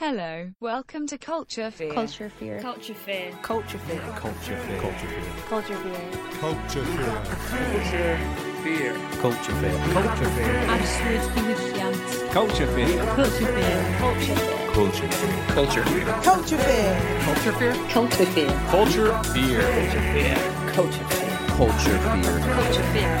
Hello, 0.00 0.50
welcome 0.60 1.06
to 1.08 1.18
Culture 1.18 1.70
Fear. 1.70 1.92
Culture 1.92 2.30
fear. 2.30 2.58
Culture 2.62 2.94
fear. 2.94 3.30
Culture 3.42 3.76
fear. 3.80 4.00
Culture 4.16 4.56
fear. 4.56 4.80
Culture 4.80 5.06
fear. 5.06 5.28
Culture 5.50 5.76
fear. 5.76 6.16
Culture 6.40 6.84
fear. 6.86 8.16
Fear. 8.64 8.96
Culture 9.20 9.54
fear. 9.60 9.76
Culture 9.92 10.30
fear. 10.30 10.56
Absolut 10.72 11.24
diwylliant. 11.36 12.00
Culture 12.32 12.66
fear. 12.68 13.04
Culture 13.20 13.44
fear. 13.44 13.80
Culture 14.00 15.04
fear. 15.04 15.36
Culture 15.52 15.84
fear. 15.84 15.84
Culture 15.84 15.84
fear. 15.84 16.06
Culture 16.24 16.56
Fair. 16.56 16.96
Culture 17.20 17.52
fear. 17.52 17.74
Culture 17.90 18.24
fear. 18.24 18.48
Culture 18.70 19.12
fear. 19.20 19.60
Culture 19.76 20.04
fear. 20.14 20.38
Culture 20.72 21.04
fear. 21.04 21.36
Culture 21.60 21.98
fear. 22.00 22.40
Culture 22.56 22.88
fear. 22.94 23.12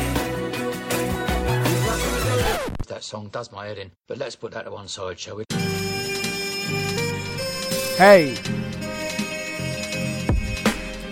That 2.88 3.02
song 3.04 3.28
does 3.28 3.52
my 3.52 3.66
head 3.66 3.76
in, 3.76 3.90
but 4.08 4.16
let's 4.16 4.34
put 4.34 4.52
that 4.52 4.64
to 4.64 4.70
one 4.70 4.88
side, 4.88 5.18
shall 5.18 5.36
we? 5.36 5.44
Hey. 8.00 8.34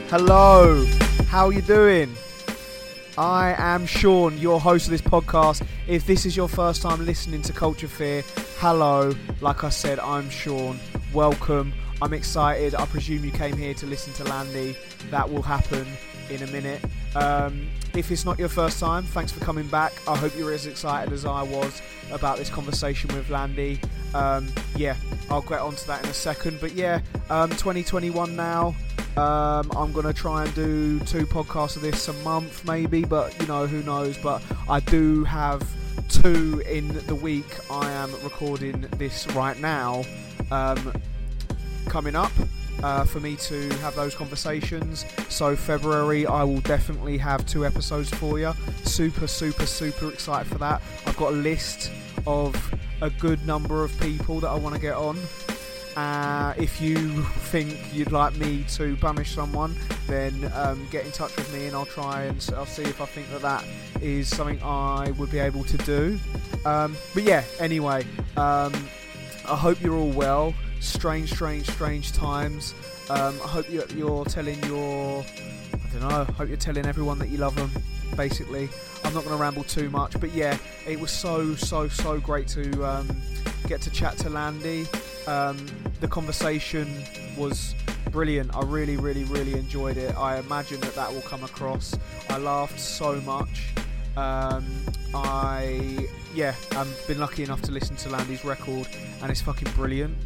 Hello. 0.08 0.86
How 1.26 1.48
are 1.48 1.52
you 1.52 1.60
doing? 1.60 2.14
I 3.18 3.54
am 3.58 3.84
Sean, 3.84 4.38
your 4.38 4.58
host 4.58 4.86
of 4.86 4.92
this 4.92 5.02
podcast. 5.02 5.66
If 5.86 6.06
this 6.06 6.24
is 6.24 6.34
your 6.34 6.48
first 6.48 6.80
time 6.80 7.04
listening 7.04 7.42
to 7.42 7.52
Culture 7.52 7.88
Fear, 7.88 8.22
hello. 8.56 9.12
Like 9.42 9.64
I 9.64 9.68
said, 9.68 9.98
I'm 9.98 10.30
Sean. 10.30 10.80
Welcome. 11.12 11.74
I'm 12.00 12.14
excited. 12.14 12.74
I 12.74 12.86
presume 12.86 13.22
you 13.22 13.32
came 13.32 13.58
here 13.58 13.74
to 13.74 13.84
listen 13.84 14.14
to 14.14 14.24
Lande. 14.24 14.74
That 15.10 15.30
will 15.30 15.42
happen 15.42 15.86
in 16.30 16.42
a 16.42 16.46
minute. 16.46 16.82
Um, 17.14 17.68
if 17.98 18.12
it's 18.12 18.24
not 18.24 18.38
your 18.38 18.48
first 18.48 18.78
time, 18.78 19.02
thanks 19.02 19.32
for 19.32 19.40
coming 19.40 19.66
back. 19.66 19.92
I 20.06 20.16
hope 20.16 20.36
you're 20.38 20.52
as 20.52 20.66
excited 20.66 21.12
as 21.12 21.24
I 21.24 21.42
was 21.42 21.82
about 22.12 22.38
this 22.38 22.48
conversation 22.48 23.12
with 23.12 23.28
Lande. 23.28 23.80
Um, 24.14 24.46
yeah, 24.76 24.94
I'll 25.28 25.42
get 25.42 25.58
onto 25.58 25.84
that 25.86 26.04
in 26.04 26.08
a 26.08 26.14
second. 26.14 26.60
But 26.60 26.74
yeah, 26.74 27.00
um, 27.28 27.50
2021 27.50 28.36
now. 28.36 28.76
Um, 29.16 29.68
I'm 29.76 29.92
gonna 29.92 30.12
try 30.12 30.44
and 30.44 30.54
do 30.54 31.00
two 31.00 31.26
podcasts 31.26 31.74
of 31.74 31.82
this 31.82 32.06
a 32.06 32.12
month, 32.22 32.64
maybe, 32.64 33.04
but 33.04 33.38
you 33.40 33.48
know 33.48 33.66
who 33.66 33.82
knows. 33.82 34.16
But 34.16 34.44
I 34.68 34.78
do 34.78 35.24
have 35.24 35.68
two 36.08 36.62
in 36.70 37.04
the 37.08 37.16
week. 37.16 37.58
I 37.68 37.90
am 37.90 38.12
recording 38.22 38.82
this 38.96 39.26
right 39.32 39.58
now. 39.58 40.04
Um, 40.52 40.92
coming 41.88 42.14
up 42.14 42.32
uh, 42.82 43.04
for 43.04 43.20
me 43.20 43.36
to 43.36 43.68
have 43.78 43.94
those 43.94 44.14
conversations. 44.14 45.04
So 45.28 45.56
February, 45.56 46.26
I 46.26 46.44
will 46.44 46.60
definitely 46.60 47.18
have 47.18 47.46
two 47.46 47.66
episodes 47.66 48.10
for 48.10 48.38
you. 48.38 48.52
Super, 48.84 49.26
super, 49.26 49.66
super 49.66 50.10
excited 50.10 50.50
for 50.50 50.58
that. 50.58 50.82
I've 51.06 51.16
got 51.16 51.32
a 51.32 51.36
list 51.36 51.90
of 52.26 52.54
a 53.00 53.10
good 53.10 53.46
number 53.46 53.84
of 53.84 53.98
people 54.00 54.40
that 54.40 54.48
I 54.48 54.54
want 54.54 54.74
to 54.74 54.80
get 54.80 54.94
on. 54.94 55.18
Uh, 55.96 56.54
if 56.56 56.80
you 56.80 57.22
think 57.50 57.76
you'd 57.92 58.12
like 58.12 58.36
me 58.36 58.64
to 58.68 58.94
banish 58.96 59.32
someone, 59.34 59.74
then 60.06 60.50
um, 60.54 60.86
get 60.92 61.04
in 61.04 61.10
touch 61.10 61.34
with 61.34 61.52
me 61.52 61.66
and 61.66 61.74
I'll 61.74 61.86
try 61.86 62.22
and 62.22 62.50
I'll 62.56 62.66
see 62.66 62.82
if 62.82 63.00
I 63.00 63.06
think 63.06 63.28
that 63.30 63.42
that 63.42 63.64
is 64.00 64.28
something 64.28 64.62
I 64.62 65.10
would 65.18 65.30
be 65.30 65.40
able 65.40 65.64
to 65.64 65.76
do. 65.78 66.18
Um, 66.64 66.96
but 67.14 67.24
yeah, 67.24 67.42
anyway, 67.58 68.04
um, 68.36 68.72
I 69.44 69.56
hope 69.56 69.80
you're 69.80 69.96
all 69.96 70.10
well. 70.10 70.54
Strange, 70.80 71.32
strange, 71.32 71.68
strange 71.70 72.12
times. 72.12 72.74
Um, 73.10 73.34
I 73.42 73.48
hope 73.48 73.70
you're, 73.70 73.86
you're 73.88 74.24
telling 74.24 74.62
your, 74.64 75.24
I 75.72 75.92
don't 75.92 76.08
know, 76.08 76.26
I 76.28 76.32
hope 76.32 76.48
you're 76.48 76.56
telling 76.56 76.86
everyone 76.86 77.18
that 77.18 77.28
you 77.28 77.38
love 77.38 77.56
them, 77.56 77.70
basically. 78.16 78.68
I'm 79.04 79.14
not 79.14 79.24
going 79.24 79.36
to 79.36 79.42
ramble 79.42 79.64
too 79.64 79.90
much, 79.90 80.18
but 80.20 80.32
yeah, 80.32 80.56
it 80.86 80.98
was 80.98 81.10
so, 81.10 81.54
so, 81.54 81.88
so 81.88 82.20
great 82.20 82.48
to 82.48 82.84
um, 82.84 83.08
get 83.66 83.80
to 83.82 83.90
chat 83.90 84.16
to 84.18 84.30
Lande. 84.30 84.88
Um, 85.26 85.66
the 86.00 86.08
conversation 86.08 87.02
was 87.36 87.74
brilliant. 88.10 88.54
I 88.54 88.62
really, 88.62 88.96
really, 88.96 89.24
really 89.24 89.54
enjoyed 89.54 89.96
it. 89.96 90.16
I 90.16 90.38
imagine 90.38 90.80
that 90.80 90.94
that 90.94 91.12
will 91.12 91.22
come 91.22 91.44
across. 91.44 91.96
I 92.30 92.38
laughed 92.38 92.80
so 92.80 93.20
much. 93.22 93.74
Um, 94.16 94.66
I 95.14 96.08
yeah, 96.34 96.54
I've 96.72 97.06
been 97.06 97.18
lucky 97.18 97.42
enough 97.42 97.62
to 97.62 97.72
listen 97.72 97.96
to 97.96 98.08
Lande's 98.10 98.44
record, 98.44 98.88
and 99.22 99.30
it's 99.30 99.40
fucking 99.40 99.70
brilliant. 99.72 100.16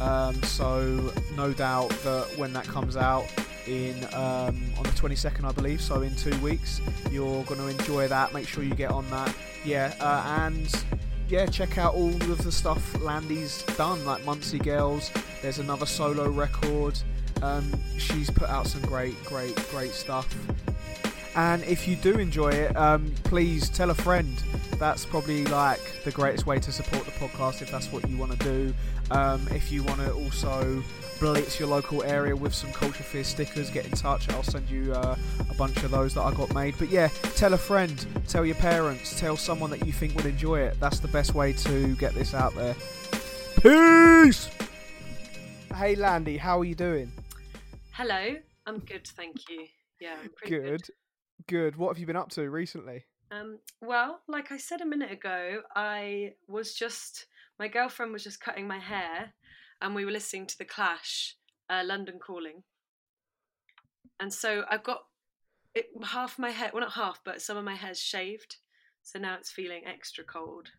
Um, 0.00 0.40
so 0.44 1.12
no 1.36 1.52
doubt 1.52 1.90
that 2.04 2.26
when 2.36 2.52
that 2.52 2.66
comes 2.66 2.96
out 2.96 3.26
in 3.66 3.96
um, 4.14 4.62
on 4.76 4.84
the 4.84 4.94
22nd, 4.96 5.44
I 5.44 5.52
believe, 5.52 5.80
so 5.80 6.02
in 6.02 6.14
two 6.16 6.36
weeks, 6.40 6.80
you're 7.10 7.44
going 7.44 7.60
to 7.60 7.66
enjoy 7.66 8.08
that. 8.08 8.32
Make 8.32 8.48
sure 8.48 8.62
you 8.64 8.74
get 8.74 8.90
on 8.90 9.08
that. 9.10 9.34
Yeah, 9.64 9.94
uh, 10.00 10.44
and 10.46 10.84
yeah, 11.28 11.46
check 11.46 11.78
out 11.78 11.94
all 11.94 12.08
of 12.08 12.42
the 12.42 12.52
stuff 12.52 12.94
Lande's 13.00 13.62
done, 13.76 14.04
like 14.04 14.24
Muncie 14.24 14.58
Girls. 14.58 15.10
There's 15.42 15.58
another 15.58 15.86
solo 15.86 16.30
record. 16.30 16.98
Um, 17.42 17.72
she's 17.98 18.30
put 18.30 18.48
out 18.48 18.66
some 18.66 18.80
great, 18.82 19.22
great, 19.24 19.54
great 19.70 19.92
stuff. 19.92 20.26
And 21.36 21.62
if 21.64 21.86
you 21.86 21.96
do 21.96 22.18
enjoy 22.18 22.50
it, 22.50 22.76
um, 22.76 23.14
please 23.24 23.68
tell 23.68 23.90
a 23.90 23.94
friend. 23.94 24.42
That's 24.78 25.04
probably 25.04 25.44
like 25.46 25.80
the 26.04 26.10
greatest 26.10 26.46
way 26.46 26.58
to 26.58 26.72
support 26.72 27.04
the 27.04 27.12
podcast 27.12 27.62
if 27.62 27.70
that's 27.70 27.92
what 27.92 28.08
you 28.08 28.16
want 28.16 28.32
to 28.32 28.38
do. 28.38 28.74
Um, 29.10 29.46
if 29.50 29.70
you 29.70 29.82
want 29.82 30.00
to 30.00 30.12
also 30.12 30.82
blitz 31.20 31.58
your 31.58 31.68
local 31.68 32.02
area 32.04 32.34
with 32.34 32.54
some 32.54 32.72
Culture 32.72 33.02
Fear 33.02 33.24
stickers, 33.24 33.70
get 33.70 33.84
in 33.86 33.92
touch. 33.92 34.28
I'll 34.30 34.42
send 34.42 34.68
you 34.70 34.92
uh, 34.92 35.16
a 35.50 35.54
bunch 35.54 35.82
of 35.82 35.90
those 35.90 36.14
that 36.14 36.22
I 36.22 36.32
got 36.32 36.52
made. 36.54 36.74
But 36.78 36.90
yeah, 36.90 37.08
tell 37.36 37.54
a 37.54 37.58
friend, 37.58 38.06
tell 38.26 38.44
your 38.44 38.56
parents, 38.56 39.18
tell 39.18 39.36
someone 39.36 39.70
that 39.70 39.84
you 39.86 39.92
think 39.92 40.14
would 40.16 40.26
enjoy 40.26 40.60
it. 40.60 40.78
That's 40.80 41.00
the 41.00 41.08
best 41.08 41.34
way 41.34 41.52
to 41.54 41.96
get 41.96 42.14
this 42.14 42.34
out 42.34 42.54
there. 42.54 42.74
Peace! 43.60 44.48
Hey 45.74 45.94
Lande, 45.94 46.36
how 46.38 46.60
are 46.60 46.64
you 46.64 46.74
doing? 46.74 47.12
Hello. 47.92 48.36
I'm 48.66 48.78
good, 48.80 49.06
thank 49.06 49.48
you. 49.48 49.66
Yeah, 50.00 50.14
I'm 50.22 50.30
pretty 50.36 50.56
good. 50.56 50.82
Good. 50.82 50.90
Good. 51.46 51.76
What 51.76 51.88
have 51.88 51.98
you 51.98 52.06
been 52.06 52.16
up 52.16 52.30
to 52.30 52.50
recently? 52.50 53.06
Um, 53.30 53.58
well, 53.80 54.20
like 54.26 54.50
I 54.52 54.56
said 54.56 54.80
a 54.80 54.86
minute 54.86 55.10
ago, 55.10 55.62
I 55.74 56.34
was 56.46 56.74
just 56.74 57.26
my 57.58 57.68
girlfriend 57.68 58.12
was 58.12 58.24
just 58.24 58.40
cutting 58.40 58.66
my 58.66 58.78
hair, 58.78 59.34
and 59.82 59.94
we 59.94 60.04
were 60.04 60.10
listening 60.10 60.46
to 60.46 60.58
the 60.58 60.64
Clash, 60.64 61.36
uh, 61.68 61.82
"London 61.84 62.18
Calling," 62.18 62.62
and 64.20 64.32
so 64.32 64.64
I've 64.70 64.82
got 64.82 65.04
it, 65.74 65.86
half 66.02 66.38
my 66.38 66.50
hair. 66.50 66.70
Well, 66.72 66.82
not 66.82 66.92
half, 66.92 67.20
but 67.24 67.42
some 67.42 67.56
of 67.56 67.64
my 67.64 67.74
hair's 67.74 68.00
shaved, 68.00 68.56
so 69.02 69.18
now 69.18 69.36
it's 69.36 69.50
feeling 69.50 69.86
extra 69.86 70.24
cold. 70.24 70.70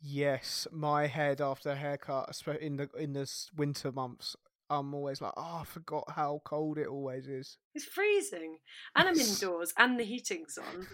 Yes, 0.00 0.66
my 0.72 1.06
head 1.06 1.40
after 1.40 1.70
a 1.70 1.76
haircut, 1.76 2.40
in 2.60 2.76
the 2.76 2.88
in 2.98 3.12
the 3.12 3.30
winter 3.56 3.90
months, 3.92 4.36
I'm 4.68 4.94
always 4.94 5.20
like, 5.20 5.32
oh, 5.36 5.58
I 5.60 5.64
forgot 5.64 6.04
how 6.10 6.42
cold 6.44 6.78
it 6.78 6.88
always 6.88 7.28
is. 7.28 7.58
It's 7.74 7.84
freezing, 7.84 8.58
and 8.94 9.08
I'm 9.08 9.18
indoors, 9.20 9.72
and 9.78 9.98
the 9.98 10.04
heating's 10.04 10.58
on. 10.58 10.86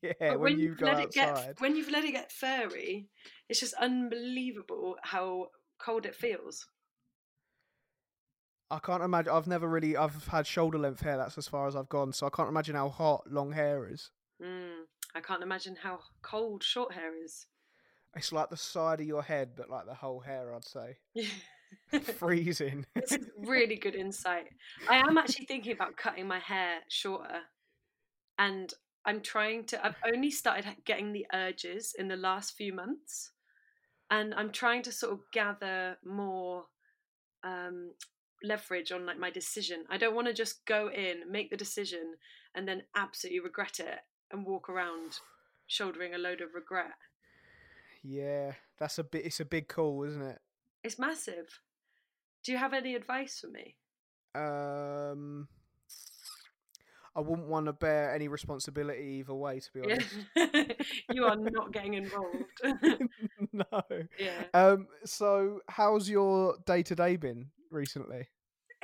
yeah, 0.00 0.12
But 0.20 0.40
when, 0.40 0.58
you 0.58 0.76
let 0.80 1.00
it 1.00 1.12
get 1.12 1.60
when 1.60 1.76
you've 1.76 1.90
let 1.90 2.04
it 2.04 2.12
get 2.12 2.30
furry, 2.30 3.08
it's 3.48 3.60
just 3.60 3.74
unbelievable 3.74 4.96
how 5.02 5.48
cold 5.78 6.06
it 6.06 6.14
feels. 6.14 6.66
I 8.70 8.78
can't 8.78 9.02
imagine. 9.02 9.32
I've 9.32 9.46
never 9.46 9.66
really. 9.66 9.96
I've 9.96 10.28
had 10.28 10.46
shoulder 10.46 10.78
length 10.78 11.00
hair. 11.00 11.16
That's 11.16 11.38
as 11.38 11.48
far 11.48 11.66
as 11.66 11.74
I've 11.74 11.88
gone. 11.88 12.12
So 12.12 12.26
I 12.26 12.30
can't 12.30 12.48
imagine 12.50 12.76
how 12.76 12.90
hot 12.90 13.24
long 13.30 13.52
hair 13.52 13.88
is. 13.90 14.10
Mm, 14.42 14.82
I 15.14 15.20
can't 15.20 15.42
imagine 15.42 15.76
how 15.82 16.00
cold 16.22 16.62
short 16.62 16.92
hair 16.92 17.12
is. 17.24 17.46
It's 18.14 18.32
like 18.32 18.50
the 18.50 18.56
side 18.56 19.00
of 19.00 19.06
your 19.06 19.22
head, 19.22 19.50
but 19.56 19.70
like 19.70 19.86
the 19.86 19.94
whole 19.94 20.20
hair. 20.20 20.54
I'd 20.54 20.64
say 20.64 20.98
freezing. 22.02 22.84
This 22.94 23.12
is 23.12 23.26
really 23.38 23.76
good 23.76 23.94
insight. 23.94 24.48
I 24.88 24.96
am 24.96 25.16
actually 25.16 25.46
thinking 25.46 25.72
about 25.72 25.96
cutting 25.96 26.26
my 26.26 26.38
hair 26.38 26.80
shorter, 26.88 27.40
and 28.38 28.72
I'm 29.04 29.20
trying 29.20 29.64
to. 29.66 29.84
I've 29.84 29.96
only 30.06 30.30
started 30.30 30.66
getting 30.84 31.12
the 31.12 31.26
urges 31.32 31.94
in 31.98 32.08
the 32.08 32.16
last 32.16 32.54
few 32.56 32.72
months, 32.72 33.32
and 34.10 34.34
I'm 34.34 34.50
trying 34.50 34.82
to 34.82 34.92
sort 34.92 35.12
of 35.12 35.20
gather 35.32 35.96
more 36.04 36.66
um, 37.44 37.92
leverage 38.42 38.92
on 38.92 39.06
like 39.06 39.18
my 39.18 39.30
decision. 39.30 39.84
I 39.90 39.96
don't 39.96 40.14
want 40.14 40.26
to 40.26 40.34
just 40.34 40.64
go 40.66 40.90
in, 40.90 41.30
make 41.30 41.50
the 41.50 41.56
decision, 41.56 42.14
and 42.54 42.68
then 42.68 42.82
absolutely 42.96 43.40
regret 43.40 43.80
it 43.80 44.00
and 44.30 44.44
walk 44.44 44.68
around 44.68 45.12
shouldering 45.66 46.14
a 46.14 46.18
load 46.18 46.40
of 46.40 46.54
regret. 46.54 46.92
yeah, 48.02 48.52
that's 48.78 48.98
a 48.98 49.04
bit. 49.04 49.24
It's 49.24 49.40
a 49.40 49.44
big 49.44 49.68
call, 49.68 50.02
isn't 50.04 50.22
it? 50.22 50.38
It's 50.82 50.98
massive. 50.98 51.60
Do 52.44 52.52
you 52.52 52.58
have 52.58 52.72
any 52.72 52.94
advice 52.94 53.40
for 53.40 53.48
me? 53.48 53.76
Um, 54.34 55.48
I 57.16 57.20
wouldn't 57.20 57.48
want 57.48 57.66
to 57.66 57.72
bear 57.72 58.14
any 58.14 58.28
responsibility 58.28 59.18
either 59.18 59.34
way. 59.34 59.60
To 59.60 59.72
be 59.72 59.80
honest. 59.82 60.14
You 61.10 61.24
are 61.24 61.36
not 61.36 61.72
getting 61.72 61.94
involved. 61.94 62.44
no. 63.52 63.64
yeah. 64.18 64.44
Um. 64.54 64.86
So, 65.04 65.60
how's 65.68 66.08
your 66.08 66.56
day 66.66 66.82
to 66.84 66.94
day 66.94 67.16
been 67.16 67.46
recently? 67.70 68.28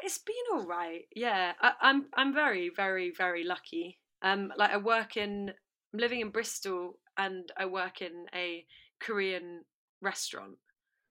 It's 0.02 0.18
been 0.18 0.34
all 0.52 0.66
right. 0.66 1.02
Yeah. 1.14 1.52
I, 1.60 1.72
I'm 1.80 2.06
I'm 2.14 2.34
very, 2.34 2.70
very, 2.74 3.12
very 3.16 3.44
lucky. 3.44 4.00
Um 4.22 4.52
like 4.56 4.70
I 4.70 4.78
work 4.78 5.16
in 5.16 5.52
I'm 5.92 6.00
living 6.00 6.20
in 6.20 6.30
Bristol 6.30 6.98
and 7.16 7.50
I 7.56 7.66
work 7.66 8.02
in 8.02 8.26
a 8.34 8.66
Korean 9.00 9.64
restaurant. 10.00 10.56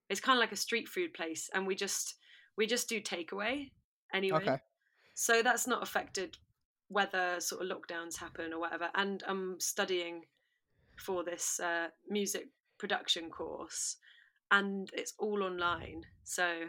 It's 0.08 0.20
kind 0.20 0.36
of 0.36 0.40
like 0.40 0.52
a 0.52 0.56
street 0.56 0.88
food 0.88 1.14
place, 1.14 1.50
and 1.54 1.66
we 1.66 1.74
just 1.74 2.14
we 2.56 2.66
just 2.66 2.88
do 2.88 3.00
takeaway 3.00 3.70
anyway. 4.12 4.38
Okay. 4.38 4.58
So 5.14 5.42
that's 5.42 5.66
not 5.66 5.82
affected 5.82 6.36
whether 6.88 7.40
sort 7.40 7.62
of 7.62 7.68
lockdowns 7.68 8.16
happen 8.16 8.52
or 8.52 8.60
whatever. 8.60 8.90
And 8.94 9.22
I'm 9.26 9.58
studying 9.60 10.22
for 10.98 11.24
this 11.24 11.60
uh, 11.60 11.88
music 12.08 12.48
production 12.78 13.30
course, 13.30 13.96
and 14.50 14.90
it's 14.92 15.14
all 15.18 15.42
online. 15.42 16.02
So 16.24 16.64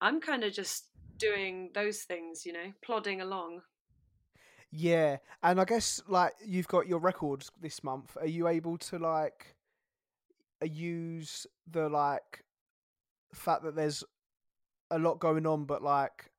I'm 0.00 0.20
kind 0.20 0.44
of 0.44 0.52
just 0.52 0.86
doing 1.18 1.70
those 1.74 2.00
things, 2.02 2.44
you 2.44 2.52
know, 2.52 2.72
plodding 2.84 3.20
along. 3.20 3.60
Yeah, 4.70 5.18
and 5.42 5.60
I 5.60 5.64
guess 5.64 6.02
like 6.08 6.32
you've 6.44 6.68
got 6.68 6.86
your 6.86 6.98
records 6.98 7.50
this 7.60 7.84
month. 7.84 8.16
Are 8.18 8.26
you 8.26 8.48
able 8.48 8.78
to 8.78 8.98
like 8.98 9.54
Uh, 10.62 10.66
use 10.66 11.46
the 11.70 11.88
like 11.88 12.44
fact 13.34 13.64
that 13.64 13.74
there's 13.74 14.04
a 14.90 14.98
lot 14.98 15.18
going 15.18 15.46
on, 15.46 15.64
but 15.64 15.82
like 15.82 16.30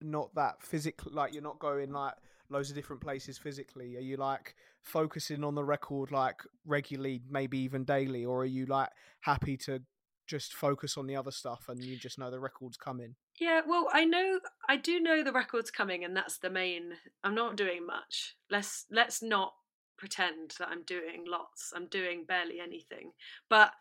not 0.00 0.34
that 0.34 0.62
physical? 0.62 1.12
Like 1.12 1.32
you're 1.32 1.42
not 1.42 1.58
going 1.58 1.92
like 1.92 2.14
loads 2.48 2.70
of 2.70 2.76
different 2.76 3.02
places 3.02 3.38
physically. 3.38 3.96
Are 3.96 4.00
you 4.00 4.16
like 4.16 4.54
focusing 4.82 5.44
on 5.44 5.54
the 5.54 5.64
record 5.64 6.10
like 6.10 6.40
regularly, 6.66 7.22
maybe 7.30 7.58
even 7.58 7.84
daily, 7.84 8.24
or 8.24 8.42
are 8.42 8.46
you 8.46 8.66
like 8.66 8.88
happy 9.20 9.56
to 9.58 9.80
just 10.26 10.54
focus 10.54 10.96
on 10.96 11.08
the 11.08 11.16
other 11.16 11.32
stuff 11.32 11.64
and 11.68 11.82
you 11.82 11.96
just 11.96 12.18
know 12.18 12.30
the 12.30 12.38
record's 12.38 12.76
coming? 12.76 13.16
Yeah, 13.40 13.62
well, 13.66 13.88
I 13.92 14.04
know 14.04 14.40
I 14.68 14.76
do 14.76 15.00
know 15.00 15.22
the 15.22 15.32
record's 15.32 15.70
coming, 15.70 16.04
and 16.04 16.16
that's 16.16 16.38
the 16.38 16.50
main. 16.50 16.92
I'm 17.24 17.34
not 17.34 17.56
doing 17.56 17.86
much. 17.86 18.36
Let's 18.50 18.86
let's 18.90 19.22
not 19.22 19.54
pretend 20.00 20.54
that 20.58 20.68
I'm 20.68 20.82
doing 20.82 21.24
lots. 21.26 21.72
I'm 21.74 21.86
doing 21.86 22.24
barely 22.26 22.58
anything. 22.58 23.12
But 23.48 23.72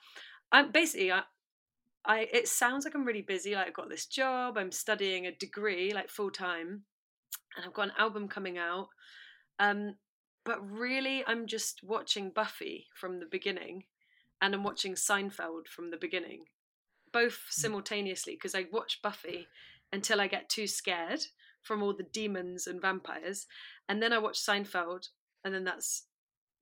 I'm 0.51 0.71
basically 0.71 1.11
I, 1.11 1.23
I 2.05 2.27
it 2.31 2.47
sounds 2.47 2.85
like 2.85 2.93
I'm 2.93 3.05
really 3.05 3.23
busy. 3.23 3.55
Like 3.55 3.67
I've 3.67 3.73
got 3.73 3.89
this 3.89 4.05
job. 4.05 4.57
I'm 4.57 4.71
studying 4.71 5.25
a 5.25 5.31
degree 5.31 5.91
like 5.93 6.09
full 6.09 6.29
time, 6.29 6.83
and 7.55 7.65
I've 7.65 7.73
got 7.73 7.87
an 7.87 7.93
album 7.97 8.27
coming 8.27 8.57
out. 8.57 8.89
Um, 9.57 9.95
but 10.45 10.59
really, 10.69 11.23
I'm 11.25 11.47
just 11.47 11.83
watching 11.83 12.29
Buffy 12.29 12.87
from 12.93 13.19
the 13.19 13.25
beginning, 13.25 13.85
and 14.41 14.53
I'm 14.53 14.63
watching 14.63 14.93
Seinfeld 14.93 15.67
from 15.67 15.89
the 15.89 15.97
beginning 15.97 16.45
both 17.11 17.45
simultaneously 17.49 18.33
because 18.33 18.55
I 18.55 18.65
watch 18.71 19.01
Buffy 19.01 19.47
until 19.91 20.21
I 20.21 20.27
get 20.27 20.49
too 20.49 20.67
scared 20.67 21.21
from 21.61 21.83
all 21.83 21.93
the 21.93 22.03
demons 22.03 22.67
and 22.67 22.81
vampires, 22.81 23.45
and 23.87 24.01
then 24.01 24.13
I 24.13 24.17
watch 24.17 24.39
Seinfeld, 24.39 25.09
and 25.43 25.53
then 25.53 25.63
that's 25.63 26.05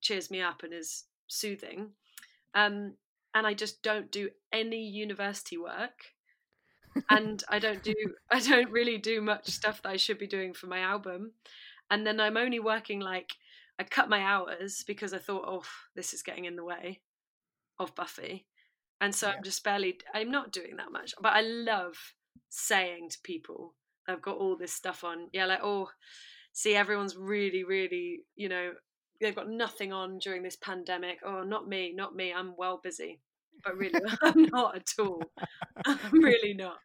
cheers 0.01 0.31
me 0.31 0.41
up 0.41 0.63
and 0.63 0.73
is 0.73 1.05
soothing. 1.27 1.91
Um, 2.53 2.95
and 3.33 3.45
I 3.45 3.53
just 3.53 3.81
don't 3.83 4.11
do 4.11 4.29
any 4.51 4.88
university 4.88 5.57
work, 5.57 6.13
and 7.09 7.44
I 7.49 7.59
don't 7.59 7.83
do 7.83 7.94
I 8.31 8.39
don't 8.39 8.71
really 8.71 8.97
do 8.97 9.21
much 9.21 9.47
stuff 9.47 9.81
that 9.83 9.89
I 9.89 9.97
should 9.97 10.17
be 10.17 10.27
doing 10.27 10.53
for 10.53 10.67
my 10.67 10.79
album, 10.79 11.33
and 11.91 12.05
then 12.05 12.19
I'm 12.19 12.38
only 12.38 12.59
working 12.59 12.99
like 12.99 13.33
I 13.79 13.83
cut 13.83 14.09
my 14.09 14.21
hours 14.21 14.83
because 14.88 15.13
I 15.13 15.19
thought, 15.19 15.45
oh, 15.47 15.63
this 15.95 16.13
is 16.13 16.23
getting 16.23 16.45
in 16.45 16.55
the 16.55 16.63
way 16.63 17.01
of 17.79 17.94
Buffy 17.94 18.47
and 19.01 19.13
so 19.13 19.29
i'm 19.29 19.44
just 19.44 19.63
barely 19.63 19.97
i'm 20.13 20.31
not 20.31 20.51
doing 20.51 20.75
that 20.77 20.91
much 20.91 21.13
but 21.21 21.33
i 21.33 21.41
love 21.41 21.95
saying 22.49 23.09
to 23.09 23.17
people 23.23 23.75
i've 24.07 24.21
got 24.21 24.38
all 24.38 24.55
this 24.55 24.73
stuff 24.73 25.03
on 25.03 25.27
yeah 25.33 25.45
like 25.45 25.59
oh 25.61 25.89
see 26.53 26.75
everyone's 26.75 27.15
really 27.15 27.63
really 27.63 28.19
you 28.35 28.49
know 28.49 28.71
they've 29.19 29.35
got 29.35 29.49
nothing 29.49 29.91
on 29.93 30.17
during 30.19 30.43
this 30.43 30.55
pandemic 30.55 31.19
oh 31.25 31.43
not 31.43 31.67
me 31.67 31.93
not 31.95 32.15
me 32.15 32.33
i'm 32.33 32.53
well 32.57 32.79
busy 32.83 33.19
but 33.63 33.75
really 33.77 33.99
i'm 34.21 34.43
not 34.43 34.75
at 34.75 34.87
all 34.99 35.21
i'm 35.85 35.99
really 36.11 36.53
not 36.53 36.77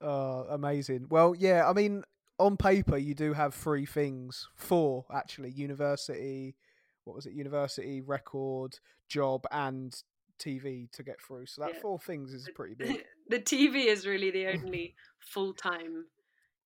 Oh, 0.00 0.46
amazing. 0.50 1.06
Well, 1.08 1.34
yeah, 1.38 1.68
I 1.68 1.72
mean, 1.72 2.02
on 2.38 2.56
paper, 2.56 2.98
you 2.98 3.14
do 3.14 3.32
have 3.32 3.54
three 3.54 3.86
things. 3.86 4.48
Four, 4.54 5.06
actually 5.12 5.50
university, 5.50 6.56
what 7.04 7.16
was 7.16 7.26
it? 7.26 7.32
University, 7.32 8.00
record, 8.02 8.78
job, 9.08 9.46
and 9.50 9.94
TV 10.38 10.90
to 10.92 11.02
get 11.02 11.20
through. 11.22 11.46
So 11.46 11.62
that 11.62 11.74
Yeah. 11.74 11.80
four 11.80 11.98
things 11.98 12.34
is 12.34 12.48
pretty 12.54 12.74
big. 12.78 13.04
the 13.30 13.38
tv 13.38 13.86
is 13.86 14.06
really 14.06 14.30
the 14.30 14.46
only 14.48 14.94
full-time 15.20 16.06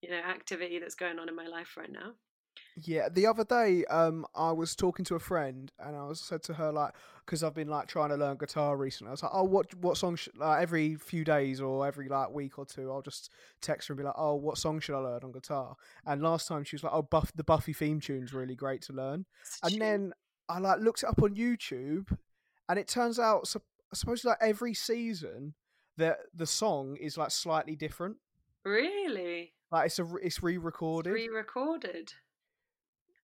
you 0.03 0.11
know 0.11 0.17
activity 0.17 0.79
that's 0.81 0.97
going 0.97 1.19
on 1.21 1.29
in 1.29 1.37
my 1.37 1.47
life 1.47 1.77
right 1.77 1.93
now 1.93 2.15
Yeah, 2.77 3.09
the 3.09 3.27
other 3.27 3.45
day, 3.45 3.85
um, 3.87 4.25
I 4.35 4.53
was 4.53 4.77
talking 4.77 5.05
to 5.07 5.17
a 5.17 5.19
friend, 5.19 5.71
and 5.81 5.97
I 5.97 6.05
was 6.05 6.21
said 6.21 6.43
to 6.45 6.55
her 6.55 6.71
like, 6.71 6.95
because 7.25 7.43
I've 7.43 7.55
been 7.55 7.69
like 7.69 7.89
trying 7.89 8.11
to 8.11 8.17
learn 8.17 8.37
guitar 8.37 8.77
recently. 8.77 9.09
I 9.09 9.13
was 9.13 9.23
like, 9.23 9.33
oh, 9.35 9.45
what 9.45 9.75
what 9.75 9.97
song? 9.97 10.17
Sh-? 10.17 10.29
Like 10.37 10.63
every 10.63 10.95
few 10.95 11.25
days 11.25 11.61
or 11.61 11.87
every 11.87 12.09
like 12.09 12.31
week 12.31 12.59
or 12.59 12.65
two, 12.67 12.91
I'll 12.93 13.03
just 13.03 13.31
text 13.61 13.89
her 13.89 13.93
and 13.93 13.99
be 13.99 14.05
like, 14.05 14.15
oh, 14.17 14.37
what 14.37 14.59
song 14.59 14.81
should 14.81 14.95
I 14.97 15.01
learn 15.01 15.21
on 15.25 15.33
guitar? 15.33 15.77
And 16.07 16.23
last 16.23 16.47
time 16.47 16.65
she 16.65 16.77
was 16.77 16.85
like, 16.85 16.93
oh, 16.95 17.03
Buff 17.03 17.33
the 17.35 17.45
Buffy 17.45 17.73
theme 17.73 18.01
tune's 18.01 18.33
really 18.33 18.55
great 18.55 18.83
to 18.83 18.93
learn. 18.93 19.27
It's 19.43 19.59
And 19.63 19.73
true. 19.73 19.79
then 19.81 20.13
I 20.49 20.59
like 20.61 20.81
looked 20.81 21.03
it 21.03 21.09
up 21.09 21.23
on 21.23 21.35
YouTube, 21.35 22.17
and 22.69 22.79
it 22.79 22.89
turns 22.89 23.19
out, 23.19 23.47
sup- 23.49 23.65
I 23.93 23.97
suppose 23.97 24.25
like 24.25 24.39
every 24.41 24.75
season, 24.75 25.55
that 25.97 26.19
the 26.33 26.47
song 26.47 26.97
is 26.97 27.19
like 27.19 27.33
slightly 27.33 27.75
different. 27.75 28.19
really 28.65 29.53
Like 29.73 29.87
it's 29.87 29.99
a 29.99 30.07
it's 30.23 30.43
re-recorded 30.43 31.13
re-recorded 31.13 32.13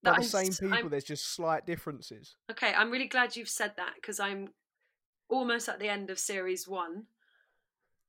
by 0.05 0.11
the 0.13 0.17
I'm 0.19 0.23
same 0.23 0.53
people. 0.53 0.75
I'm- 0.75 0.89
There's 0.91 1.05
just 1.05 1.27
slight 1.35 1.67
differences. 1.67 2.37
Okay, 2.51 2.73
I'm 2.75 2.91
really 2.91 3.09
glad 3.09 3.37
you've 3.37 3.49
said 3.49 3.73
that 3.77 3.95
because 3.97 4.21
I'm 4.21 4.51
almost 5.29 5.69
at 5.69 5.79
the 5.79 5.89
end 5.89 6.11
of 6.11 6.19
series 6.19 6.69
one. 6.69 7.05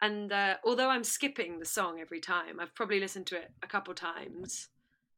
And 0.02 0.32
uh, 0.32 0.58
although 0.66 0.90
I'm 0.90 1.04
skipping 1.06 1.58
the 1.60 1.66
song 1.66 2.00
every 2.00 2.20
time, 2.20 2.60
I've 2.60 2.76
probably 2.76 3.00
listened 3.00 3.28
to 3.28 3.38
it 3.38 3.52
a 3.64 3.68
couple 3.68 3.94
times. 3.94 4.68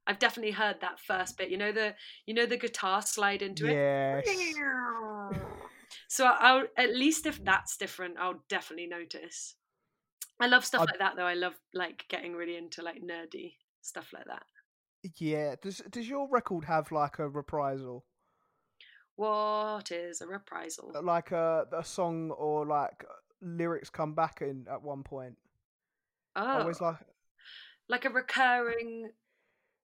I've 0.05 0.19
definitely 0.19 0.51
heard 0.51 0.79
that 0.81 0.99
first 0.99 1.37
bit. 1.37 1.49
You 1.49 1.57
know 1.57 1.71
the 1.73 1.95
you 2.25 2.33
know 2.33 2.45
the 2.45 2.55
guitar 2.57 3.01
slide 3.01 3.41
into 3.41 3.65
Yes. 3.67 4.23
it. 4.27 5.37
So 6.07 6.25
I'll 6.25 6.65
at 6.77 6.95
least 6.95 7.25
if 7.25 7.43
that's 7.43 7.75
different, 7.75 8.17
I'll 8.17 8.41
definitely 8.47 8.87
notice. 8.87 9.55
I 10.39 10.47
love 10.47 10.63
stuff 10.63 10.81
I'd- 10.81 10.91
like 10.91 10.99
that 10.99 11.15
though. 11.17 11.25
I 11.25 11.33
love 11.33 11.55
like 11.73 12.05
getting 12.07 12.35
really 12.35 12.55
into 12.55 12.81
like 12.83 13.01
nerdy 13.01 13.55
stuff 13.81 14.13
like 14.13 14.25
that. 14.25 14.43
Yeah. 15.17 15.55
Does 15.61 15.77
does 15.89 16.07
your 16.07 16.27
record 16.29 16.65
have 16.65 16.91
like 16.91 17.19
a 17.19 17.27
reprisal, 17.29 18.05
What 19.15 19.91
is 19.91 20.21
a 20.21 20.27
reprisal? 20.27 20.91
like 21.03 21.31
a 21.31 21.65
a 21.71 21.83
song 21.83 22.31
or 22.31 22.65
like 22.65 23.03
lyrics 23.41 23.89
come 23.89 24.13
back 24.13 24.41
in 24.41 24.67
at 24.69 24.81
one 24.81 25.03
point? 25.03 25.37
Oh, 26.35 26.45
always 26.45 26.81
like 26.81 26.97
like 27.89 28.05
a 28.05 28.09
recurring 28.09 29.11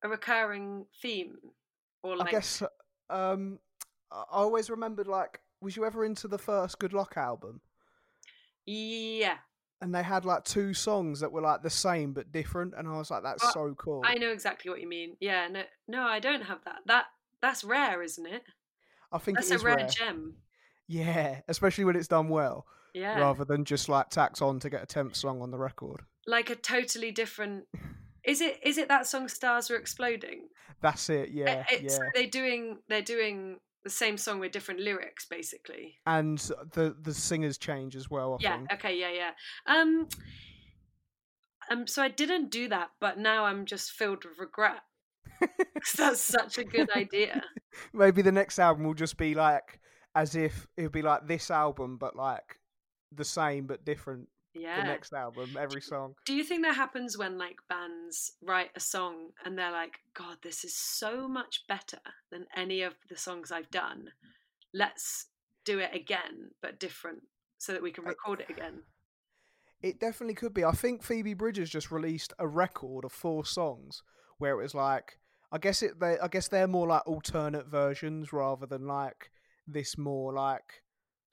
a 0.04 0.10
recurring 0.10 0.86
theme 1.02 1.38
or 2.04 2.16
like 2.18 2.28
I 2.28 2.32
guess 2.32 2.64
um 3.10 3.60
I 4.12 4.16
I 4.32 4.38
always 4.44 4.70
remembered 4.70 5.08
like 5.08 5.40
was 5.62 5.76
you 5.76 5.86
ever 5.86 6.04
into 6.06 6.28
the 6.28 6.38
first 6.38 6.80
Good 6.80 6.94
Luck 6.94 7.18
album? 7.18 7.62
yeah 8.66 9.38
And 9.82 9.94
they 9.94 10.04
had 10.04 10.24
like 10.24 10.46
two 10.46 10.74
songs 10.74 11.20
that 11.20 11.32
were 11.32 11.42
like 11.42 11.62
the 11.62 11.70
same 11.70 12.14
but 12.14 12.32
different, 12.32 12.74
and 12.78 12.88
I 12.88 12.98
was 12.98 13.12
like, 13.12 13.24
"That's 13.24 13.44
Uh, 13.44 13.52
so 13.52 13.76
cool." 13.78 14.02
i 14.06 14.16
know 14.16 14.30
exactly 14.32 14.72
what 14.72 14.80
you 14.80 14.88
mean 14.88 15.18
yeah 15.20 15.48
no 15.50 15.64
no 15.88 16.04
i 16.04 16.20
don't 16.20 16.44
have 16.44 16.64
that 16.64 16.80
that 16.86 17.06
that's 17.42 17.64
rare 17.66 18.02
isn't 18.02 18.26
it 18.26 18.44
I 19.12 19.18
think 19.18 19.38
that's 19.38 19.52
it 19.52 19.62
a 19.62 19.66
rare, 19.66 19.76
rare. 19.78 19.88
gem 19.88 20.36
Yeah, 20.88 21.42
especially 21.48 21.84
when 21.86 21.96
it's 21.98 22.08
done 22.08 22.30
well, 22.30 22.66
yeah 22.94 23.20
rather 23.20 23.44
than 23.46 23.66
just 23.66 23.90
like 23.90 24.10
tax 24.10 24.42
on 24.42 24.60
to 24.62 24.70
get 24.70 24.84
a 24.84 24.86
tenth 24.86 25.16
song 25.16 25.42
on 25.42 25.52
the 25.52 25.58
record. 25.58 26.02
like 26.28 26.50
a 26.50 26.56
totally 26.56 27.12
different 27.12 27.66
is 28.24 28.40
it 28.40 28.60
is 28.64 28.78
it 28.78 28.88
that 28.88 29.06
song 29.06 29.28
stars 29.28 29.70
are 29.70 29.76
exploding 29.76 30.48
That's 30.82 31.10
it. 31.10 31.30
Yeah, 31.32 31.66
it's, 31.70 31.98
yeah. 32.00 32.10
they're 32.14 32.28
doing 32.30 32.80
they're 32.90 33.02
doing 33.02 33.60
the 33.84 33.90
same 33.90 34.18
song 34.18 34.40
with 34.40 34.52
different 34.52 34.80
lyrics 34.80 35.26
basically 35.26 35.96
And 36.06 36.38
the 36.74 36.96
the 37.02 37.14
singers 37.14 37.58
change 37.58 37.96
as 37.96 38.10
well. 38.10 38.34
I 38.34 38.38
yeah 38.44 38.58
think. 38.58 38.74
okay 38.74 38.98
yeah 39.00 39.12
yeah 39.12 39.32
um 39.68 40.08
um 41.70 41.88
so 41.88 42.02
i 42.02 42.08
didn't 42.10 42.50
do 42.52 42.68
that 42.70 42.90
but 43.00 43.18
now 43.18 43.46
i'm 43.46 43.66
just 43.66 43.92
filled 43.92 44.24
with 44.26 44.38
regret 44.40 44.82
that's 45.98 46.20
such 46.22 46.58
a 46.58 46.64
good 46.64 46.90
idea 46.96 47.44
Maybe 47.94 48.22
the 48.22 48.32
next 48.32 48.60
album 48.60 48.84
will 48.86 48.94
just 48.94 49.18
be 49.18 49.34
like 49.34 49.80
as 50.16 50.36
if 50.36 50.68
it'll 50.78 50.92
be 50.92 51.02
like 51.02 51.28
this 51.28 51.50
album, 51.50 51.98
but 51.98 52.16
like 52.16 52.60
the 53.12 53.26
same 53.26 53.66
but 53.66 53.84
different. 53.84 54.28
Yeah 54.54 54.82
The 54.82 54.88
next 54.88 55.14
album, 55.14 55.58
every 55.60 55.82
song. 55.82 56.14
Do 56.26 56.34
you 56.34 56.44
think 56.44 56.64
that 56.64 56.76
happens 56.76 57.18
when 57.18 57.38
like 57.38 57.58
bands 57.70 58.34
write 58.42 58.70
a 58.76 58.80
song 58.80 59.30
and 59.44 59.58
they're 59.58 59.72
like, 59.72 60.00
God, 60.14 60.38
this 60.44 60.64
is 60.64 60.76
so 60.76 61.28
much 61.28 61.64
better 61.68 62.00
than 62.32 62.46
any 62.56 62.82
of 62.84 62.94
the 63.10 63.18
songs 63.18 63.52
I've 63.52 63.72
done. 63.72 64.10
Let's 64.74 65.28
do 65.66 65.80
it 65.80 65.96
again, 65.96 66.52
but 66.62 66.80
different, 66.80 67.24
so 67.58 67.74
that 67.74 67.82
we 67.82 67.92
can 67.92 68.06
I- 68.06 68.10
record 68.10 68.42
it 68.42 68.50
again. 68.50 68.84
It 69.82 70.00
definitely 70.00 70.36
could 70.36 70.54
be. 70.54 70.64
I 70.64 70.72
think 70.72 71.04
Phoebe 71.04 71.34
Bridgers 71.34 71.70
just 71.70 71.92
released 71.92 72.32
a 72.40 72.48
record 72.48 73.04
of 73.04 73.12
four 73.12 73.44
songs 73.46 74.02
where 74.38 74.58
it 74.58 74.64
was 74.64 74.74
like 74.74 75.20
I 75.52 75.58
guess 75.58 75.84
it 75.84 76.00
they 76.00 76.18
I 76.20 76.30
guess 76.30 76.48
they're 76.48 76.68
more 76.68 76.88
like 76.88 77.06
alternate 77.06 77.68
versions 77.68 78.32
rather 78.32 78.66
than 78.66 78.88
like 78.88 79.30
this 79.68 79.98
more 79.98 80.34
like 80.34 80.82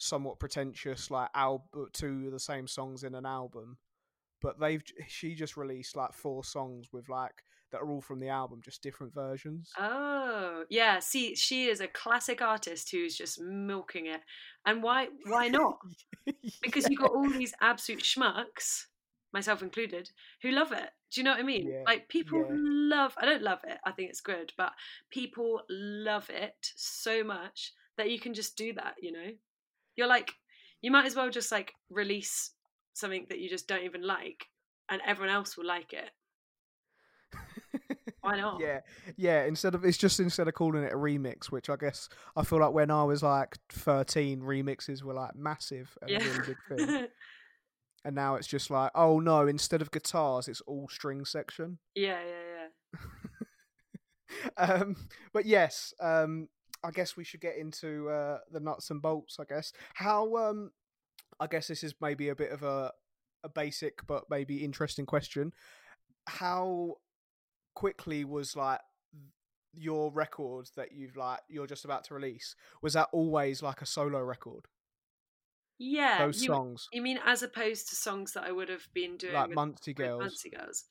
somewhat 0.00 0.38
pretentious 0.38 1.11
like 1.11 1.28
album 1.35 1.66
uh, 1.76 1.85
two 1.92 2.25
of 2.26 2.33
the 2.33 2.40
same 2.40 2.66
songs 2.66 3.04
in 3.04 3.14
an 3.14 3.26
album 3.26 3.76
but 4.42 4.59
they've 4.59 4.83
she 5.09 5.35
just 5.35 5.57
released 5.57 5.97
like 5.97 6.12
four 6.12 6.42
songs 6.42 6.87
with 6.92 7.09
like 7.09 7.42
that 7.71 7.80
are 7.80 7.90
all 7.90 8.00
from 8.00 8.19
the 8.19 8.28
album 8.28 8.61
just 8.64 8.83
different 8.83 9.14
versions 9.14 9.71
Oh, 9.78 10.64
yeah. 10.69 10.99
See, 10.99 11.35
she 11.35 11.69
is 11.69 11.80
a 11.80 11.87
classic 11.87 12.42
artist 12.42 12.90
who's 12.90 13.16
just 13.16 13.40
milking 13.40 14.07
it. 14.07 14.21
And 14.66 14.83
why 14.83 15.09
why 15.26 15.49
not? 15.49 15.78
Because 16.61 16.88
you've 16.88 17.00
got 17.00 17.12
all 17.12 17.30
these 17.30 17.54
absolute 17.61 18.02
schmucks, 18.02 18.87
myself 19.33 19.62
included, 19.62 20.11
who 20.42 20.50
love 20.50 20.73
it. 20.73 20.90
Do 21.12 21.21
you 21.21 21.25
know 21.25 21.33
what 21.33 21.40
I 21.40 21.45
mean? 21.45 21.69
Yeah, 21.69 21.85
Like 21.87 22.09
people 22.09 22.38
yeah. 22.40 22.57
love 22.59 23.14
I 23.19 23.26
don't 23.26 23.42
love 23.42 23.61
it. 23.64 23.78
I 23.85 23.92
think 23.92 24.11
it's 24.11 24.21
good, 24.21 24.52
but 24.57 24.73
people 25.11 25.62
love 25.69 26.28
it 26.30 26.73
so 26.76 27.25
much 27.25 27.73
that 27.97 28.11
you 28.11 28.19
can 28.19 28.35
just 28.35 28.57
do 28.57 28.73
that, 28.75 28.95
you 29.00 29.12
know? 29.12 29.30
You're 30.00 30.09
like 30.09 30.33
you 30.80 30.90
might 30.90 31.04
as 31.04 31.14
well 31.14 31.28
just 31.28 31.52
like 31.52 31.75
release 31.90 32.52
something 32.95 33.26
that 33.28 33.38
you 33.38 33.50
just 33.50 33.69
don't 33.69 33.85
even 33.85 34.02
like 34.02 34.47
and 34.88 35.02
everyone 35.07 35.35
else 35.35 35.59
will 35.59 35.66
like 35.66 35.92
it. 35.92 36.11
Why 38.23 38.37
not? 38.40 38.61
yeah 38.61 38.80
yeah 39.19 39.45
instead 39.45 39.75
of 39.75 39.85
it's 39.85 39.99
just 39.99 40.19
instead 40.19 40.49
of 40.49 40.54
calling 40.54 40.85
it 40.85 40.92
a 40.95 40.97
remix 40.97 41.50
which 41.50 41.69
i 41.69 41.76
guess 41.76 42.09
i 42.35 42.42
feel 42.42 42.61
like 42.61 42.73
when 42.73 42.90
i 42.90 43.04
was 43.04 43.23
like 43.23 43.59
13 43.69 44.40
remixes 44.40 45.02
were 45.02 45.12
like 45.12 45.37
massive 45.37 45.97
and 46.00 46.11
a 46.11 46.19
really 46.19 46.47
big 46.47 46.57
thing 46.69 47.07
and 48.04 48.14
now 48.14 48.37
it's 48.37 48.47
just 48.47 48.71
like 48.71 48.90
oh 48.95 49.21
no 49.21 49.47
instead 49.47 49.83
of 49.83 49.90
guitars 49.90 50.49
it's 50.49 50.62
all 50.62 50.88
string 50.90 51.26
section 51.26 51.78
yeah, 51.95 52.19
yeah, 52.26 53.00
yeah. 54.59 54.66
um 54.78 54.97
but 55.35 55.45
yes 55.45 55.92
um 56.00 56.49
i 56.85 56.91
guess 56.91 57.17
we 57.17 57.25
should 57.25 57.41
get 57.41 57.57
into 57.57 58.09
uh 58.09 58.39
the 58.51 58.61
nuts 58.61 58.91
and 58.91 59.03
bolts 59.03 59.39
i 59.41 59.45
guess 59.45 59.73
how 59.95 60.37
um 60.37 60.71
i 61.39 61.47
guess 61.47 61.69
this 61.69 61.83
is 61.85 61.95
maybe 62.01 62.29
a 62.29 62.35
bit 62.35 62.53
of 62.53 62.63
a 62.63 62.93
a 63.43 63.49
basic 63.49 64.07
but 64.07 64.25
maybe 64.29 64.65
interesting 64.65 65.07
question 65.07 65.53
how 66.27 66.95
quickly 67.75 68.25
was 68.25 68.57
like 68.57 68.81
your 69.73 70.11
record 70.13 70.69
that 70.77 70.93
you've 70.93 71.17
like 71.17 71.41
you're 71.49 71.67
just 71.67 71.85
about 71.85 72.05
to 72.05 72.13
release 72.13 72.57
was 72.83 72.93
that 72.95 73.09
always 73.13 73.63
like 73.63 73.81
a 73.81 73.87
solo 73.87 74.21
record 74.21 74.67
Yeah. 75.79 76.27
those 76.27 76.43
you, 76.43 76.49
songs 76.49 76.89
you 76.93 77.01
mean 77.01 77.19
as 77.25 77.43
opposed 77.43 77.89
to 77.89 77.95
songs 77.95 78.33
that 78.33 78.45
I 78.45 78.53
would 78.53 78.69
have 78.69 78.87
been 78.93 79.17
doing 79.17 79.33
like 79.33 79.49
with, 79.49 79.57
Muncie 79.57 79.93
with 79.93 79.97
Girls 79.97 80.21
Muncie 80.21 80.51
Girls? 80.51 80.85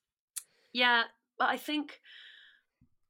Yeah, 0.73 1.03
but 1.37 1.49
I 1.49 1.57
think 1.57 1.99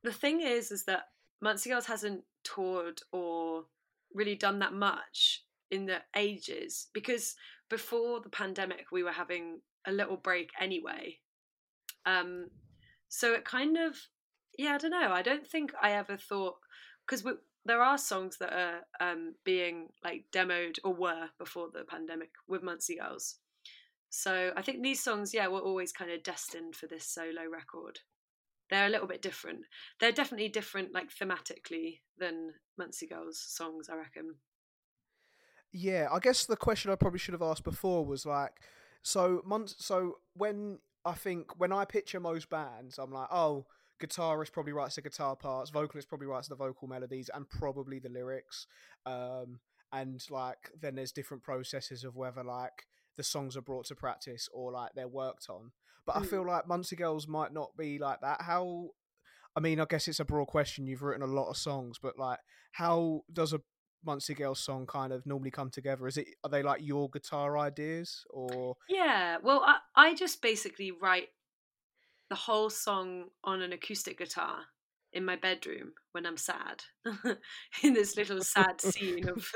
the 0.04 0.12
thing 0.12 0.42
is, 0.42 0.72
is 0.72 0.86
that 0.86 1.04
Muncie 1.42 1.70
Girls 1.70 1.86
hasn't 1.86 2.24
toured 2.44 3.02
or 3.12 3.66
really 4.14 4.36
done 4.36 4.60
that 4.60 4.74
much 4.74 5.44
in 5.72 5.86
the 5.86 6.02
ages 6.16 6.88
because 6.94 7.36
before 7.70 8.20
the 8.20 8.30
pandemic 8.30 8.86
we 8.92 9.04
were 9.04 9.12
having 9.12 9.62
a 9.86 9.92
little 9.92 10.18
break 10.18 10.50
anyway. 10.60 11.18
Um, 12.06 12.48
so 13.08 13.34
it 13.34 13.46
kind 13.46 13.78
of, 13.78 13.96
yeah, 14.58 14.76
I 14.76 14.78
don't 14.78 14.92
know. 14.92 15.12
I 15.12 15.22
don't 15.22 15.48
think 15.48 15.72
I 15.82 15.92
ever 15.92 16.18
thought 16.18 16.56
because 17.06 17.26
there 17.66 17.82
are 17.82 17.98
songs 17.98 18.38
that 18.40 18.54
are 18.54 18.80
um, 19.00 19.36
being 19.44 19.90
like 20.04 20.26
demoed 20.32 20.78
or 20.84 20.94
were 20.94 21.30
before 21.38 21.70
the 21.74 21.84
pandemic 21.84 22.32
with 22.48 22.64
Muncie 22.64 22.98
Girls. 22.98 23.36
So 24.10 24.52
I 24.56 24.62
think 24.62 24.82
these 24.82 25.04
songs, 25.04 25.34
yeah, 25.34 25.48
were 25.48 25.60
always 25.60 25.92
kind 25.92 26.12
of 26.12 26.24
destined 26.24 26.76
for 26.76 26.88
this 26.88 27.06
solo 27.06 27.44
record. 27.52 28.00
They're 28.70 28.88
a 28.88 28.90
little 28.90 29.08
bit 29.08 29.22
different. 29.22 29.62
They're 30.00 30.12
definitely 30.12 30.50
different, 30.50 30.94
like 30.94 31.10
thematically, 31.10 32.00
than 32.18 32.54
Muncie 32.78 33.08
Girls 33.08 33.40
songs. 33.40 33.90
I 33.90 33.96
reckon. 33.96 34.36
Yeah, 35.72 36.08
I 36.12 36.20
guess 36.20 36.46
the 36.46 36.56
question 36.56 36.92
I 36.92 36.96
probably 36.96 37.20
should 37.20 37.34
have 37.34 37.42
asked 37.42 37.64
before 37.64 38.06
was 38.06 38.26
like, 38.26 38.54
so 39.02 39.42
months. 39.46 39.76
So 39.80 40.18
when 40.34 40.80
I 41.06 41.14
think 41.14 41.60
when 41.60 41.72
I 41.72 41.86
picture 41.86 42.20
most 42.20 42.50
bands, 42.50 42.98
I'm 42.98 43.12
like, 43.12 43.28
oh, 43.32 43.66
guitarist 44.02 44.52
probably 44.52 44.74
writes 44.74 44.96
the 44.96 45.02
guitar 45.02 45.36
parts, 45.36 45.70
vocalist 45.70 46.10
probably 46.10 46.28
writes 46.28 46.48
the 46.48 46.56
vocal 46.56 46.88
melodies, 46.88 47.30
and 47.34 47.50
probably 47.50 48.00
the 48.00 48.10
lyrics. 48.10 48.68
Um, 49.06 49.60
and 49.92 50.24
like 50.30 50.70
then 50.80 50.96
there's 50.96 51.12
different 51.12 51.44
processes 51.44 52.04
of 52.04 52.16
whether 52.16 52.44
like 52.44 52.86
the 53.18 53.24
songs 53.24 53.58
are 53.58 53.62
brought 53.62 53.86
to 53.86 53.96
practice 53.96 54.48
or 54.54 54.72
like 54.72 54.92
they're 54.96 55.08
worked 55.08 55.48
on. 55.50 55.72
But 56.10 56.18
I 56.18 56.22
Mm. 56.22 56.30
feel 56.30 56.46
like 56.48 56.68
Muncie 56.68 56.96
Girls 56.96 57.28
might 57.28 57.54
not 57.54 57.78
be 57.78 58.00
like 58.00 58.22
that. 58.22 58.42
How? 58.42 58.90
I 59.56 59.60
mean, 59.60 59.80
I 59.80 59.86
guess 59.86 60.08
it's 60.08 60.20
a 60.20 60.26
broad 60.26 60.48
question. 60.48 60.88
You've 60.88 61.04
written 61.04 61.22
a 61.24 61.28
lot 61.28 61.50
of 61.50 61.58
songs, 61.58 62.00
but 62.02 62.18
like, 62.18 62.40
how 62.74 63.22
does 63.32 63.54
a 63.54 63.62
Muncie 64.04 64.34
Girls 64.34 64.60
song 64.60 64.88
kind 64.88 65.14
of 65.14 65.26
normally 65.28 65.52
come 65.52 65.70
together? 65.70 66.08
Is 66.08 66.18
it 66.18 66.28
are 66.44 66.50
they 66.50 66.64
like 66.64 66.82
your 66.84 67.10
guitar 67.10 67.58
ideas 67.60 68.26
or 68.32 68.78
Yeah, 68.88 69.38
well, 69.44 69.62
I, 69.64 69.80
I 69.96 70.16
just 70.16 70.42
basically 70.42 70.92
write 70.92 71.30
the 72.30 72.36
whole 72.36 72.70
song 72.70 73.30
on 73.44 73.62
an 73.62 73.74
acoustic 73.74 74.18
guitar 74.18 74.66
in 75.12 75.26
my 75.26 75.36
bedroom 75.36 75.94
when 76.12 76.26
I'm 76.26 76.38
sad, 76.38 76.84
in 77.84 77.94
this 77.94 78.16
little 78.16 78.42
sad 78.42 78.80
scene 78.82 79.28
of 79.28 79.52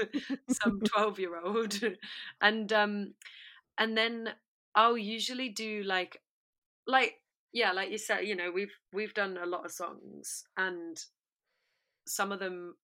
some 0.47 0.81
twelve 0.85 1.19
year 1.19 1.39
old, 1.39 1.79
and 2.41 2.73
um, 2.73 3.13
and 3.77 3.97
then 3.97 4.35
I'll 4.75 4.97
usually 4.97 5.49
do 5.49 5.83
like, 5.83 6.21
like 6.87 7.15
yeah, 7.53 7.71
like 7.71 7.91
you 7.91 7.99
said, 7.99 8.21
you 8.27 8.35
know, 8.35 8.51
we've 8.51 8.75
we've 8.91 9.13
done 9.13 9.37
a 9.37 9.45
lot 9.45 9.65
of 9.65 9.71
songs, 9.71 10.43
and 10.57 10.97
some 12.07 12.31
of 12.31 12.39
them 12.39 12.75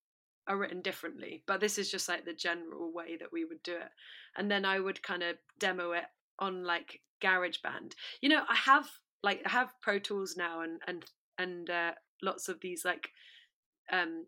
are 0.47 0.57
written 0.57 0.81
differently, 0.81 1.43
but 1.47 1.59
this 1.59 1.77
is 1.77 1.91
just 1.91 2.07
like 2.07 2.25
the 2.25 2.33
general 2.33 2.93
way 2.93 3.17
that 3.17 3.33
we 3.33 3.45
would 3.45 3.61
do 3.63 3.73
it, 3.73 3.89
and 4.37 4.49
then 4.49 4.65
I 4.65 4.79
would 4.79 5.01
kind 5.01 5.23
of 5.23 5.37
demo 5.59 5.91
it 5.91 6.05
on 6.37 6.63
like 6.63 7.01
GarageBand. 7.21 7.93
You 8.21 8.29
know, 8.29 8.43
I 8.47 8.55
have 8.55 8.87
like 9.23 9.41
I 9.45 9.49
have 9.49 9.73
Pro 9.81 9.99
Tools 9.99 10.35
now 10.37 10.61
and 10.61 10.79
and 10.87 11.05
and 11.37 11.69
uh, 11.69 11.91
lots 12.21 12.47
of 12.47 12.59
these 12.61 12.85
like 12.85 13.09
um 13.91 14.25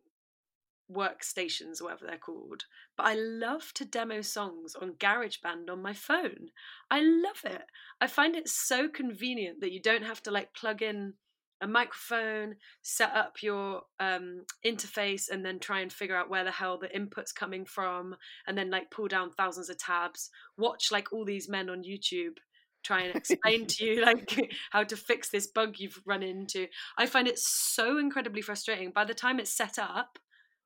workstations 0.92 1.82
whatever 1.82 2.06
they're 2.06 2.18
called. 2.18 2.66
But 2.98 3.08
I 3.08 3.14
love 3.16 3.74
to 3.76 3.86
demo 3.86 4.22
songs 4.22 4.76
on 4.76 4.94
GarageBand 4.94 5.70
on 5.70 5.82
my 5.82 5.94
phone. 5.94 6.50
I 6.90 7.02
love 7.02 7.42
it. 7.46 7.64
I 8.00 8.08
find 8.08 8.36
it 8.36 8.48
so 8.48 8.88
convenient 8.88 9.62
that 9.62 9.72
you 9.72 9.82
don't 9.82 10.04
have 10.04 10.22
to 10.24 10.32
like 10.32 10.54
plug 10.54 10.82
in 10.82 11.14
a 11.62 11.68
microphone, 11.68 12.56
set 12.82 13.16
up 13.16 13.44
your 13.44 13.84
um, 14.00 14.46
interface, 14.66 15.30
and 15.30 15.46
then 15.46 15.60
try 15.60 15.82
and 15.82 15.94
figure 15.94 16.16
out 16.16 16.30
where 16.30 16.44
the 16.44 16.52
hell 16.52 16.80
the 16.80 16.94
input's 16.96 17.32
coming 17.32 17.66
from, 17.66 18.16
and 18.48 18.58
then 18.58 18.72
like 18.72 18.90
pull 18.90 19.08
down 19.08 19.30
thousands 19.30 19.70
of 19.70 19.78
tabs. 19.78 20.32
Watch 20.58 20.92
like 20.92 21.14
all 21.14 21.24
these 21.24 21.48
men 21.48 21.70
on 21.70 21.84
YouTube 21.84 22.38
try 22.84 23.02
and 23.02 23.16
explain 23.16 23.68
to 23.68 23.86
you 23.86 24.02
like 24.06 24.52
how 24.72 24.84
to 24.84 24.96
fix 24.98 25.30
this 25.30 25.48
bug 25.48 25.76
you've 25.78 26.02
run 26.06 26.24
into. 26.24 26.68
I 26.98 27.06
find 27.06 27.28
it 27.28 27.38
so 27.38 27.98
incredibly 27.98 28.42
frustrating. 28.42 28.92
By 28.92 29.06
the 29.06 29.14
time 29.14 29.40
it's 29.40 29.56
set 29.56 29.78
up, 29.78 30.18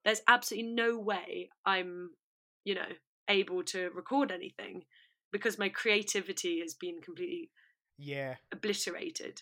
there's 0.06 0.22
absolutely 0.28 0.72
no 0.72 0.98
way 0.98 1.50
I'm, 1.66 2.12
you 2.64 2.76
know, 2.76 2.88
able 3.28 3.64
to 3.64 3.90
record 3.90 4.32
anything 4.32 4.84
because 5.32 5.58
my 5.58 5.68
creativity 5.68 6.62
has 6.62 6.74
been 6.74 7.02
completely 7.02 7.50
yeah? 7.98 8.36
obliterated. 8.54 9.42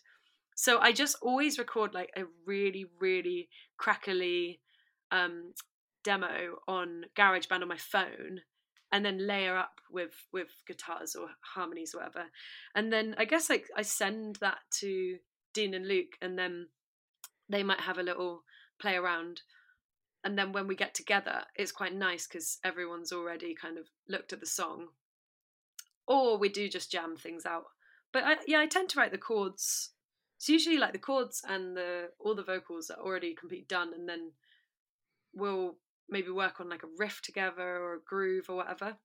So 0.56 0.80
I 0.80 0.92
just 0.92 1.18
always 1.22 1.60
record 1.60 1.94
like 1.94 2.12
a 2.16 2.24
really, 2.46 2.86
really 3.00 3.50
crackly 3.78 4.60
um, 5.12 5.54
demo 6.04 6.58
on 6.68 7.06
GarageBand 7.16 7.62
on 7.62 7.68
my 7.68 7.78
phone, 7.78 8.42
and 8.92 9.04
then 9.04 9.26
layer 9.26 9.58
up 9.58 9.82
with 9.90 10.14
with 10.32 10.50
guitars 10.68 11.16
or 11.16 11.30
harmonies 11.56 11.94
or 11.94 12.00
whatever. 12.00 12.26
And 12.76 12.94
then 12.94 13.16
I 13.18 13.26
guess 13.26 13.50
like 13.50 13.66
I 13.76 13.82
send 13.82 14.38
that 14.42 14.60
to 14.80 15.18
Dean 15.54 15.74
and 15.74 15.88
Luke, 15.88 16.18
and 16.22 16.38
then 16.38 16.68
they 17.50 17.64
might 17.64 17.82
have 17.82 17.98
a 17.98 18.04
little 18.04 18.44
play 18.80 18.96
around. 18.96 19.42
And 20.24 20.38
then 20.38 20.54
when 20.54 20.68
we 20.68 20.76
get 20.76 20.94
together, 20.94 21.44
it's 21.56 21.72
quite 21.72 21.94
nice 21.94 22.28
because 22.28 22.60
everyone's 22.64 23.12
already 23.12 23.54
kind 23.54 23.78
of 23.78 23.90
looked 24.08 24.32
at 24.32 24.40
the 24.40 24.46
song, 24.46 24.88
or 26.08 26.38
we 26.38 26.50
do 26.50 26.70
just 26.70 26.92
jam 26.92 27.18
things 27.18 27.46
out. 27.46 27.66
But 28.14 28.24
I, 28.24 28.36
yeah, 28.48 28.60
I 28.60 28.68
tend 28.68 28.90
to 28.90 29.00
write 29.00 29.12
the 29.12 29.18
chords 29.18 29.94
it's 30.44 30.50
usually 30.50 30.78
like 30.78 30.92
the 30.92 31.00
chords 31.00 31.42
and 31.48 31.78
the 31.78 32.10
all 32.20 32.36
the 32.36 32.44
vocals 32.44 32.90
are 32.90 33.02
already 33.02 33.34
completely 33.34 33.66
done, 33.70 33.94
and 33.94 34.10
then 34.10 34.34
we'll 35.34 35.78
maybe 36.10 36.32
work 36.32 36.60
on 36.60 36.68
like 36.68 36.84
a 36.84 36.90
riff 36.98 37.22
together 37.22 37.78
or 37.78 37.94
a 37.94 38.02
groove 38.02 38.50
or 38.50 38.58
whatever. 38.58 38.98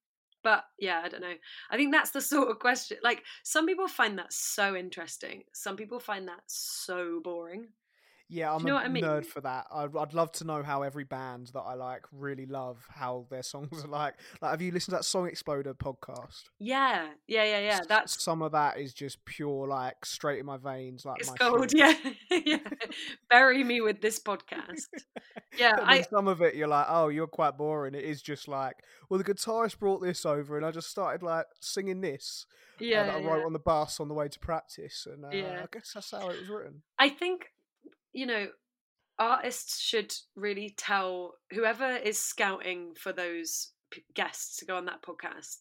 But 0.43 0.65
yeah, 0.81 1.01
I 1.05 1.09
don't 1.09 1.21
know. 1.21 1.35
I 1.71 1.77
think 1.77 1.93
that's 1.93 2.11
the 2.11 2.21
sort 2.33 2.51
of 2.51 2.59
question. 2.59 2.97
Like 3.05 3.23
some 3.45 3.67
people 3.67 3.87
find 3.87 4.19
that 4.19 4.33
so 4.33 4.75
interesting. 4.75 5.45
Some 5.53 5.77
people 5.77 6.01
find 6.01 6.27
that 6.27 6.41
so 6.49 7.21
boring. 7.23 7.69
Yeah, 8.31 8.53
I'm 8.53 8.61
you 8.61 8.67
know 8.67 8.77
a 8.79 8.89
mean? 8.89 9.05
nerd 9.05 9.25
for 9.25 9.41
that. 9.41 9.67
I'd, 9.73 9.97
I'd 9.97 10.13
love 10.13 10.33
to 10.33 10.45
know 10.45 10.63
how 10.63 10.83
every 10.83 11.05
band 11.05 11.51
that 11.55 11.61
I 11.61 11.75
like 11.75 12.05
really 12.13 12.45
love 12.45 12.87
how 12.91 13.27
their 13.31 13.43
songs 13.43 13.69
are 13.85 13.89
like. 13.89 14.15
Like, 14.43 14.51
have 14.51 14.61
you 14.61 14.71
listened 14.71 14.93
to 14.93 14.97
that 14.97 15.05
Song 15.05 15.27
Exploder 15.27 15.75
podcast? 15.75 16.45
Yeah, 16.59 17.09
yeah, 17.27 17.45
yeah, 17.45 17.59
yeah. 17.61 17.81
That's 17.89 18.23
some 18.23 18.43
of 18.43 18.53
that 18.53 18.79
is 18.79 18.93
just 18.93 19.25
pure 19.25 19.67
like 19.67 20.05
straight 20.05 20.41
in 20.41 20.47
my 20.47 20.59
veins. 20.59 21.07
Like 21.07 21.21
it's 21.21 21.31
my 21.31 21.37
gold. 21.37 21.73
Yeah, 21.79 21.95
yeah. 22.31 22.59
Bury 23.31 23.63
me 23.63 23.81
with 23.81 24.01
this 24.01 24.19
podcast. 24.19 24.87
Yeah, 25.57 25.77
I 25.81 26.03
some 26.03 26.29
of 26.29 26.43
it 26.43 26.55
you're 26.55 26.69
like, 26.69 26.87
oh, 26.89 27.09
you're 27.09 27.27
quite 27.27 27.57
boring. 27.57 27.95
It 27.95 28.05
is 28.05 28.21
just 28.21 28.49
like, 28.49 28.77
well, 29.09 29.19
the 29.19 29.25
guitarist 29.25 29.79
brought 29.79 30.03
this 30.03 30.27
over, 30.27 30.57
and 30.57 30.67
I 30.67 30.71
just 30.71 30.91
started 30.91 31.23
like 31.23 31.47
singing 31.61 32.01
this 32.01 32.47
uh, 32.81 32.85
yeah, 32.85 33.05
that 33.07 33.15
I 33.17 33.19
yeah. 33.21 33.27
wrote 33.27 33.47
on 33.47 33.53
the 33.53 33.59
bus 33.59 34.01
on 34.01 34.09
the 34.09 34.15
way 34.15 34.29
to 34.29 34.39
practice, 34.39 35.07
and 35.11 35.25
uh, 35.25 35.31
Yeah. 35.33 35.63
I 35.63 35.67
guess 35.73 35.93
that's 35.95 36.11
how 36.11 36.29
it 36.29 36.41
was 36.41 36.49
written. 36.49 36.83
I 36.99 37.09
think 37.09 37.47
you 38.13 38.27
know 38.27 38.49
artists 39.19 39.81
should 39.81 40.15
really 40.37 40.75
tell 40.77 41.35
whoever 41.53 41.89
is 41.97 42.19
scouting 42.19 42.95
for 42.95 43.13
those 43.13 43.73
p- 43.91 44.05
guests 44.15 44.57
to 44.59 44.65
go 44.65 44.77
on 44.77 44.85
that 44.87 45.03
podcast. 45.03 45.59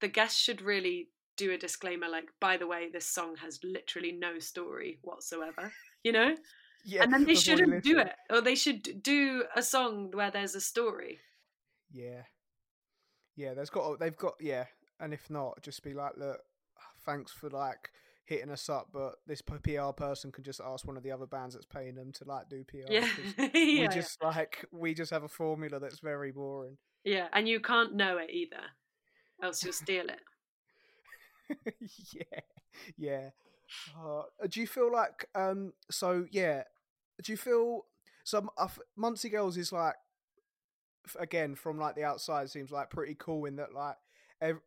The 0.00 0.08
guests 0.08 0.40
should 0.40 0.60
really 0.60 1.08
do 1.36 1.52
a 1.52 1.58
disclaimer 1.58 2.08
like, 2.08 2.30
by 2.40 2.56
the 2.56 2.66
way, 2.66 2.88
this 2.90 3.06
song 3.06 3.36
has 3.36 3.60
literally 3.62 4.12
no 4.12 4.38
story 4.38 4.98
whatsoever. 5.02 5.72
You 6.02 6.12
know, 6.12 6.34
Yeah, 6.86 7.02
and 7.02 7.12
then 7.12 7.24
they 7.24 7.34
shouldn't 7.34 7.82
do 7.82 7.98
it, 7.98 8.12
or 8.30 8.40
they 8.40 8.54
should 8.54 9.02
do 9.02 9.44
a 9.54 9.62
song 9.62 10.10
where 10.12 10.30
there's 10.30 10.54
a 10.54 10.60
story. 10.60 11.18
Yeah, 11.92 12.22
yeah. 13.34 13.54
There's 13.54 13.70
got 13.70 13.98
they've 13.98 14.16
got 14.16 14.34
yeah, 14.40 14.66
and 15.00 15.12
if 15.12 15.28
not, 15.28 15.60
just 15.62 15.82
be 15.82 15.94
like, 15.94 16.12
look, 16.16 16.38
thanks 17.04 17.32
for 17.32 17.50
like 17.50 17.90
hitting 18.26 18.50
us 18.50 18.68
up, 18.68 18.88
but 18.92 19.14
this 19.26 19.40
PR 19.40 19.90
person 19.96 20.30
can 20.32 20.44
just 20.44 20.60
ask 20.60 20.86
one 20.86 20.96
of 20.96 21.02
the 21.02 21.12
other 21.12 21.26
bands 21.26 21.54
that's 21.54 21.64
paying 21.64 21.94
them 21.94 22.12
to 22.12 22.24
like 22.24 22.48
do 22.48 22.64
PR. 22.64 22.90
Yeah, 22.92 23.08
yeah, 23.38 23.48
we 23.54 23.80
yeah. 23.82 23.88
just 23.88 24.22
like 24.22 24.66
we 24.72 24.94
just 24.94 25.12
have 25.12 25.22
a 25.22 25.28
formula 25.28 25.80
that's 25.80 26.00
very 26.00 26.32
boring. 26.32 26.76
yeah, 27.04 27.28
and 27.32 27.48
you 27.48 27.60
can't 27.60 27.94
know 27.94 28.18
it 28.18 28.30
either, 28.30 28.62
else 29.42 29.62
you'll 29.64 29.72
steal 29.72 30.06
it. 30.08 31.74
yeah, 32.12 32.40
yeah. 32.98 33.28
Uh, 33.98 34.22
do 34.48 34.60
you 34.60 34.66
feel 34.66 34.92
like 34.92 35.28
um? 35.34 35.72
So 35.90 36.26
yeah, 36.30 36.64
do 37.22 37.32
you 37.32 37.38
feel 37.38 37.86
some 38.24 38.50
uh, 38.58 38.68
Muncie 38.96 39.28
Girls 39.28 39.56
is 39.56 39.72
like 39.72 39.94
again 41.18 41.54
from 41.54 41.78
like 41.78 41.94
the 41.94 42.02
outside 42.02 42.50
seems 42.50 42.72
like 42.72 42.90
pretty 42.90 43.14
cool 43.16 43.44
in 43.44 43.54
that 43.56 43.72
like 43.72 43.94
every, 44.40 44.60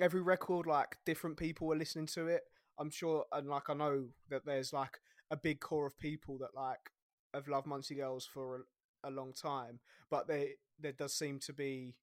every 0.00 0.22
record 0.22 0.66
like 0.66 0.96
different 1.04 1.36
people 1.36 1.70
are 1.72 1.76
listening 1.76 2.06
to 2.06 2.26
it. 2.26 2.42
I'm 2.78 2.90
sure, 2.90 3.24
and 3.32 3.48
like 3.48 3.68
I 3.70 3.74
know 3.74 4.06
that 4.30 4.44
there's 4.44 4.72
like 4.72 5.00
a 5.30 5.36
big 5.36 5.60
core 5.60 5.86
of 5.86 5.98
people 5.98 6.38
that 6.38 6.54
like 6.54 6.90
have 7.34 7.48
loved 7.48 7.66
Muncie 7.66 7.94
Girls 7.94 8.26
for 8.26 8.66
a, 9.04 9.08
a 9.08 9.10
long 9.10 9.32
time, 9.32 9.80
but 10.10 10.28
they 10.28 10.54
there 10.78 10.92
does 10.92 11.14
seem 11.14 11.38
to 11.40 11.52
be 11.52 11.94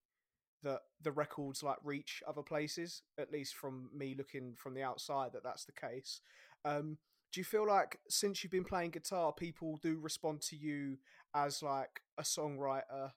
that 0.63 0.79
the 1.01 1.11
records 1.11 1.63
like 1.63 1.77
reach 1.83 2.21
other 2.27 2.41
places 2.41 3.01
at 3.17 3.31
least 3.31 3.55
from 3.55 3.89
me 3.95 4.13
looking 4.17 4.55
from 4.57 4.73
the 4.73 4.83
outside 4.83 5.31
that 5.33 5.43
that's 5.43 5.65
the 5.65 5.71
case. 5.71 6.21
Um 6.65 6.97
do 7.31 7.39
you 7.39 7.45
feel 7.45 7.67
like 7.67 7.99
since 8.09 8.43
you've 8.43 8.51
been 8.51 8.65
playing 8.65 8.91
guitar 8.91 9.31
people 9.31 9.79
do 9.81 9.99
respond 9.99 10.41
to 10.41 10.55
you 10.55 10.97
as 11.35 11.61
like 11.61 12.01
a 12.17 12.23
songwriter 12.23 13.11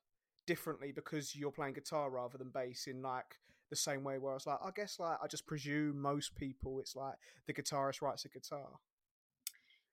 differently 0.47 0.92
because 0.92 1.35
you're 1.35 1.50
playing 1.50 1.75
guitar 1.75 2.11
rather 2.11 2.38
than 2.38 2.50
bass 2.50 2.87
in 2.87 3.02
like 3.02 3.38
the 3.72 3.76
same 3.76 4.04
way 4.04 4.18
where 4.18 4.32
I 4.32 4.34
was 4.34 4.46
like 4.46 4.58
I 4.62 4.70
guess 4.76 5.00
like 5.00 5.16
I 5.24 5.26
just 5.26 5.46
presume 5.46 5.98
most 5.98 6.34
people 6.34 6.78
it's 6.78 6.94
like 6.94 7.14
the 7.46 7.54
guitarist 7.54 8.02
writes 8.02 8.26
a 8.26 8.28
guitar 8.28 8.68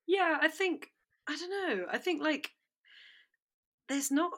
Yeah, 0.06 0.36
I 0.38 0.48
think 0.48 0.88
I 1.26 1.34
don't 1.34 1.78
know. 1.78 1.86
I 1.90 1.96
think 1.96 2.22
like 2.22 2.50
there's 3.88 4.10
not 4.10 4.32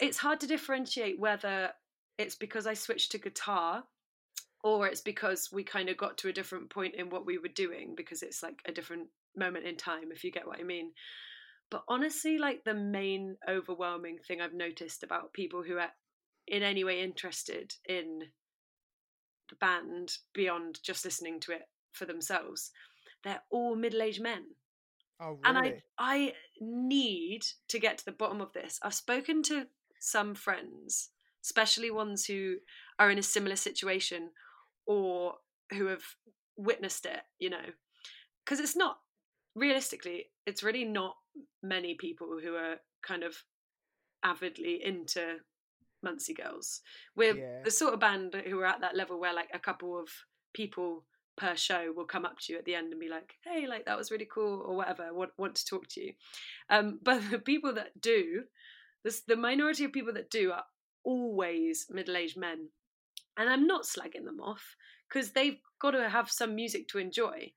it's 0.00 0.18
hard 0.18 0.40
to 0.40 0.48
differentiate 0.48 1.20
whether 1.20 1.70
it's 2.18 2.34
because 2.34 2.66
I 2.66 2.74
switched 2.74 3.12
to 3.12 3.18
guitar 3.18 3.84
or 4.64 4.88
it's 4.88 5.00
because 5.00 5.50
we 5.52 5.62
kind 5.62 5.88
of 5.88 5.96
got 5.96 6.18
to 6.18 6.28
a 6.28 6.32
different 6.32 6.70
point 6.70 6.96
in 6.96 7.10
what 7.10 7.24
we 7.24 7.38
were 7.38 7.54
doing 7.54 7.94
because 7.96 8.24
it's 8.24 8.42
like 8.42 8.58
a 8.66 8.72
different 8.72 9.06
moment 9.36 9.64
in 9.64 9.76
time 9.76 10.10
if 10.10 10.24
you 10.24 10.32
get 10.32 10.46
what 10.46 10.58
I 10.58 10.64
mean. 10.64 10.90
But 11.70 11.84
honestly 11.86 12.36
like 12.36 12.64
the 12.64 12.74
main 12.74 13.36
overwhelming 13.48 14.18
thing 14.26 14.40
I've 14.40 14.54
noticed 14.54 15.04
about 15.04 15.32
people 15.32 15.62
who 15.62 15.78
are 15.78 15.92
in 16.46 16.62
any 16.62 16.84
way 16.84 17.02
interested 17.02 17.74
in 17.88 18.20
the 19.48 19.56
band 19.56 20.12
beyond 20.32 20.78
just 20.82 21.04
listening 21.04 21.40
to 21.40 21.52
it 21.52 21.62
for 21.92 22.06
themselves 22.06 22.70
they're 23.22 23.42
all 23.50 23.76
middle-aged 23.76 24.22
men 24.22 24.44
oh 25.20 25.30
really? 25.30 25.40
and 25.44 25.58
I 25.58 25.82
I 25.98 26.32
need 26.60 27.42
to 27.68 27.78
get 27.78 27.98
to 27.98 28.04
the 28.04 28.12
bottom 28.12 28.40
of 28.40 28.52
this. 28.52 28.78
I've 28.82 28.94
spoken 28.94 29.42
to 29.44 29.66
some 30.00 30.34
friends, 30.34 31.10
especially 31.44 31.90
ones 31.90 32.26
who 32.26 32.56
are 32.98 33.10
in 33.10 33.18
a 33.18 33.22
similar 33.22 33.56
situation 33.56 34.30
or 34.86 35.34
who 35.72 35.86
have 35.86 36.04
witnessed 36.56 37.06
it, 37.06 37.22
you 37.38 37.50
know. 37.50 37.72
Because 38.44 38.60
it's 38.60 38.76
not 38.76 38.98
realistically, 39.54 40.26
it's 40.46 40.62
really 40.62 40.84
not 40.84 41.16
many 41.62 41.96
people 41.98 42.38
who 42.42 42.54
are 42.54 42.76
kind 43.06 43.22
of 43.22 43.36
avidly 44.22 44.80
into 44.84 45.38
Muncie 46.04 46.34
Girls. 46.34 46.82
We're 47.16 47.36
Yeah. 47.36 47.62
the 47.64 47.70
sort 47.70 47.94
of 47.94 48.00
band 48.00 48.34
who 48.34 48.60
are 48.60 48.66
at 48.66 48.80
that 48.80 48.96
level 48.96 49.18
where 49.18 49.34
like 49.34 49.50
a 49.52 49.58
couple 49.58 49.98
of 49.98 50.08
people 50.52 51.04
per 51.36 51.56
show 51.56 51.92
will 51.92 52.04
come 52.04 52.24
up 52.24 52.38
to 52.38 52.52
you 52.52 52.58
at 52.58 52.64
the 52.64 52.74
end 52.76 52.92
and 52.92 53.00
be 53.00 53.08
like, 53.08 53.36
"Hey, 53.42 53.66
like 53.66 53.86
that 53.86 53.98
was 53.98 54.10
really 54.10 54.26
cool," 54.32 54.60
or 54.60 54.76
whatever. 54.76 55.12
Want 55.12 55.32
want 55.36 55.56
to 55.56 55.64
talk 55.64 55.88
to 55.88 56.00
you. 56.00 56.14
Um, 56.70 56.98
but 57.02 57.28
the 57.30 57.38
people 57.40 57.72
that 57.74 58.00
do, 58.00 58.44
this 59.02 59.22
the 59.22 59.36
minority 59.36 59.84
of 59.84 59.92
people 59.92 60.12
that 60.14 60.30
do 60.30 60.52
are 60.52 60.64
always 61.02 61.86
middle 61.90 62.16
aged 62.16 62.36
men, 62.36 62.68
and 63.36 63.48
I'm 63.48 63.66
not 63.66 63.84
slagging 63.84 64.24
them 64.24 64.40
off 64.40 64.76
because 65.08 65.32
they've 65.32 65.58
got 65.80 65.92
to 65.92 66.08
have 66.08 66.30
some 66.30 66.54
music 66.54 66.88
to 66.88 66.98
enjoy. 66.98 67.52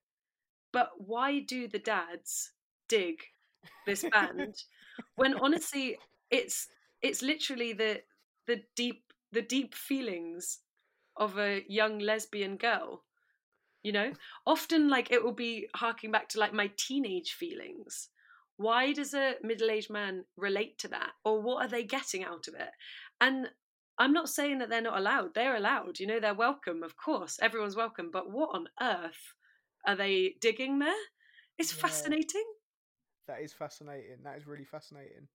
But 0.71 0.91
why 0.97 1.39
do 1.39 1.67
the 1.67 1.79
dads 1.79 2.51
dig 2.87 3.21
this 3.85 4.03
band 4.11 4.63
when 5.15 5.33
honestly 5.41 5.97
it's 6.29 6.67
it's 7.01 7.21
literally 7.21 7.73
the 7.73 8.01
the 8.47 8.63
deep 8.75 9.13
the 9.31 9.41
deep 9.41 9.75
feelings 9.75 10.59
of 11.15 11.37
a 11.37 11.63
young 11.67 11.99
lesbian 11.99 12.57
girl 12.57 13.03
you 13.83 13.91
know? 13.91 14.11
Often 14.45 14.89
like 14.89 15.11
it 15.11 15.23
will 15.23 15.33
be 15.33 15.67
harking 15.75 16.11
back 16.11 16.27
to 16.29 16.39
like 16.39 16.53
my 16.53 16.69
teenage 16.77 17.33
feelings. 17.33 18.09
Why 18.57 18.91
does 18.91 19.13
a 19.13 19.35
middle-aged 19.43 19.89
man 19.89 20.25
relate 20.35 20.77
to 20.79 20.87
that? 20.89 21.11
Or 21.23 21.41
what 21.41 21.63
are 21.63 21.69
they 21.69 21.83
getting 21.83 22.23
out 22.23 22.47
of 22.47 22.55
it? 22.55 22.71
And 23.21 23.47
i'm 23.99 24.13
not 24.13 24.29
saying 24.29 24.59
that 24.59 24.69
they're 24.69 24.81
not 24.81 24.97
allowed. 24.97 25.33
They're 25.33 25.55
allowed 25.55 25.99
you 25.99 26.07
know? 26.07 26.19
They're 26.19 26.33
welcome 26.33 26.83
of 26.83 26.97
course. 26.97 27.39
Everyone's 27.41 27.75
welcome. 27.75 28.09
But 28.11 28.29
what 28.29 28.49
on 28.53 28.67
earth 28.81 29.33
are 29.85 29.95
they 29.95 30.35
digging 30.41 30.79
there? 30.79 31.03
It's 31.57 31.71
Yeah. 31.71 31.81
fascinating. 31.81 32.45
That 33.27 33.41
is 33.41 33.53
fascinating. 33.53 34.17
That 34.23 34.37
is 34.37 34.47
really 34.47 34.65
fascinating. 34.65 35.27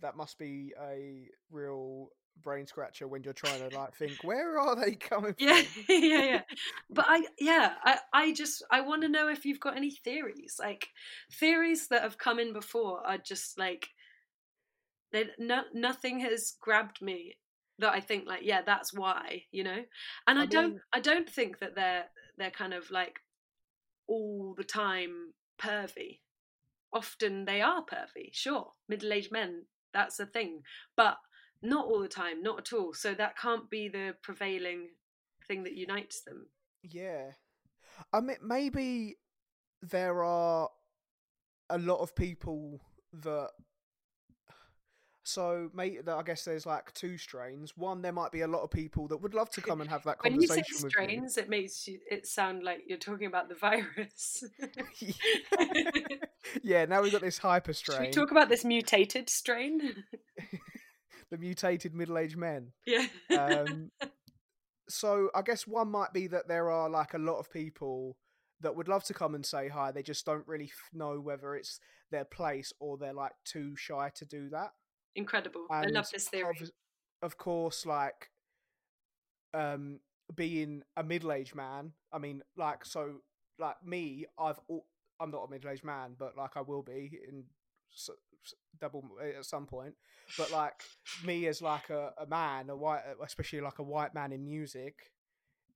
That 0.00 0.16
must 0.16 0.38
be 0.38 0.72
a 0.80 1.28
real 1.50 2.08
brain 2.42 2.66
scratcher 2.66 3.06
when 3.06 3.22
you're 3.22 3.32
trying 3.32 3.68
to 3.68 3.76
like 3.76 3.94
think 3.94 4.24
where 4.24 4.58
are 4.58 4.74
they 4.74 4.94
coming 5.10 5.34
yeah 5.38 5.62
from? 5.62 5.84
yeah 5.88 5.98
yeah. 5.98 6.24
Yeah 6.24 6.40
but 6.90 7.04
i 7.08 7.24
yeah 7.38 7.74
i 7.84 7.98
i 8.12 8.32
just 8.32 8.64
i 8.72 8.80
want 8.80 9.02
to 9.02 9.08
know 9.08 9.28
if 9.28 9.44
you've 9.44 9.60
got 9.60 9.76
any 9.76 9.92
theories 9.92 10.56
like 10.58 10.88
theories 11.32 11.86
that 11.88 12.02
have 12.02 12.18
come 12.18 12.40
in 12.40 12.52
before 12.52 13.06
are 13.06 13.18
just 13.18 13.56
like 13.56 13.88
they 15.12 15.26
no, 15.38 15.62
nothing 15.72 16.18
has 16.20 16.54
grabbed 16.60 17.00
me 17.00 17.36
that 17.78 17.92
i 17.92 18.00
think 18.00 18.26
like 18.26 18.42
yeah 18.42 18.62
that's 18.66 18.92
why 18.92 19.42
you 19.52 19.62
know? 19.62 19.82
And 20.26 20.38
i, 20.38 20.42
I 20.42 20.46
don't 20.46 20.78
i 20.92 21.00
don't 21.00 21.30
think 21.30 21.60
that 21.60 21.76
they're 21.76 22.06
they're 22.36 22.50
kind 22.50 22.74
of 22.74 22.90
like 22.90 23.20
all 24.06 24.54
the 24.56 24.64
time 24.64 25.32
pervy. 25.58 26.20
Often 26.92 27.44
they 27.44 27.60
are 27.60 27.84
pervy 27.84 28.30
sure 28.32 28.72
middle-aged 28.88 29.32
men 29.32 29.64
that's 29.94 30.20
a 30.20 30.26
thing 30.26 30.60
but 30.96 31.16
not 31.62 31.86
all 31.86 32.00
the 32.00 32.08
time 32.08 32.42
not 32.42 32.58
at 32.58 32.72
all 32.74 32.92
so 32.92 33.14
that 33.14 33.38
can't 33.38 33.70
be 33.70 33.88
the 33.88 34.14
prevailing 34.20 34.88
thing 35.46 35.64
that 35.64 35.74
unites 35.74 36.20
them 36.22 36.46
Yeah. 36.82 37.30
I 38.12 38.20
mean, 38.20 38.36
maybe 38.42 39.16
there 39.82 40.22
are 40.24 40.68
a 41.70 41.78
lot 41.78 42.00
of 42.00 42.14
people 42.14 42.80
that. 43.22 43.50
So, 45.26 45.70
mate, 45.72 46.00
I 46.06 46.22
guess 46.22 46.44
there's 46.44 46.66
like 46.66 46.92
two 46.92 47.16
strains. 47.16 47.78
One, 47.78 48.02
there 48.02 48.12
might 48.12 48.30
be 48.30 48.42
a 48.42 48.46
lot 48.46 48.60
of 48.62 48.70
people 48.70 49.08
that 49.08 49.16
would 49.16 49.32
love 49.32 49.48
to 49.52 49.62
come 49.62 49.80
and 49.80 49.88
have 49.88 50.04
that 50.04 50.18
conversation. 50.18 50.48
when 50.50 50.58
you 50.58 50.64
say 50.64 50.74
with 50.74 50.82
you. 50.82 50.90
strains 50.90 51.38
it 51.38 51.48
makes 51.48 51.88
you, 51.88 51.98
it 52.10 52.26
sound 52.26 52.62
like 52.62 52.82
you're 52.86 52.98
talking 52.98 53.26
about 53.26 53.48
the 53.48 53.54
virus 53.54 54.44
yeah, 56.62 56.84
now 56.84 57.02
we've 57.02 57.12
got 57.12 57.22
this 57.22 57.38
hyper 57.38 57.72
strain. 57.72 57.98
should 57.98 58.06
we 58.06 58.12
talk 58.12 58.30
about 58.30 58.48
this 58.48 58.64
mutated 58.64 59.28
strain 59.30 60.04
the 61.30 61.38
mutated 61.38 61.94
middle-aged 61.94 62.36
men. 62.36 62.72
yeah 62.86 63.06
Um, 63.30 63.90
so 64.88 65.30
I 65.34 65.42
guess 65.42 65.66
one 65.66 65.90
might 65.90 66.12
be 66.12 66.26
that 66.28 66.48
there 66.48 66.70
are 66.70 66.88
like 66.88 67.14
a 67.14 67.18
lot 67.18 67.38
of 67.38 67.50
people 67.50 68.16
that 68.60 68.76
would 68.76 68.88
love 68.88 69.04
to 69.04 69.14
come 69.14 69.34
and 69.34 69.44
say 69.44 69.68
hi. 69.68 69.90
They 69.90 70.02
just 70.02 70.24
don't 70.24 70.46
really 70.46 70.66
f- 70.66 70.90
know 70.92 71.20
whether 71.20 71.54
it's 71.54 71.80
their 72.10 72.24
place 72.24 72.72
or 72.80 72.96
they're 72.96 73.12
like 73.12 73.32
too 73.44 73.74
shy 73.76 74.10
to 74.16 74.24
do 74.24 74.50
that. 74.50 74.72
Incredible. 75.16 75.66
I 75.70 75.86
love 75.86 76.06
this 76.12 76.28
theory. 76.28 76.58
Of, 76.60 76.70
of 77.22 77.38
course, 77.38 77.86
like 77.86 78.30
um 79.52 80.00
being 80.34 80.82
a 80.96 81.02
middle-aged 81.02 81.54
man. 81.54 81.92
I 82.12 82.18
mean, 82.18 82.42
like 82.56 82.84
so, 82.84 83.16
like 83.58 83.76
me, 83.84 84.26
I've 84.38 84.60
I'm 85.24 85.30
not 85.30 85.46
a 85.48 85.50
middle-aged 85.50 85.84
man, 85.84 86.14
but 86.18 86.36
like 86.36 86.56
I 86.56 86.60
will 86.60 86.82
be 86.82 87.18
in 87.28 87.44
double 88.80 89.04
eh, 89.22 89.38
at 89.38 89.46
some 89.46 89.66
point. 89.66 89.94
But 90.36 90.50
like 90.50 90.82
me 91.24 91.46
as 91.46 91.62
like 91.62 91.90
a, 91.90 92.12
a 92.18 92.26
man, 92.26 92.68
a 92.68 92.76
white, 92.76 93.02
eh, 93.08 93.14
especially 93.24 93.60
like 93.60 93.78
a 93.78 93.82
white 93.82 94.14
man 94.14 94.32
in 94.32 94.44
music, 94.44 95.12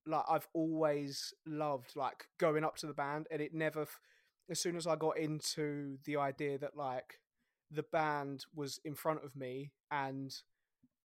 like 0.05 0.23
I've 0.29 0.47
always 0.53 1.33
loved 1.45 1.95
like 1.95 2.25
going 2.39 2.63
up 2.63 2.77
to 2.77 2.87
the 2.87 2.93
band, 2.93 3.27
and 3.31 3.41
it 3.41 3.53
never. 3.53 3.87
As 4.51 4.59
soon 4.59 4.75
as 4.75 4.87
I 4.87 4.95
got 4.95 5.17
into 5.17 5.97
the 6.05 6.17
idea 6.17 6.57
that 6.59 6.75
like 6.75 7.19
the 7.71 7.83
band 7.83 8.45
was 8.55 8.79
in 8.83 8.95
front 8.95 9.23
of 9.23 9.35
me 9.35 9.71
and 9.91 10.33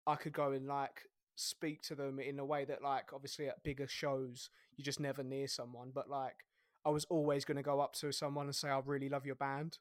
I 0.07 0.15
could 0.15 0.31
go 0.33 0.51
and 0.51 0.67
like 0.67 1.01
speak 1.35 1.81
to 1.83 1.95
them 1.95 2.19
in 2.19 2.39
a 2.39 2.45
way 2.45 2.63
that 2.65 2.81
like 2.81 3.11
obviously 3.13 3.47
at 3.47 3.63
bigger 3.63 3.87
shows 3.87 4.49
you're 4.77 4.85
just 4.85 4.99
never 4.99 5.23
near 5.23 5.47
someone, 5.47 5.91
but 5.93 6.09
like 6.09 6.45
I 6.85 6.89
was 6.89 7.05
always 7.05 7.45
going 7.45 7.57
to 7.57 7.63
go 7.63 7.79
up 7.79 7.93
to 7.95 8.11
someone 8.11 8.45
and 8.47 8.55
say 8.55 8.69
I 8.69 8.79
really 8.85 9.09
love 9.09 9.25
your 9.25 9.35
band. 9.35 9.79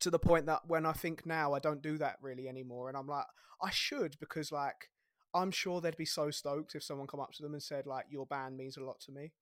To 0.00 0.10
the 0.10 0.18
point 0.18 0.46
that 0.46 0.66
when 0.66 0.86
I 0.86 0.92
think 0.92 1.26
now 1.26 1.52
I 1.54 1.58
don't 1.58 1.82
do 1.82 1.98
that 1.98 2.16
really 2.22 2.48
anymore, 2.48 2.88
and 2.88 2.96
I'm 2.96 3.06
like 3.08 3.26
I 3.62 3.70
should 3.70 4.16
because 4.20 4.52
like 4.52 4.90
I'm 5.34 5.50
sure 5.50 5.80
they'd 5.80 5.96
be 5.96 6.04
so 6.04 6.30
stoked 6.30 6.74
if 6.74 6.82
someone 6.82 7.06
come 7.06 7.20
up 7.20 7.32
to 7.34 7.42
them 7.42 7.52
and 7.54 7.62
said 7.62 7.86
like 7.86 8.06
your 8.10 8.26
band 8.26 8.56
means 8.56 8.76
a 8.76 8.84
lot 8.84 9.00
to 9.00 9.12
me, 9.12 9.32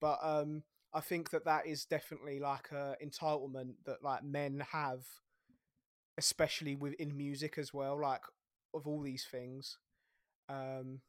but 0.00 0.18
um 0.22 0.62
I 0.94 1.00
think 1.00 1.30
that 1.30 1.44
that 1.44 1.66
is 1.66 1.84
definitely 1.84 2.38
like 2.40 2.70
a 2.72 2.96
entitlement 3.04 3.74
that 3.84 4.02
like 4.02 4.24
men 4.24 4.64
have, 4.72 5.04
especially 6.18 6.74
within 6.74 7.16
music 7.16 7.58
as 7.58 7.72
well. 7.74 8.00
Like 8.00 8.22
of 8.74 8.86
all 8.86 9.02
these 9.02 9.26
things, 9.30 9.78
um, 10.48 11.00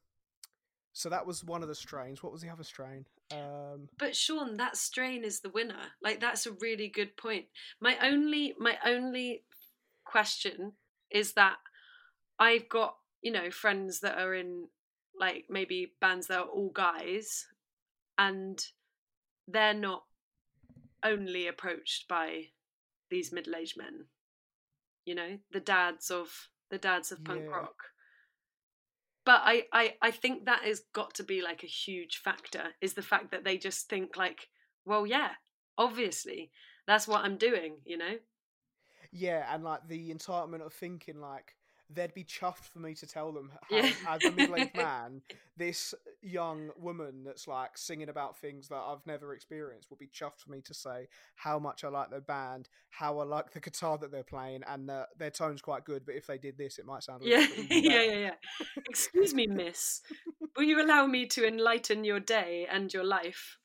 so 0.93 1.09
that 1.09 1.25
was 1.25 1.43
one 1.43 1.61
of 1.61 1.69
the 1.69 1.75
strains. 1.75 2.23
What 2.23 2.33
was 2.33 2.41
the 2.41 2.49
other 2.49 2.63
strain? 2.63 3.05
Um, 3.31 3.89
But 3.97 4.15
Sean, 4.15 4.57
that 4.57 4.77
strain 4.77 5.23
is 5.23 5.41
the 5.41 5.49
winner. 5.49 5.91
Like 6.01 6.19
that's 6.19 6.45
a 6.45 6.51
really 6.51 6.87
good 6.87 7.17
point. 7.17 7.45
My 7.81 7.97
only 8.01 8.55
my 8.57 8.77
only 8.85 9.43
question 10.05 10.73
is 11.11 11.33
that 11.33 11.57
I've 12.39 12.69
got, 12.69 12.95
you 13.21 13.31
know, 13.31 13.51
friends 13.51 13.99
that 14.01 14.17
are 14.17 14.33
in 14.33 14.67
like 15.19 15.45
maybe 15.49 15.93
bands 15.99 16.27
that 16.27 16.39
are 16.39 16.45
all 16.45 16.69
guys 16.69 17.47
and 18.17 18.63
they're 19.47 19.73
not 19.73 20.03
only 21.03 21.47
approached 21.47 22.07
by 22.07 22.45
these 23.09 23.31
middle-aged 23.31 23.77
men. 23.77 24.05
You 25.05 25.15
know, 25.15 25.37
the 25.51 25.59
dads 25.59 26.11
of 26.11 26.49
the 26.69 26.77
dads 26.77 27.11
of 27.11 27.23
punk 27.23 27.45
Yeah. 27.45 27.55
rock. 27.55 27.75
But 29.27 29.41
I, 29.43 29.65
I, 29.73 29.93
I 30.01 30.11
think 30.11 30.45
that 30.45 30.63
has 30.63 30.83
got 30.93 31.15
to 31.15 31.23
be 31.23 31.41
like 31.41 31.61
a 31.61 31.67
huge 31.67 32.21
factor 32.23 32.63
is 32.79 32.93
the 32.93 33.01
fact 33.01 33.31
that 33.31 33.43
they 33.43 33.57
just 33.57 33.89
think 33.89 34.15
like, 34.15 34.47
well, 34.85 35.05
yeah, 35.05 35.31
obviously, 35.77 36.49
that's 36.87 37.09
what 37.09 37.25
I'm 37.25 37.35
doing, 37.35 37.75
you 37.83 37.97
know? 37.97 38.15
yeah, 39.11 39.45
and 39.53 39.65
like 39.65 39.85
the 39.89 40.13
entitlement 40.13 40.65
of 40.65 40.71
thinking 40.71 41.19
like 41.19 41.55
they'd 41.89 42.13
be 42.13 42.23
chuffed 42.23 42.65
for 42.71 42.79
me 42.79 42.93
to 42.95 43.07
tell 43.07 43.31
them 43.31 43.51
how, 43.51 43.77
Yeah. 43.77 43.91
as 44.07 44.25
a 44.25 44.31
middle-aged 44.31 44.75
man, 44.75 45.21
this 45.55 45.93
young 46.21 46.69
woman 46.77 47.23
that's 47.23 47.47
like 47.47 47.77
singing 47.77 48.09
about 48.09 48.37
things 48.37 48.67
that 48.67 48.75
I've 48.75 49.05
never 49.05 49.33
experienced 49.33 49.89
would 49.89 49.99
be 49.99 50.07
chuffed 50.07 50.39
for 50.43 50.51
me 50.51 50.61
to 50.61 50.73
say 50.73 51.07
how 51.35 51.59
much 51.59 51.83
I 51.83 51.89
like 51.89 52.09
their 52.09 52.21
band, 52.21 52.67
how 52.89 53.19
I 53.19 53.23
like 53.23 53.51
the 53.51 53.59
guitar 53.59 53.97
that 53.99 54.11
they're 54.11 54.23
playing, 54.23 54.63
and 54.67 54.89
uh, 54.89 55.05
their 55.17 55.31
tone's 55.31 55.61
quite 55.61 55.85
good. 55.85 56.05
But 56.05 56.15
if 56.15 56.27
they 56.27 56.37
did 56.37 56.57
this, 56.57 56.77
it 56.77 56.85
might 56.85 57.03
sound 57.03 57.21
a 57.21 57.25
little 57.25 57.63
Yeah, 57.63 57.63
yeah, 57.69 58.01
yeah, 58.03 58.17
yeah. 58.17 58.33
Excuse 58.89 59.33
me, 59.33 59.47
miss. 59.47 60.01
Will 60.55 60.63
you 60.63 60.81
allow 60.83 61.05
me 61.05 61.25
to 61.27 61.47
enlighten 61.47 62.03
your 62.03 62.19
day 62.19 62.67
and 62.69 62.93
your 62.93 63.03
life 63.03 63.57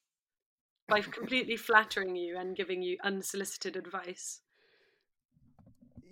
by 0.88 1.00
completely 1.00 1.56
flattering 1.56 2.16
you 2.16 2.36
and 2.38 2.56
giving 2.56 2.82
you 2.82 2.98
unsolicited 3.02 3.76
advice? 3.76 4.40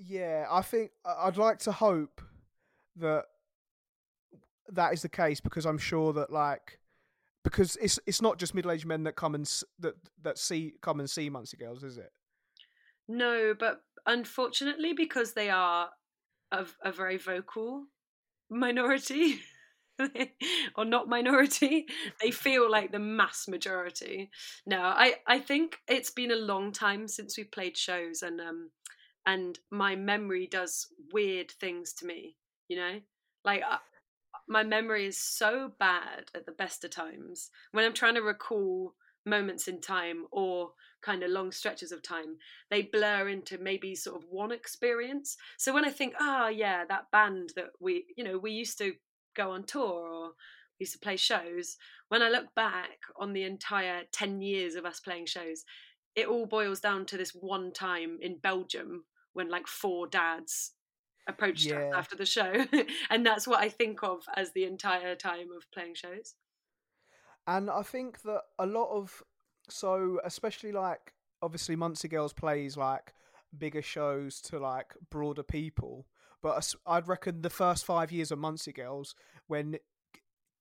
Yeah, 0.03 0.47
I 0.51 0.63
think 0.63 0.93
I- 1.05 1.27
I'd 1.27 1.37
like 1.37 1.59
to 1.61 1.73
hope 1.73 2.23
that 2.97 3.27
that 4.69 4.93
is 4.93 5.03
the 5.03 5.09
case 5.09 5.41
because 5.41 5.67
I'm 5.67 5.79
sure 5.79 6.13
that 6.15 6.31
like 6.33 6.79
because 7.45 7.77
it's 7.77 7.99
it's 8.07 8.23
not 8.23 8.39
just 8.39 8.55
middle 8.55 8.71
aged 8.71 8.87
men 8.87 9.05
that 9.05 9.17
come 9.17 9.35
and 9.35 9.47
that 9.79 9.95
that 10.23 10.39
see 10.39 10.75
come 10.81 11.01
and 11.01 11.11
see 11.11 11.29
Muncie 11.29 11.57
Girls, 11.57 11.83
is 11.85 11.99
it? 11.99 12.13
No, 13.09 13.55
but 13.59 13.83
unfortunately, 14.07 14.93
because 14.93 15.35
they 15.35 15.51
are 15.51 15.91
a, 16.53 16.67
a 16.83 16.93
very 16.93 17.17
vocal 17.17 17.87
minority, 18.49 19.41
or 20.77 20.85
not 20.85 21.09
minority, 21.09 21.87
they 22.23 22.31
feel 22.31 22.71
like 22.71 22.93
the 22.93 22.99
mass 22.99 23.49
majority. 23.49 24.31
No, 24.65 24.81
I, 24.81 25.17
I 25.27 25.41
think 25.41 25.79
it's 25.89 26.11
been 26.11 26.31
a 26.31 26.37
long 26.37 26.73
time 26.73 27.09
since 27.09 27.37
we 27.37 27.45
played 27.45 27.77
shows, 27.77 28.23
and 28.23 28.41
um, 28.41 28.71
and 29.27 29.59
my 29.71 29.97
memory 29.97 30.47
does 30.47 30.89
weird 31.13 31.51
things 31.51 31.93
to 31.95 32.07
me. 32.07 32.37
You 32.69 32.77
know, 32.77 33.01
like 33.45 33.63
uh, 33.69 33.79
my 34.49 34.63
memory 34.63 35.07
is 35.07 35.19
so 35.19 35.73
bad 35.79 36.31
at 36.35 36.47
the 36.47 36.53
best 36.53 36.85
of 36.85 36.91
times 36.91 37.51
when 37.73 37.85
I'm 37.85 37.95
trying 37.95 38.15
to 38.15 38.23
recall 38.23 38.95
moments 39.27 39.69
in 39.69 39.81
time 39.81 40.25
or 40.31 40.71
kind 41.03 41.23
of 41.23 41.31
long 41.31 41.53
stretches 41.53 41.93
of 41.93 42.03
time 42.03 42.37
they 42.71 42.83
blur 42.83 43.29
into 43.29 43.59
maybe 43.59 43.95
sort 43.95 44.17
of 44.17 44.29
one 44.31 44.51
experience 44.51 45.37
so 45.59 45.73
when 45.75 45.85
i 45.85 45.91
think 45.91 46.15
ah 46.19 46.49
yeah 46.49 46.85
that 46.89 47.11
band 47.11 47.51
that 47.55 47.69
we 47.81 48.07
you 48.17 48.25
know 48.25 48.39
we 48.39 48.51
used 48.51 48.79
to 48.79 48.95
go 49.37 49.51
on 49.51 49.63
tour 49.65 50.09
or 50.09 50.31
used 50.79 50.93
to 50.93 50.99
play 50.99 51.17
shows 51.17 51.77
when 52.09 52.23
i 52.23 52.29
look 52.29 52.55
back 52.55 52.99
on 53.17 53.33
the 53.33 53.45
entire 53.45 54.03
10 54.13 54.41
years 54.41 54.75
of 54.75 54.87
us 54.87 55.01
playing 55.01 55.27
shows 55.27 55.65
it 56.17 56.27
all 56.27 56.47
boils 56.47 56.81
down 56.81 57.07
to 57.07 57.17
this 57.17 57.31
one 57.35 57.73
time 57.73 58.19
in 58.21 58.37
belgium 58.39 59.05
when 59.33 59.49
like 59.49 59.67
four 59.67 60.07
dads 60.07 60.73
approached 61.29 61.67
Yeah. 61.67 61.89
us 61.89 61.95
after 61.95 62.17
the 62.17 62.27
show 62.27 62.65
and 63.11 63.25
that's 63.25 63.47
what 63.47 63.61
i 63.61 63.69
think 63.69 64.03
of 64.03 64.25
as 64.37 64.53
the 64.53 64.65
entire 64.65 65.15
time 65.15 65.49
of 65.57 65.71
playing 65.73 65.95
shows 65.95 66.35
And 67.47 67.71
I 67.71 67.83
think 67.83 68.23
that 68.23 68.43
a 68.59 68.67
lot 68.67 68.91
of 68.91 69.23
so 69.69 70.21
especially 70.25 70.73
like 70.73 71.15
obviously 71.43 71.75
Muncie 71.77 72.09
Girls 72.09 72.33
plays 72.33 72.77
like 72.77 73.15
bigger 73.57 73.83
shows 73.83 74.41
to 74.43 74.59
like 74.59 74.95
broader 75.11 75.43
people, 75.43 76.07
but 76.43 76.75
I'd 76.87 77.09
reckon 77.09 77.43
the 77.43 77.51
first 77.51 77.85
five 77.85 78.13
years 78.13 78.31
of 78.31 78.39
Muncie 78.39 78.73
Girls 78.73 79.15
when 79.47 79.79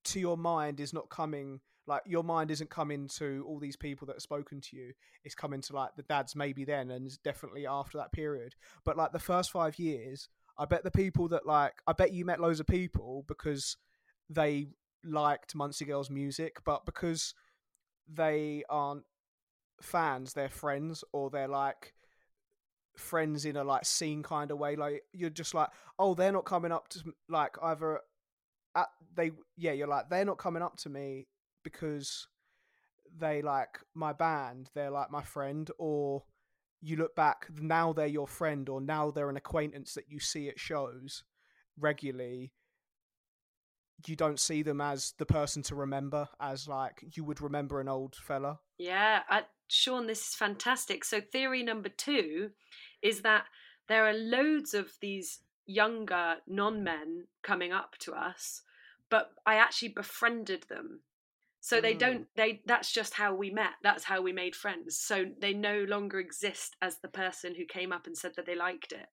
to 0.06 0.20
your 0.20 0.38
mind 0.38 0.80
is 0.80 0.94
not 0.94 1.10
coming 1.10 1.60
like 1.90 2.04
your 2.06 2.24
mind 2.24 2.52
isn't 2.52 2.70
coming 2.70 3.08
to 3.18 3.44
all 3.48 3.60
these 3.60 3.76
people 3.76 4.06
that 4.08 4.16
have 4.16 4.22
spoken 4.22 4.62
to 4.62 4.78
you. 4.78 4.94
It's 5.26 5.36
coming 5.36 5.62
to 5.62 5.74
like 5.74 5.90
the 5.98 6.04
dads 6.04 6.36
maybe 6.36 6.64
then 6.64 6.92
and 6.92 7.12
definitely 7.24 7.68
after 7.68 7.98
that 7.98 8.14
period. 8.14 8.56
But 8.86 8.96
like 8.96 9.12
the 9.12 9.20
first 9.20 9.52
five 9.52 9.78
years 9.78 10.30
i 10.60 10.66
bet 10.66 10.84
the 10.84 10.92
people 10.92 11.28
that 11.30 11.48
like 11.48 11.82
i 11.88 11.94
bet 11.94 12.14
you 12.14 12.26
met 12.26 12.40
loads 12.40 12.60
of 12.60 12.68
people 12.68 13.24
because 13.28 13.78
they 14.30 14.68
liked 15.04 15.56
muncie 15.56 15.86
girls 15.86 16.10
music 16.10 16.58
but 16.66 16.86
because 16.86 17.34
they 18.08 18.64
aren't 18.70 19.06
fans 19.82 20.34
they're 20.34 20.50
friends 20.50 21.04
or 21.14 21.30
they're 21.30 21.48
like 21.48 21.94
friends 22.98 23.46
in 23.46 23.56
a 23.56 23.64
like 23.64 23.86
scene 23.86 24.22
kind 24.22 24.52
of 24.52 24.58
way 24.58 24.76
like 24.76 25.04
you're 25.14 25.30
just 25.30 25.54
like 25.54 25.70
oh 25.98 26.14
they're 26.14 26.34
not 26.34 26.44
coming 26.44 26.72
up 26.72 26.90
to 26.90 27.00
like 27.30 27.56
either 27.64 28.02
at 28.76 28.88
they 29.16 29.32
yeah 29.56 29.72
you're 29.72 29.88
like 29.88 30.10
they're 30.10 30.26
not 30.26 30.38
coming 30.38 30.62
up 30.62 30.76
to 30.76 30.90
me 30.90 31.26
because 31.64 32.28
they 33.18 33.42
like 33.42 33.80
my 33.94 34.14
band 34.14 34.70
they're 34.76 34.92
like 34.92 35.12
my 35.12 35.24
friend 35.24 35.72
or 35.78 36.24
you 36.82 36.96
look 36.96 37.16
back 37.16 37.48
now 37.60 37.92
they're 37.92 38.06
your 38.06 38.28
friend 38.28 38.70
or 38.70 38.80
now 38.80 39.10
they're 39.10 39.30
an 39.30 39.38
acquaintance 39.38 39.94
that 39.94 40.10
you 40.10 40.20
see 40.20 40.48
at 40.48 40.60
shows 40.60 41.24
regularly 41.78 42.54
you 44.08 44.16
don't 44.16 44.40
see 44.40 44.62
them 44.62 44.80
as 44.80 45.14
the 45.18 45.26
person 45.26 45.62
to 45.64 45.76
remember 45.76 46.28
as 46.40 46.68
like 46.68 47.04
you 47.16 47.24
would 47.24 47.42
remember 47.42 47.82
an 47.82 47.90
old 47.90 48.16
fella 48.16 48.60
Yeah, 48.80 49.24
I, 49.30 49.44
Sean, 49.68 50.08
this 50.08 50.30
is 50.30 50.36
fantastic. 50.36 51.04
So, 51.04 51.22
theory 51.22 51.64
number 51.64 51.90
two 51.90 52.52
is 53.02 53.22
that 53.22 53.46
there 53.88 54.08
are 54.08 54.14
loads 54.14 54.74
of 54.74 54.94
these 55.02 55.40
younger 55.66 56.38
non 56.48 56.84
men 56.84 57.28
coming 57.44 57.72
up 57.72 57.96
to 58.00 58.14
us, 58.14 58.62
but 59.10 59.32
I 59.46 59.56
actually 59.56 59.90
befriended 59.90 60.66
them. 60.70 61.02
So 61.62 61.82
they 61.82 61.94
Mm. 61.94 62.00
don't 62.00 62.28
they 62.36 62.62
that's 62.66 62.92
just 62.92 63.14
how 63.14 63.36
we 63.36 63.50
met. 63.50 63.74
That's 63.84 64.04
how 64.06 64.22
we 64.22 64.32
made 64.32 64.56
friends. 64.56 64.98
So 64.98 65.26
they 65.42 65.54
no 65.54 65.84
longer 65.84 66.20
exist 66.20 66.76
as 66.82 67.00
the 67.00 67.10
person 67.10 67.56
who 67.56 67.66
came 67.66 67.92
up 67.92 68.08
and 68.08 68.18
said 68.18 68.34
that 68.36 68.46
they 68.46 68.56
liked 68.56 68.92
it. 68.92 69.08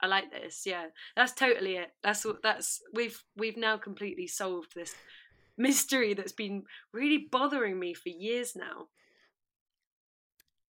I 0.00 0.06
like 0.06 0.30
this. 0.30 0.64
Yeah. 0.66 0.86
That's 1.16 1.32
totally 1.32 1.76
it. 1.76 1.90
That's 2.02 2.24
what 2.24 2.42
that's 2.42 2.80
we've 2.92 3.22
we've 3.34 3.56
now 3.56 3.78
completely 3.78 4.26
solved 4.26 4.74
this 4.74 4.94
mystery 5.58 6.14
that's 6.14 6.32
been 6.32 6.64
really 6.92 7.26
bothering 7.30 7.78
me 7.78 7.94
for 7.94 8.10
years 8.10 8.54
now. 8.54 8.88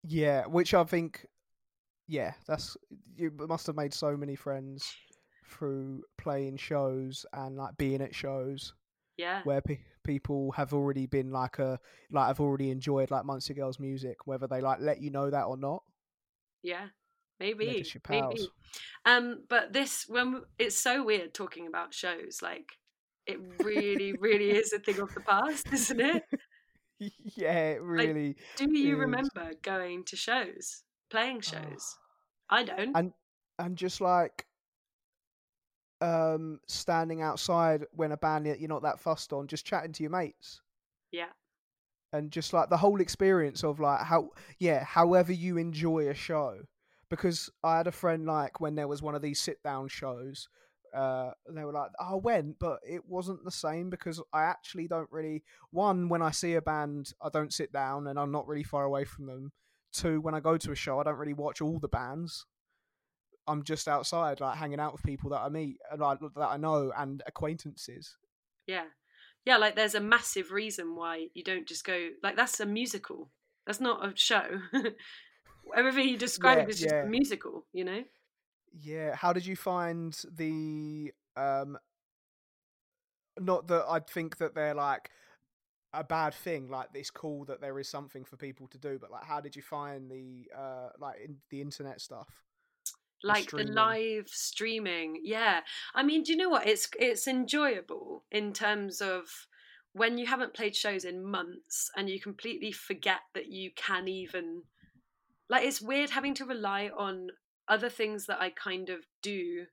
Yeah, 0.03 0.45
which 0.45 0.73
I 0.73 0.83
think, 0.83 1.25
yeah, 2.07 2.33
that's 2.47 2.77
you 3.15 3.31
must 3.31 3.67
have 3.67 3.75
made 3.75 3.93
so 3.93 4.15
many 4.15 4.35
friends 4.35 4.95
through 5.45 6.03
playing 6.17 6.57
shows 6.57 7.25
and 7.33 7.57
like 7.57 7.75
being 7.77 8.01
at 8.01 8.15
shows 8.15 8.73
Yeah. 9.17 9.41
where 9.43 9.61
pe- 9.61 9.79
people 10.07 10.51
have 10.53 10.73
already 10.73 11.05
been 11.05 11.31
like 11.31 11.59
a 11.59 11.79
like 12.11 12.29
I've 12.29 12.39
already 12.39 12.71
enjoyed 12.71 13.11
like 13.11 13.25
Muncie 13.25 13.53
Girls 13.53 13.79
music, 13.79 14.25
whether 14.25 14.47
they 14.47 14.61
like 14.61 14.79
let 14.79 15.01
you 15.01 15.11
know 15.11 15.29
that 15.29 15.43
or 15.43 15.57
not. 15.57 15.83
Yeah. 16.63 16.87
Maybe. 17.39 17.85
Maybe. 18.09 18.49
Um, 19.05 19.43
but 19.47 19.71
this 19.71 20.05
when 20.07 20.41
it's 20.57 20.77
so 20.77 21.03
weird 21.03 21.33
talking 21.33 21.67
about 21.67 21.93
shows, 21.93 22.39
like 22.41 22.71
it 23.27 23.39
really, 23.59 24.13
really 24.13 24.49
is 24.57 24.73
a 24.73 24.79
thing 24.79 24.99
of 24.99 25.13
the 25.13 25.21
past, 25.21 25.67
isn't 25.71 25.99
it? 25.99 26.23
yeah, 27.35 27.69
it 27.69 27.81
really. 27.81 28.37
Do 28.55 28.67
you 28.71 28.93
is. 28.93 28.99
remember 28.99 29.51
going 29.61 30.05
to 30.05 30.15
shows, 30.15 30.83
playing 31.11 31.41
shows? 31.41 31.95
I 32.49 32.63
don't. 32.63 32.95
and 32.95 33.13
and 33.59 33.75
just 33.75 34.01
like 34.01 34.45
um 36.01 36.59
standing 36.67 37.21
outside 37.21 37.85
when 37.91 38.11
a 38.11 38.17
band 38.17 38.45
that 38.45 38.59
you're 38.59 38.69
not 38.69 38.83
that 38.83 38.99
fussed 38.99 39.33
on, 39.33 39.47
just 39.47 39.65
chatting 39.65 39.93
to 39.93 40.03
your 40.03 40.11
mates. 40.11 40.61
yeah. 41.11 41.29
and 42.13 42.31
just 42.31 42.53
like 42.53 42.69
the 42.69 42.77
whole 42.77 43.01
experience 43.01 43.63
of 43.63 43.79
like 43.79 44.01
how 44.01 44.29
yeah 44.59 44.83
however 44.83 45.31
you 45.33 45.57
enjoy 45.57 46.07
a 46.07 46.13
show 46.13 46.59
because 47.09 47.49
i 47.63 47.77
had 47.77 47.87
a 47.87 47.91
friend 47.91 48.25
like 48.25 48.59
when 48.61 48.75
there 48.75 48.87
was 48.87 49.01
one 49.01 49.15
of 49.15 49.21
these 49.21 49.39
sit 49.41 49.61
down 49.63 49.87
shows 49.87 50.47
uh 50.93 51.31
they 51.49 51.63
were 51.65 51.73
like 51.73 51.91
oh, 51.99 52.13
i 52.13 52.15
went 52.15 52.57
but 52.59 52.79
it 52.87 53.01
wasn't 53.07 53.43
the 53.43 53.51
same 53.51 53.89
because 53.89 54.21
i 54.33 54.43
actually 54.43 54.87
don't 54.87 55.11
really 55.11 55.43
one 55.71 56.07
when 56.09 56.21
i 56.21 56.31
see 56.31 56.53
a 56.53 56.61
band 56.61 57.11
i 57.21 57.29
don't 57.29 57.53
sit 57.53 57.71
down 57.73 58.07
and 58.07 58.17
i'm 58.19 58.31
not 58.31 58.47
really 58.47 58.63
far 58.63 58.85
away 58.85 59.03
from 59.03 59.25
them 59.25 59.51
two 59.91 60.21
when 60.21 60.33
i 60.35 60.39
go 60.39 60.57
to 60.57 60.71
a 60.71 60.75
show 60.75 60.99
i 60.99 61.03
don't 61.03 61.17
really 61.17 61.33
watch 61.33 61.59
all 61.61 61.79
the 61.79 61.87
bands 61.89 62.45
i'm 63.47 63.63
just 63.63 63.87
outside 63.87 64.39
like 64.39 64.57
hanging 64.57 64.79
out 64.79 64.93
with 64.93 65.03
people 65.03 65.29
that 65.29 65.41
i 65.41 65.49
meet 65.49 65.77
and 65.91 66.01
like 66.01 66.19
that 66.19 66.49
i 66.49 66.57
know 66.57 66.91
and 66.97 67.23
acquaintances 67.27 68.17
Yeah. 68.67 68.85
Yeah, 69.45 69.57
like 69.57 69.75
there's 69.75 69.95
a 69.95 70.01
massive 70.01 70.51
reason 70.51 70.95
why 70.95 71.27
you 71.33 71.43
don't 71.43 71.67
just 71.67 71.85
go 71.85 72.09
like 72.21 72.35
that's 72.35 72.59
a 72.59 72.65
musical. 72.65 73.29
That's 73.65 73.79
not 73.79 74.05
a 74.05 74.13
show. 74.15 74.61
Everything 75.75 76.09
you 76.09 76.17
described 76.17 76.61
Yeah, 76.61 76.67
is 76.67 76.79
just 76.79 76.93
yeah. 76.93 77.03
a 77.03 77.07
musical, 77.07 77.65
you 77.73 77.83
know? 77.85 78.03
Yeah, 78.79 79.15
how 79.15 79.33
did 79.33 79.45
you 79.45 79.55
find 79.55 80.17
the 80.31 81.13
um 81.35 81.77
not 83.39 83.67
that 83.67 83.85
I'd 83.87 84.07
think 84.07 84.37
that 84.37 84.55
they're 84.55 84.73
like 84.73 85.09
a 85.93 86.03
bad 86.03 86.33
thing, 86.33 86.69
like 86.69 86.87
it's 86.93 87.09
cool 87.11 87.45
that 87.45 87.61
there 87.61 87.79
is 87.79 87.87
something 87.89 88.25
for 88.25 88.35
people 88.37 88.67
to 88.69 88.77
do, 88.77 88.97
but 88.99 89.11
like 89.11 89.23
how 89.23 89.39
did 89.41 89.55
you 89.55 89.61
find 89.61 90.09
the 90.09 90.49
uh 90.55 90.89
like 90.99 91.17
in, 91.23 91.37
the 91.49 91.61
internet 91.61 92.01
stuff? 92.01 92.27
Like 93.23 93.49
the 93.49 93.63
live 93.63 94.27
streaming 94.27 95.21
yeah. 95.23 95.61
I 95.95 96.03
mean 96.03 96.23
do 96.23 96.31
you 96.31 96.37
know 96.37 96.49
what? 96.49 96.67
It's 96.67 96.87
it's 96.99 97.27
enjoyable 97.27 98.23
in 98.31 98.53
terms 98.53 99.01
of 99.01 99.47
when 99.97 100.17
you 100.19 100.27
haven't 100.27 100.53
played 100.53 100.75
shows 100.75 101.03
in 101.03 101.25
months 101.25 101.89
and 101.95 102.07
you 102.07 102.19
completely 102.19 102.71
forget 102.71 103.21
that 103.33 103.47
you 103.47 103.71
can 103.75 104.07
even 104.07 104.61
like 105.49 105.65
it's 105.65 105.81
weird 105.81 106.11
having 106.11 106.35
to 106.35 106.45
rely 106.45 106.91
on 106.95 107.27
other 107.67 107.89
things 107.89 108.27
that 108.27 108.39
i 108.39 108.49
kind 108.51 108.89
of 108.89 108.99
do 109.23 109.65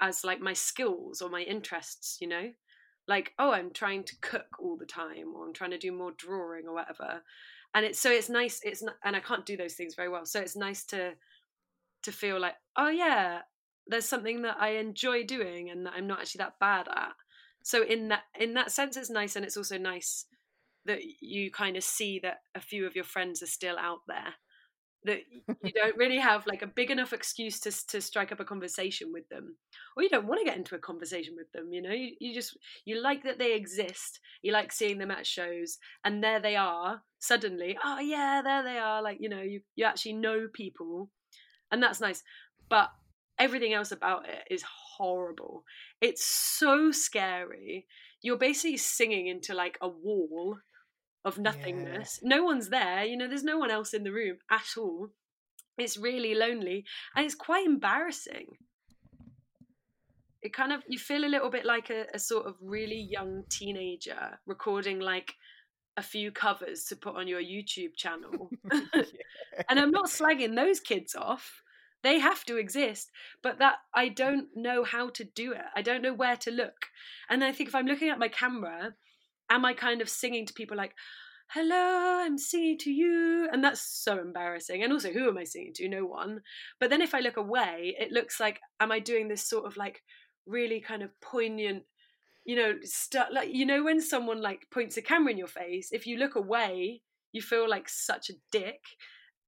as 0.00 0.22
like 0.22 0.40
my 0.40 0.52
skills 0.52 1.20
or 1.20 1.28
my 1.28 1.42
interests 1.42 2.18
you 2.20 2.28
know? 2.28 2.50
Like 3.08 3.32
oh 3.38 3.50
i'm 3.50 3.70
trying 3.72 4.04
to 4.04 4.16
cook 4.20 4.46
all 4.60 4.76
the 4.76 4.86
time 4.86 5.34
or 5.34 5.46
i'm 5.46 5.52
trying 5.52 5.72
to 5.72 5.78
do 5.78 5.92
more 5.92 6.12
drawing 6.16 6.66
or 6.66 6.74
whatever. 6.74 7.22
And 7.74 7.84
it's 7.84 7.98
so 7.98 8.10
it's 8.10 8.30
nice 8.30 8.60
it's 8.62 8.82
not 8.82 8.94
and 9.04 9.16
i 9.16 9.20
can't 9.20 9.44
do 9.44 9.56
those 9.56 9.74
things 9.74 9.94
very 9.94 10.08
well. 10.08 10.24
So 10.24 10.40
it's 10.40 10.56
nice 10.56 10.84
to 10.86 11.14
to 12.04 12.12
feel 12.12 12.40
like 12.40 12.54
oh 12.76 12.88
yeah 12.88 13.40
there's 13.86 14.08
something 14.08 14.42
that 14.42 14.56
i 14.58 14.70
enjoy 14.70 15.24
doing 15.24 15.70
and 15.70 15.86
that 15.86 15.94
i'm 15.96 16.06
not 16.06 16.20
actually 16.20 16.38
that 16.38 16.58
bad 16.60 16.88
at. 16.88 17.12
So 17.62 17.82
in 17.82 18.08
that 18.08 18.24
in 18.38 18.54
that 18.54 18.72
sense 18.72 18.96
it's 18.96 19.10
nice 19.10 19.36
and 19.36 19.44
it's 19.44 19.56
also 19.56 19.78
nice 19.78 20.26
that 20.84 21.00
you 21.20 21.50
kind 21.50 21.76
of 21.76 21.82
see 21.82 22.18
that 22.20 22.40
a 22.54 22.60
few 22.60 22.86
of 22.86 22.94
your 22.94 23.04
friends 23.04 23.42
are 23.42 23.46
still 23.46 23.78
out 23.78 24.00
there 24.06 24.34
that 25.04 25.20
you 25.62 25.72
don't 25.74 25.96
really 25.96 26.18
have 26.18 26.46
like 26.46 26.62
a 26.62 26.66
big 26.66 26.90
enough 26.90 27.12
excuse 27.12 27.60
to 27.60 27.70
to 27.86 28.00
strike 28.00 28.32
up 28.32 28.40
a 28.40 28.44
conversation 28.44 29.12
with 29.12 29.28
them 29.28 29.56
or 29.96 30.02
you 30.02 30.08
don't 30.08 30.26
want 30.26 30.40
to 30.40 30.44
get 30.44 30.56
into 30.56 30.74
a 30.74 30.78
conversation 30.78 31.34
with 31.36 31.50
them 31.52 31.72
you 31.72 31.82
know? 31.82 31.92
You, 31.92 32.12
you 32.20 32.34
just 32.34 32.56
you 32.84 33.00
like 33.00 33.22
that 33.24 33.38
they 33.38 33.54
exist 33.54 34.20
you 34.42 34.52
like 34.52 34.72
seeing 34.72 34.98
them 34.98 35.10
at 35.10 35.26
shows 35.26 35.78
and 36.04 36.22
there 36.22 36.40
they 36.40 36.56
are 36.56 37.02
suddenly 37.18 37.76
oh 37.84 38.00
yeah 38.00 38.42
there 38.42 38.62
they 38.62 38.78
are 38.78 39.02
like 39.02 39.18
you 39.20 39.28
know 39.28 39.42
you, 39.42 39.60
you 39.76 39.84
actually 39.84 40.14
know 40.14 40.48
people 40.52 41.10
and 41.70 41.82
that's 41.82 42.00
nice 42.00 42.22
but 42.68 42.90
everything 43.38 43.72
else 43.72 43.92
about 43.92 44.28
it 44.28 44.44
is 44.50 44.64
horrible. 44.96 45.64
It's 46.00 46.24
so 46.24 46.92
scary. 46.92 47.86
You're 48.22 48.38
basically 48.38 48.76
singing 48.76 49.26
into 49.26 49.54
like 49.54 49.76
a 49.80 49.88
wall 49.88 50.58
of 51.24 51.38
nothingness. 51.38 52.20
No 52.22 52.44
one's 52.44 52.68
there 52.68 53.04
you 53.04 53.16
know 53.16 53.28
there's 53.28 53.44
no 53.44 53.58
one 53.58 53.70
else 53.70 53.94
in 53.94 54.04
the 54.04 54.12
room 54.12 54.38
at 54.50 54.76
all. 54.76 55.08
It's 55.76 55.96
really 55.96 56.34
lonely 56.34 56.84
and 57.16 57.24
it's 57.24 57.34
quite 57.34 57.66
embarrassing. 57.66 58.56
It 60.42 60.52
kind 60.52 60.72
of 60.72 60.82
you 60.86 60.98
feel 60.98 61.24
a 61.24 61.26
little 61.26 61.50
bit 61.50 61.64
like 61.64 61.90
a, 61.90 62.06
a 62.14 62.18
sort 62.18 62.46
of 62.46 62.56
really 62.60 63.08
young 63.10 63.44
teenager 63.48 64.38
recording 64.46 65.00
like 65.00 65.34
a 65.96 66.02
few 66.02 66.30
covers 66.30 66.84
to 66.84 66.96
put 66.96 67.16
on 67.16 67.28
your 67.28 67.42
youtube 67.42 67.94
channel. 67.96 68.50
And 69.68 69.78
i'm 69.78 69.90
not 69.90 70.06
slagging 70.06 70.56
those 70.56 70.80
kids 70.80 71.14
off. 71.14 71.62
They 72.02 72.18
have 72.18 72.44
to 72.46 72.56
exist 72.56 73.10
but 73.42 73.58
that 73.60 73.76
i 73.94 74.08
don't 74.08 74.48
know 74.54 74.84
how 74.84 75.10
to 75.10 75.24
do 75.24 75.52
it. 75.52 75.64
I 75.74 75.82
don't 75.82 76.02
know 76.02 76.14
where 76.14 76.36
to 76.38 76.50
look. 76.50 76.86
And 77.28 77.44
i 77.44 77.52
think 77.52 77.68
if 77.68 77.74
i'm 77.74 77.86
looking 77.86 78.10
at 78.10 78.18
my 78.18 78.28
camera 78.28 78.94
am 79.50 79.64
i 79.64 79.74
kind 79.74 80.00
of 80.00 80.08
singing 80.08 80.46
to 80.46 80.54
people 80.54 80.76
like 80.76 80.94
hello 81.48 82.20
i'm 82.24 82.38
singing 82.38 82.78
to 82.78 82.90
you? 82.90 83.48
And 83.52 83.62
that's 83.62 83.80
so 83.80 84.18
embarrassing. 84.18 84.82
And 84.82 84.92
also 84.92 85.12
who 85.12 85.28
am 85.28 85.38
i 85.38 85.44
singing 85.44 85.72
to? 85.74 85.88
No 85.88 86.04
one. 86.04 86.40
But 86.80 86.90
then 86.90 87.02
if 87.02 87.14
i 87.14 87.20
look 87.20 87.36
away 87.36 87.94
it 87.98 88.10
looks 88.10 88.40
like 88.40 88.60
am 88.80 88.90
i 88.90 88.98
doing 88.98 89.28
this 89.28 89.48
sort 89.48 89.66
of 89.66 89.76
like 89.76 90.02
really 90.46 90.80
kind 90.80 91.02
of 91.02 91.18
poignant 91.20 91.84
you 92.44 92.56
know 92.56 92.74
stu- 92.82 93.32
like 93.32 93.52
you 93.52 93.66
know 93.66 93.82
when 93.82 94.00
someone 94.00 94.40
like 94.40 94.66
points 94.70 94.96
a 94.96 95.02
camera 95.02 95.32
in 95.32 95.38
your 95.38 95.46
face 95.46 95.88
if 95.92 96.06
you 96.06 96.18
look 96.18 96.34
away 96.34 97.00
you 97.34 97.42
feel 97.42 97.68
like 97.68 97.88
such 97.88 98.30
a 98.30 98.34
dick. 98.50 98.80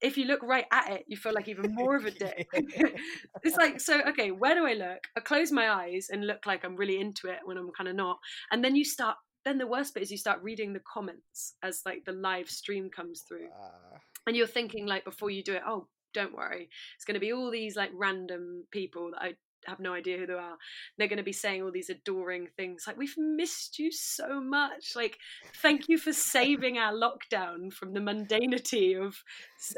If 0.03 0.19
you 0.19 0.27
look 0.27 0.43
right 0.43 0.67
at 0.71 0.91
it 0.91 1.05
you 1.07 1.17
feel 1.17 1.33
like 1.33 1.49
even 1.49 1.75
more 1.75 1.97
of 1.97 2.05
a 2.05 2.11
dick. 2.25 2.49
It's 3.43 3.57
like 3.57 3.81
so 3.81 4.03
okay 4.09 4.31
where 4.31 4.55
do 4.55 4.67
i 4.67 4.75
look? 4.75 4.99
I 5.17 5.21
close 5.21 5.51
my 5.51 5.71
eyes 5.71 6.09
and 6.11 6.27
look 6.27 6.45
like 6.45 6.65
i'm 6.65 6.77
really 6.77 7.01
into 7.01 7.29
it 7.29 7.39
when 7.45 7.57
i'm 7.57 7.71
kind 7.73 7.89
of 7.89 7.97
not. 7.97 8.19
And 8.51 8.63
then 8.63 8.77
you 8.77 8.85
start 8.85 9.17
then 9.47 9.57
the 9.57 9.67
worst 9.67 9.95
bit 9.95 10.03
is 10.03 10.11
you 10.11 10.19
start 10.19 10.43
reading 10.43 10.73
the 10.73 10.83
comments 10.93 11.55
as 11.63 11.81
like 11.87 12.05
the 12.05 12.13
live 12.13 12.51
stream 12.51 12.91
comes 12.91 13.23
through. 13.23 13.47
Uh, 13.47 13.99
and 14.27 14.37
you're 14.37 14.47
thinking 14.47 14.87
like 14.87 15.05
before 15.05 15.31
you 15.31 15.43
do 15.43 15.55
it 15.55 15.63
oh 15.67 15.87
don't 16.13 16.35
worry. 16.35 16.69
It's 16.97 17.05
going 17.05 17.15
to 17.15 17.21
be 17.21 17.33
all 17.33 17.51
these 17.51 17.77
like 17.77 17.91
random 17.95 18.65
people 18.71 19.11
that 19.13 19.23
i 19.23 19.35
have 19.67 19.81
no 19.81 19.95
idea 19.95 20.19
who 20.19 20.27
they 20.27 20.33
are. 20.35 20.57
They're 20.97 21.09
going 21.09 21.19
to 21.19 21.23
be 21.23 21.33
saying 21.33 21.63
all 21.63 21.73
these 21.73 21.91
adoring 21.91 22.49
things 22.57 22.85
like 22.87 22.97
we've 22.97 23.17
missed 23.17 23.79
you 23.79 23.91
so 23.93 24.41
much. 24.41 24.93
Like 24.95 25.19
thank 25.63 25.89
you 25.89 25.99
for 25.99 26.13
saving 26.13 26.79
our 26.79 26.93
lockdown 26.93 27.73
from 27.73 27.93
the 27.93 28.01
mundanity 28.01 29.01
of 29.01 29.23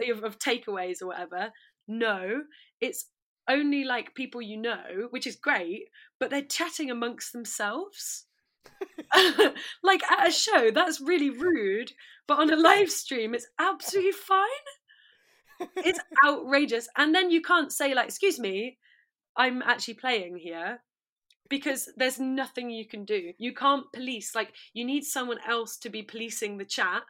of, 0.09 0.25
of 0.25 0.39
takeaways 0.39 1.03
or 1.03 1.09
whatever. 1.09 1.53
No 1.87 2.43
it's 2.81 3.07
only 3.49 3.85
like 3.85 4.15
people 4.15 4.43
you 4.43 4.57
know 4.57 5.09
which 5.11 5.27
is 5.27 5.37
great 5.37 5.85
but 6.21 6.31
they're 6.31 6.43
chatting 6.43 6.91
amongst 6.91 7.33
themselves. 7.33 8.27
Like 9.83 10.03
at 10.11 10.29
a 10.29 10.33
show 10.33 10.71
that's 10.71 11.01
really 11.01 11.31
rude 11.31 11.93
but 12.27 12.39
on 12.39 12.53
a 12.53 12.57
live 12.57 12.91
stream 12.91 13.35
it's 13.35 13.47
absolutely 13.59 14.13
fine. 14.13 14.47
It's 15.77 16.01
outrageous. 16.27 16.89
And 16.97 17.15
then 17.15 17.31
you 17.31 17.41
can't 17.41 17.73
say 17.73 17.95
like 17.95 18.09
excuse 18.09 18.39
me 18.39 18.79
i'm 19.39 19.63
actually 19.63 19.95
playing 19.95 20.37
here 20.37 20.81
because 21.49 21.89
there's 21.97 22.21
nothing 22.21 22.71
you 22.71 22.87
can 22.87 23.05
do 23.05 23.33
you 23.39 23.55
can't 23.55 23.91
police 23.93 24.35
like 24.35 24.53
you 24.75 24.85
need 24.85 25.05
someone 25.05 25.39
else 25.49 25.77
to 25.79 25.89
be 25.89 26.03
policing 26.03 26.59
the 26.59 26.65
chat 26.65 27.03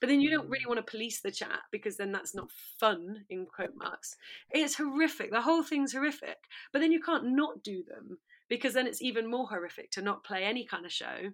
but 0.00 0.08
then 0.08 0.20
you 0.20 0.30
don't 0.30 0.50
really 0.50 0.66
want 0.66 0.84
to 0.84 0.90
police 0.90 1.20
the 1.20 1.30
chat 1.30 1.60
because 1.70 1.96
then 1.96 2.12
that's 2.12 2.34
not 2.34 2.50
fun 2.80 3.24
in 3.30 3.46
quote 3.46 3.74
marks 3.76 4.16
it's 4.50 4.74
horrific 4.74 5.30
the 5.30 5.42
whole 5.42 5.62
thing's 5.62 5.92
horrific 5.92 6.38
but 6.72 6.80
then 6.80 6.92
you 6.92 7.00
can't 7.00 7.26
not 7.26 7.62
do 7.62 7.82
them 7.86 8.18
because 8.48 8.74
then 8.74 8.86
it's 8.86 9.02
even 9.02 9.30
more 9.30 9.46
horrific 9.46 9.90
to 9.90 10.02
not 10.02 10.24
play 10.24 10.44
any 10.44 10.66
kind 10.66 10.84
of 10.84 10.92
show 10.92 11.30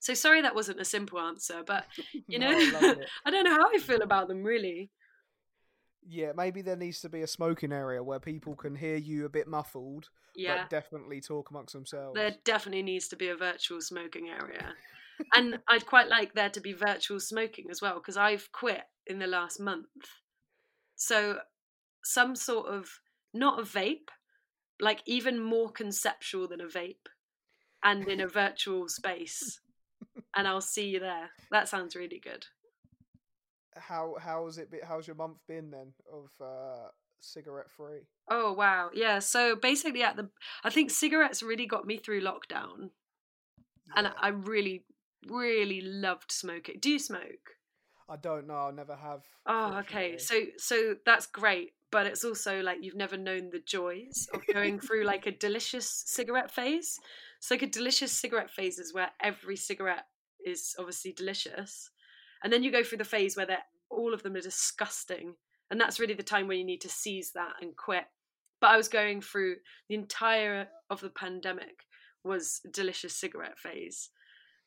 so 0.00 0.14
sorry 0.14 0.42
that 0.42 0.54
wasn't 0.54 0.80
a 0.80 0.84
simple 0.84 1.20
answer 1.20 1.62
but 1.66 1.84
you 2.26 2.38
no, 2.38 2.50
know 2.50 2.58
I. 2.58 2.94
I 3.26 3.30
don't 3.30 3.44
know 3.44 3.54
how 3.54 3.68
I 3.72 3.78
feel 3.78 4.02
about 4.02 4.28
them 4.28 4.42
really. 4.42 4.90
Yeah, 6.06 6.32
maybe 6.34 6.62
there 6.62 6.76
needs 6.76 7.00
to 7.00 7.08
be 7.08 7.22
a 7.22 7.26
smoking 7.26 7.72
area 7.72 8.02
where 8.02 8.18
people 8.20 8.56
can 8.56 8.74
hear 8.74 8.96
you 8.96 9.26
a 9.26 9.28
bit 9.28 9.46
muffled, 9.46 10.08
Yeah. 10.34 10.62
but 10.62 10.70
definitely 10.70 11.20
talk 11.20 11.50
amongst 11.50 11.72
themselves. 11.74 12.14
There 12.14 12.36
definitely 12.44 12.82
needs 12.82 13.08
to 13.08 13.16
be 13.16 13.28
a 13.28 13.36
virtual 13.36 13.80
smoking 13.80 14.28
area. 14.30 14.74
and 15.34 15.60
I'd 15.68 15.86
quite 15.86 16.08
like 16.08 16.32
there 16.34 16.50
to 16.50 16.60
be 16.60 16.72
virtual 16.72 17.20
smoking 17.20 17.70
as 17.70 17.82
well 17.82 17.94
because 17.94 18.16
I've 18.16 18.50
quit 18.52 18.84
in 19.06 19.18
the 19.18 19.26
last 19.26 19.60
month 19.60 19.88
So 20.96 21.40
some 22.02 22.34
sort 22.36 22.66
of 22.68 23.00
not 23.34 23.58
a 23.60 23.62
vape, 23.62 24.08
like 24.80 25.02
even 25.06 25.38
more 25.38 25.70
conceptual 25.70 26.48
than 26.48 26.60
a 26.60 26.66
vape, 26.66 27.06
and 27.82 28.08
in 28.08 28.20
a 28.20 28.26
virtual 28.28 28.88
space. 28.88 29.60
And 30.34 30.46
I'll 30.48 30.60
see 30.60 30.88
you 30.88 31.00
there. 31.00 31.30
That 31.50 31.68
sounds 31.68 31.94
really 31.96 32.18
good. 32.18 32.46
How 33.76 34.16
how's 34.20 34.58
it? 34.58 34.70
Be, 34.70 34.78
how's 34.86 35.06
your 35.06 35.16
month 35.16 35.38
been 35.46 35.70
then 35.70 35.92
of 36.12 36.30
uh, 36.40 36.88
cigarette 37.20 37.70
free? 37.70 38.00
Oh 38.28 38.52
wow, 38.52 38.90
yeah. 38.92 39.18
So 39.20 39.56
basically, 39.56 40.02
at 40.02 40.16
the 40.16 40.28
I 40.64 40.70
think 40.70 40.90
cigarettes 40.90 41.42
really 41.42 41.66
got 41.66 41.86
me 41.86 41.96
through 41.96 42.22
lockdown, 42.22 42.90
and 43.94 44.10
I 44.20 44.28
really, 44.28 44.84
really 45.28 45.80
loved 45.80 46.32
smoking. 46.32 46.78
Do 46.80 46.90
you 46.90 46.98
smoke? 46.98 47.56
I 48.08 48.16
don't 48.16 48.48
know. 48.48 48.54
I 48.54 48.70
never 48.72 48.96
have. 48.96 49.22
Oh, 49.46 49.78
okay. 49.78 50.18
So 50.18 50.42
so 50.56 50.96
that's 51.06 51.26
great, 51.26 51.72
but 51.92 52.06
it's 52.06 52.24
also 52.24 52.60
like 52.60 52.78
you've 52.82 52.96
never 52.96 53.16
known 53.16 53.50
the 53.50 53.62
joys 53.64 54.28
of 54.34 54.42
going 54.52 54.80
through 54.80 55.04
like 55.04 55.26
a 55.26 55.32
delicious 55.32 56.02
cigarette 56.06 56.50
phase. 56.50 56.98
So 57.38 57.54
like 57.54 57.62
a 57.62 57.66
delicious 57.66 58.12
cigarette 58.12 58.50
phase 58.50 58.78
is 58.78 58.92
where 58.92 59.10
every 59.22 59.56
cigarette 59.56 60.06
is 60.44 60.74
obviously 60.78 61.12
delicious, 61.12 61.90
and 62.42 62.52
then 62.52 62.62
you 62.62 62.70
go 62.70 62.82
through 62.82 62.98
the 62.98 63.04
phase 63.04 63.36
where 63.36 63.46
they're 63.46 63.62
all 63.90 64.14
of 64.14 64.22
them 64.22 64.36
are 64.36 64.40
disgusting, 64.40 65.34
and 65.70 65.80
that's 65.80 66.00
really 66.00 66.14
the 66.14 66.22
time 66.22 66.46
when 66.46 66.58
you 66.58 66.64
need 66.64 66.80
to 66.82 66.88
seize 66.88 67.32
that 67.32 67.54
and 67.60 67.76
quit. 67.76 68.04
But 68.60 68.70
I 68.70 68.76
was 68.76 68.88
going 68.88 69.20
through 69.20 69.56
the 69.88 69.94
entire 69.94 70.68
of 70.90 71.00
the 71.00 71.10
pandemic 71.10 71.84
was 72.22 72.60
delicious 72.72 73.16
cigarette 73.16 73.58
phase, 73.58 74.10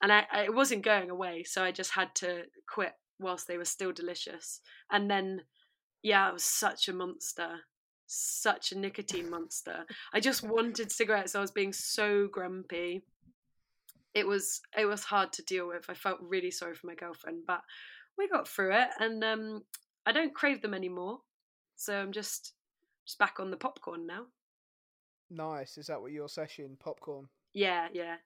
and 0.01 0.11
I, 0.11 0.25
I 0.31 0.43
it 0.43 0.53
wasn't 0.53 0.83
going 0.83 1.09
away, 1.09 1.43
so 1.43 1.63
I 1.63 1.71
just 1.71 1.91
had 1.91 2.13
to 2.15 2.43
quit 2.67 2.93
whilst 3.19 3.47
they 3.47 3.57
were 3.57 3.65
still 3.65 3.91
delicious. 3.91 4.59
And 4.91 5.09
then, 5.09 5.41
yeah, 6.01 6.29
I 6.29 6.33
was 6.33 6.43
such 6.43 6.87
a 6.87 6.93
monster, 6.93 7.61
such 8.05 8.71
a 8.71 8.77
nicotine 8.77 9.29
monster. 9.29 9.85
I 10.13 10.19
just 10.19 10.43
wanted 10.43 10.91
cigarettes. 10.91 11.35
I 11.35 11.41
was 11.41 11.51
being 11.51 11.73
so 11.73 12.27
grumpy. 12.27 13.03
It 14.13 14.27
was 14.27 14.61
it 14.77 14.85
was 14.85 15.03
hard 15.03 15.33
to 15.33 15.43
deal 15.43 15.67
with. 15.67 15.85
I 15.89 15.93
felt 15.93 16.19
really 16.21 16.51
sorry 16.51 16.75
for 16.75 16.87
my 16.87 16.95
girlfriend, 16.95 17.43
but 17.47 17.61
we 18.17 18.27
got 18.27 18.47
through 18.47 18.73
it, 18.75 18.89
and 18.99 19.23
um, 19.23 19.63
I 20.05 20.11
don't 20.11 20.35
crave 20.35 20.61
them 20.61 20.73
anymore. 20.73 21.19
So 21.75 21.95
I'm 21.95 22.11
just 22.11 22.53
just 23.05 23.17
back 23.19 23.39
on 23.39 23.51
the 23.51 23.57
popcorn 23.57 24.05
now. 24.07 24.25
nice. 25.29 25.77
Is 25.77 25.87
that 25.87 26.01
what 26.01 26.11
your 26.11 26.29
session 26.29 26.77
popcorn? 26.79 27.27
Yeah, 27.53 27.87
yeah, 27.93 28.17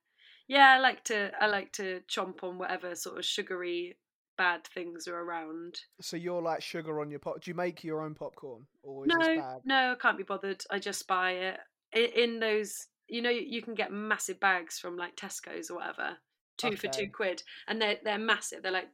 yeah. 0.47 0.75
I 0.75 0.79
like 0.79 1.03
to 1.05 1.31
I 1.39 1.47
like 1.47 1.71
to 1.73 2.01
chomp 2.09 2.43
on 2.43 2.57
whatever 2.57 2.95
sort 2.95 3.17
of 3.17 3.25
sugary 3.25 3.97
bad 4.37 4.65
things 4.67 5.07
are 5.07 5.19
around. 5.19 5.79
So 5.99 6.15
you're 6.15 6.41
like 6.41 6.61
sugar 6.61 7.01
on 7.01 7.09
your 7.09 7.19
pop. 7.19 7.41
Do 7.41 7.51
you 7.51 7.55
make 7.55 7.83
your 7.83 8.01
own 8.01 8.13
popcorn 8.13 8.67
or 8.83 9.05
is 9.05 9.11
no, 9.13 9.59
no, 9.65 9.91
I 9.93 9.95
can't 9.99 10.17
be 10.17 10.23
bothered. 10.23 10.63
I 10.69 10.79
just 10.79 11.07
buy 11.07 11.31
it 11.31 11.59
in 11.93 12.39
those. 12.39 12.87
You 13.07 13.21
know, 13.21 13.29
you 13.29 13.61
can 13.61 13.73
get 13.73 13.91
massive 13.91 14.39
bags 14.39 14.79
from 14.79 14.97
like 14.97 15.15
Tesco's 15.15 15.69
or 15.69 15.75
whatever, 15.75 16.17
two 16.57 16.75
for 16.75 16.87
two 16.87 17.09
quid, 17.09 17.43
and 17.67 17.81
they're 17.81 17.97
they're 18.03 18.17
massive. 18.17 18.63
They're 18.63 18.71
like 18.71 18.89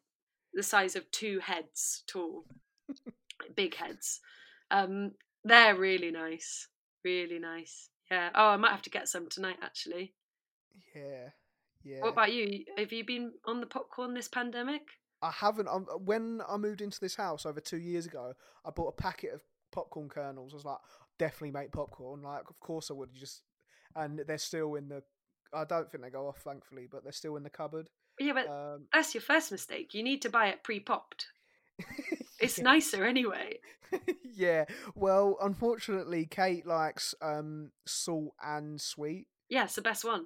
the 0.53 0.63
size 0.63 0.95
of 0.95 1.09
two 1.11 1.39
heads 1.39 2.03
tall, 2.07 2.45
big 3.55 3.75
heads. 3.75 4.19
Um, 4.69 5.11
they're 5.43 5.75
really 5.75 6.11
nice, 6.11 6.67
really 7.03 7.39
nice. 7.39 7.89
Yeah. 8.11 8.29
Oh, 8.35 8.49
I 8.49 8.57
might 8.57 8.71
have 8.71 8.83
to 8.83 8.89
get 8.89 9.07
some 9.07 9.27
tonight 9.29 9.57
actually. 9.63 10.13
Yeah, 10.95 11.29
yeah. 11.83 12.01
What 12.01 12.09
about 12.09 12.33
you? 12.33 12.65
Have 12.77 12.91
you 12.91 13.03
been 13.03 13.31
on 13.45 13.59
the 13.59 13.65
popcorn 13.65 14.13
this 14.13 14.27
pandemic? 14.27 14.83
I 15.21 15.31
haven't. 15.31 15.69
Um, 15.69 15.87
when 16.03 16.41
I 16.47 16.57
moved 16.57 16.81
into 16.81 16.99
this 16.99 17.15
house 17.15 17.45
over 17.45 17.59
two 17.59 17.77
years 17.77 18.05
ago, 18.05 18.33
I 18.65 18.69
bought 18.71 18.89
a 18.89 19.01
packet 19.01 19.33
of 19.33 19.41
popcorn 19.71 20.09
kernels. 20.09 20.53
I 20.53 20.55
was 20.55 20.65
like, 20.65 20.77
definitely 21.17 21.51
make 21.51 21.71
popcorn. 21.71 22.21
Like, 22.21 22.49
of 22.49 22.59
course 22.59 22.91
I 22.91 22.93
would. 22.93 23.09
You 23.13 23.19
just 23.19 23.41
and 23.95 24.19
they're 24.27 24.37
still 24.37 24.75
in 24.75 24.89
the. 24.89 25.03
I 25.53 25.65
don't 25.65 25.89
think 25.91 26.03
they 26.03 26.09
go 26.09 26.27
off, 26.27 26.39
thankfully, 26.39 26.87
but 26.91 27.03
they're 27.03 27.11
still 27.11 27.35
in 27.35 27.43
the 27.43 27.49
cupboard. 27.49 27.89
Yeah, 28.19 28.33
but 28.33 28.47
Um, 28.47 28.87
that's 28.91 29.13
your 29.13 29.21
first 29.21 29.51
mistake. 29.51 29.93
You 29.93 30.03
need 30.03 30.21
to 30.23 30.29
buy 30.29 30.47
it 30.47 30.63
pre-popped. 30.63 31.27
It's 32.39 32.57
yeah. 32.57 32.63
nicer 32.65 33.05
anyway. 33.05 33.59
yeah. 34.35 34.65
Well, 34.95 35.37
unfortunately, 35.41 36.25
Kate 36.29 36.65
likes 36.65 37.15
um 37.21 37.71
salt 37.87 38.33
and 38.43 38.81
sweet. 38.81 39.27
Yeah, 39.49 39.63
it's 39.63 39.75
the 39.75 39.81
best 39.81 40.03
one. 40.03 40.25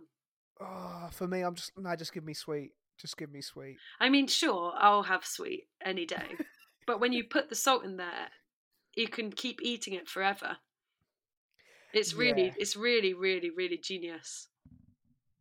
Oh, 0.59 1.09
for 1.11 1.27
me, 1.27 1.41
I'm 1.41 1.53
just 1.53 1.71
no. 1.77 1.95
Just 1.95 2.13
give 2.13 2.23
me 2.23 2.33
sweet. 2.33 2.71
Just 2.99 3.17
give 3.17 3.31
me 3.31 3.41
sweet. 3.41 3.77
I 3.99 4.09
mean, 4.09 4.25
sure, 4.27 4.73
I'll 4.75 5.03
have 5.03 5.25
sweet 5.25 5.67
any 5.85 6.05
day. 6.07 6.37
but 6.87 6.99
when 6.99 7.13
you 7.13 7.23
put 7.29 7.49
the 7.49 7.55
salt 7.55 7.85
in 7.85 7.97
there, 7.97 8.29
you 8.95 9.07
can 9.07 9.31
keep 9.31 9.59
eating 9.61 9.93
it 9.93 10.09
forever. 10.09 10.57
It's 11.93 12.13
really, 12.13 12.45
Yeah. 12.47 12.53
it's 12.57 12.75
really, 12.75 13.13
really, 13.13 13.49
really 13.49 13.77
genius. 13.77 14.47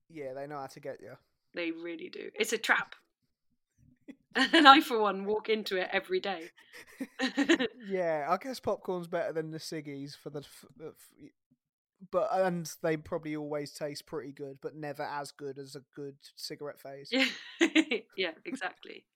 Yeah, 0.09 0.33
they 0.35 0.47
know 0.47 0.59
how 0.59 0.67
to 0.67 0.81
get 0.81 1.01
you. 1.01 1.15
They 1.55 1.71
really 1.73 2.09
do. 2.09 2.31
It's 2.35 2.53
a 2.53 2.59
trap. 2.59 2.95
and 4.37 4.69
I, 4.69 4.81
for 4.81 5.01
one, 5.01 5.25
walk 5.25 5.49
into 5.49 5.77
it 5.79 5.89
every 5.93 6.21
day. 6.21 6.51
yeah, 7.89 8.27
I 8.29 8.37
guess 8.37 8.61
popcorn's 8.61 9.07
better 9.09 9.33
than 9.33 9.51
the 9.51 9.59
ciggies 9.59 10.15
for 10.17 10.29
the, 10.31 10.41
f- 10.41 10.65
the 10.77 10.89
f- 10.89 11.31
but 12.13 12.29
and 12.33 12.71
they 12.83 12.99
probably 12.99 13.35
always 13.35 13.73
taste 13.73 14.05
pretty 14.07 14.33
good, 14.33 14.59
but 14.61 14.77
never 14.77 15.03
as 15.03 15.31
good 15.33 15.59
as 15.59 15.75
a 15.75 15.81
good 15.95 16.17
cigarette 16.37 16.79
phase. 16.79 17.11
yeah, 18.17 18.33
exactly. 18.45 19.07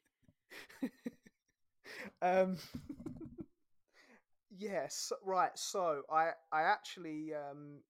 um, 2.22 2.56
yes, 4.56 5.12
right. 5.24 5.56
So 5.56 6.02
I 6.10 6.30
I 6.52 6.62
actually 6.62 7.32
um 7.34 7.80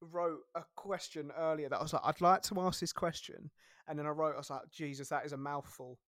wrote 0.00 0.40
a 0.54 0.62
question 0.74 1.30
earlier 1.38 1.68
that 1.68 1.78
I 1.78 1.82
was 1.82 1.92
like, 1.92 2.02
I'd 2.04 2.20
like 2.20 2.42
to 2.42 2.60
ask 2.60 2.80
this 2.80 2.92
question, 2.92 3.50
and 3.86 3.98
then 3.98 4.06
I 4.06 4.10
wrote, 4.10 4.34
I 4.34 4.38
was 4.38 4.50
like, 4.50 4.68
Jesus, 4.70 5.08
that 5.10 5.24
is 5.24 5.32
a 5.32 5.36
mouthful. 5.36 5.98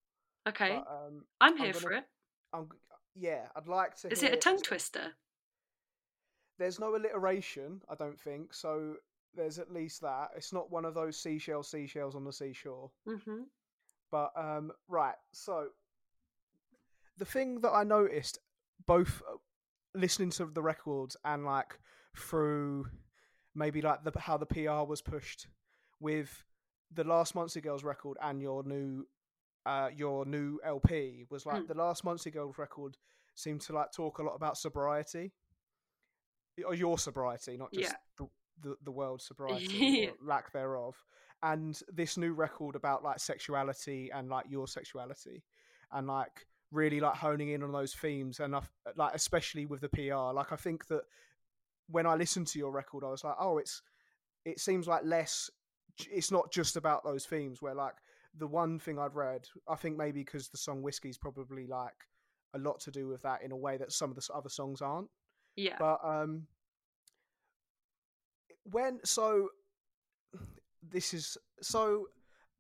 Okay, 0.49 0.83
But, 0.85 0.91
um, 0.93 1.25
I'm 1.41 1.53
I'm 1.53 1.57
here 1.59 1.73
gonna- 1.73 1.81
for 1.83 1.93
it. 1.93 2.05
I'm 2.53 2.69
yeah, 3.15 3.47
I'd 3.55 3.69
like 3.69 3.97
to. 4.01 4.11
Is 4.11 4.23
it 4.23 4.33
a 4.33 4.37
tongue 4.37 4.61
twister? 4.61 5.13
There's 6.59 6.79
no 6.81 6.95
alliteration, 6.97 7.81
I 7.89 7.95
don't 7.97 8.19
think. 8.21 8.55
So 8.55 8.95
there's 9.35 9.59
at 9.59 9.73
least 9.73 10.01
that. 10.03 10.31
It's 10.37 10.53
not 10.53 10.71
one 10.71 10.85
of 10.85 10.95
those 10.95 11.17
seashell 11.17 11.63
seashells 11.65 12.15
on 12.15 12.25
the 12.25 12.33
seashore. 12.33 12.91
hmm 13.07 13.43
But 14.11 14.33
um, 14.37 14.73
right, 14.89 15.17
so 15.33 15.69
the 17.19 17.25
thing 17.25 17.61
that 17.61 17.71
I 17.73 17.83
noticed, 17.85 18.39
both 18.87 19.23
uh, 19.31 19.37
listening 19.95 20.31
to 20.31 20.47
the 20.47 20.63
records 20.63 21.17
and 21.25 21.45
like 21.45 21.79
through 22.17 22.87
maybe 23.55 23.81
like 23.81 24.03
the 24.05 24.13
how 24.19 24.37
the 24.37 24.47
PR 24.47 24.83
was 24.89 25.01
pushed 25.03 25.47
with 26.01 26.43
the 26.93 27.05
last 27.05 27.35
Muncie 27.35 27.61
Girls 27.61 27.85
record 27.85 28.17
and 28.23 28.41
your 28.43 28.63
new 28.65 29.07
uh 29.67 29.89
your 29.97 30.25
new 30.27 30.61
LP 30.65 31.25
was 31.31 31.47
like 31.47 31.63
Hmm. 31.63 31.67
the 31.69 31.75
last 31.75 32.05
Muncie 32.05 32.31
Girls 32.31 32.59
record 32.59 32.97
seemed 33.35 33.61
to 33.63 33.73
like 33.73 33.93
talk 33.93 34.19
a 34.19 34.23
lot 34.23 34.35
about 34.35 34.59
sobriety 34.59 35.33
or 36.67 36.75
your 36.75 36.99
sobriety, 36.99 37.57
not 37.57 37.73
just 37.73 37.91
Yeah. 37.93 37.97
the, 38.19 38.29
the 38.69 38.77
the 38.85 38.93
world's 38.93 39.25
sobriety 39.27 40.11
lack 40.23 40.53
thereof. 40.53 40.95
And 41.43 41.79
this 41.93 42.17
new 42.17 42.33
record 42.33 42.75
about 42.77 43.03
like 43.03 43.19
sexuality 43.19 44.11
and 44.15 44.29
like 44.29 44.47
your 44.49 44.67
sexuality 44.69 45.43
and 45.93 46.07
like 46.07 46.47
really 46.75 47.01
like 47.01 47.15
honing 47.15 47.51
in 47.51 47.63
on 47.63 47.73
those 47.73 47.95
themes 47.95 48.41
and 48.41 48.55
I 48.55 48.61
like 48.97 49.15
especially 49.15 49.67
with 49.67 49.81
the 49.81 49.89
PR. 49.89 50.35
Like 50.35 50.53
I 50.53 50.57
think 50.57 50.87
that 50.89 51.03
when 51.89 52.07
I 52.07 52.15
listened 52.15 52.47
to 52.49 52.59
your 52.59 52.73
record, 52.73 53.05
I 53.05 53.11
was 53.11 53.25
like, 53.25 53.37
oh, 53.39 53.59
it's 53.59 53.83
it 54.45 54.61
seems 54.61 54.87
like 54.87 55.05
less. 55.05 55.51
It's 56.11 56.31
not 56.31 56.51
just 56.51 56.77
about 56.77 57.05
those 57.05 57.25
themes. 57.25 57.63
Where 57.63 57.75
like 57.75 57.95
the 58.37 58.47
one 58.47 58.79
thing 58.79 58.99
I'd 58.99 59.15
read, 59.15 59.47
I 59.69 59.77
think 59.77 59.97
maybe 59.97 60.21
because 60.21 60.49
the 60.49 60.59
song 60.59 60.83
"Whiskey's" 60.83 61.19
probably 61.19 61.67
like 61.67 61.95
a 62.55 62.59
lot 62.59 62.81
to 62.81 62.91
do 62.91 63.09
with 63.09 63.23
that 63.23 63.43
in 63.43 63.53
a 63.53 63.57
way 63.57 63.77
that 63.77 63.93
some 63.93 64.11
of 64.11 64.17
the 64.17 64.29
other 64.35 64.49
songs 64.49 64.83
aren't. 64.83 65.09
Yeah. 65.57 65.77
But 65.79 66.01
um, 66.03 66.47
when 68.65 69.01
so 69.05 69.51
this 70.83 71.15
is 71.15 71.37
so 71.61 72.07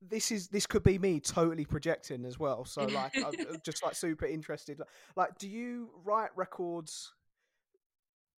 this 0.08 0.30
is 0.30 0.48
this 0.48 0.66
could 0.66 0.82
be 0.82 0.98
me 0.98 1.20
totally 1.20 1.64
projecting 1.64 2.24
as 2.24 2.38
well. 2.38 2.64
So 2.64 2.84
like 2.84 3.12
I'm 3.16 3.34
just 3.64 3.82
like 3.82 3.94
super 3.94 4.26
interested. 4.26 4.80
Like, 5.16 5.38
do 5.38 5.48
you 5.48 5.90
write 6.04 6.30
records 6.36 7.12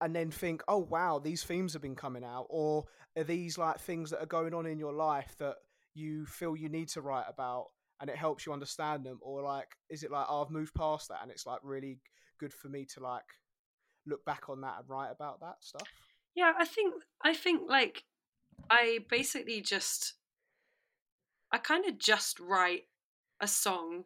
and 0.01 0.15
then 0.15 0.31
think, 0.31 0.63
oh 0.67 0.77
wow, 0.77 1.19
these 1.19 1.43
themes 1.43 1.73
have 1.73 1.81
been 1.81 1.95
coming 1.95 2.23
out, 2.23 2.47
or 2.49 2.85
are 3.17 3.23
these 3.23 3.57
like 3.57 3.79
things 3.79 4.11
that 4.11 4.21
are 4.21 4.27
going 4.27 4.53
on 4.53 4.65
in 4.65 4.79
your 4.79 4.93
life 4.93 5.35
that 5.39 5.55
you 5.93 6.25
feel 6.25 6.55
you 6.55 6.69
need 6.69 6.89
to 6.89 7.01
write 7.01 7.25
about? 7.27 7.67
And 7.99 8.11
it 8.11 8.15
helps 8.15 8.45
you 8.45 8.53
understand 8.53 9.03
them, 9.05 9.17
or 9.21 9.41
like, 9.41 9.69
is 9.89 10.03
it 10.03 10.11
like 10.11 10.27
oh, 10.29 10.43
I've 10.43 10.51
moved 10.51 10.75
past 10.75 11.09
that, 11.09 11.19
and 11.23 11.31
it's 11.31 11.45
like 11.47 11.59
really 11.63 11.99
good 12.39 12.53
for 12.53 12.69
me 12.69 12.85
to 12.93 12.99
like 12.99 13.23
look 14.05 14.23
back 14.25 14.49
on 14.49 14.61
that 14.61 14.75
and 14.79 14.89
write 14.89 15.11
about 15.11 15.39
that 15.41 15.55
stuff. 15.61 15.87
Yeah, 16.35 16.53
I 16.57 16.65
think 16.65 16.93
I 17.23 17.33
think 17.33 17.63
like 17.67 18.03
I 18.69 18.99
basically 19.09 19.61
just 19.61 20.13
I 21.51 21.57
kind 21.57 21.85
of 21.85 21.97
just 21.97 22.39
write 22.39 22.83
a 23.41 23.47
song 23.47 24.03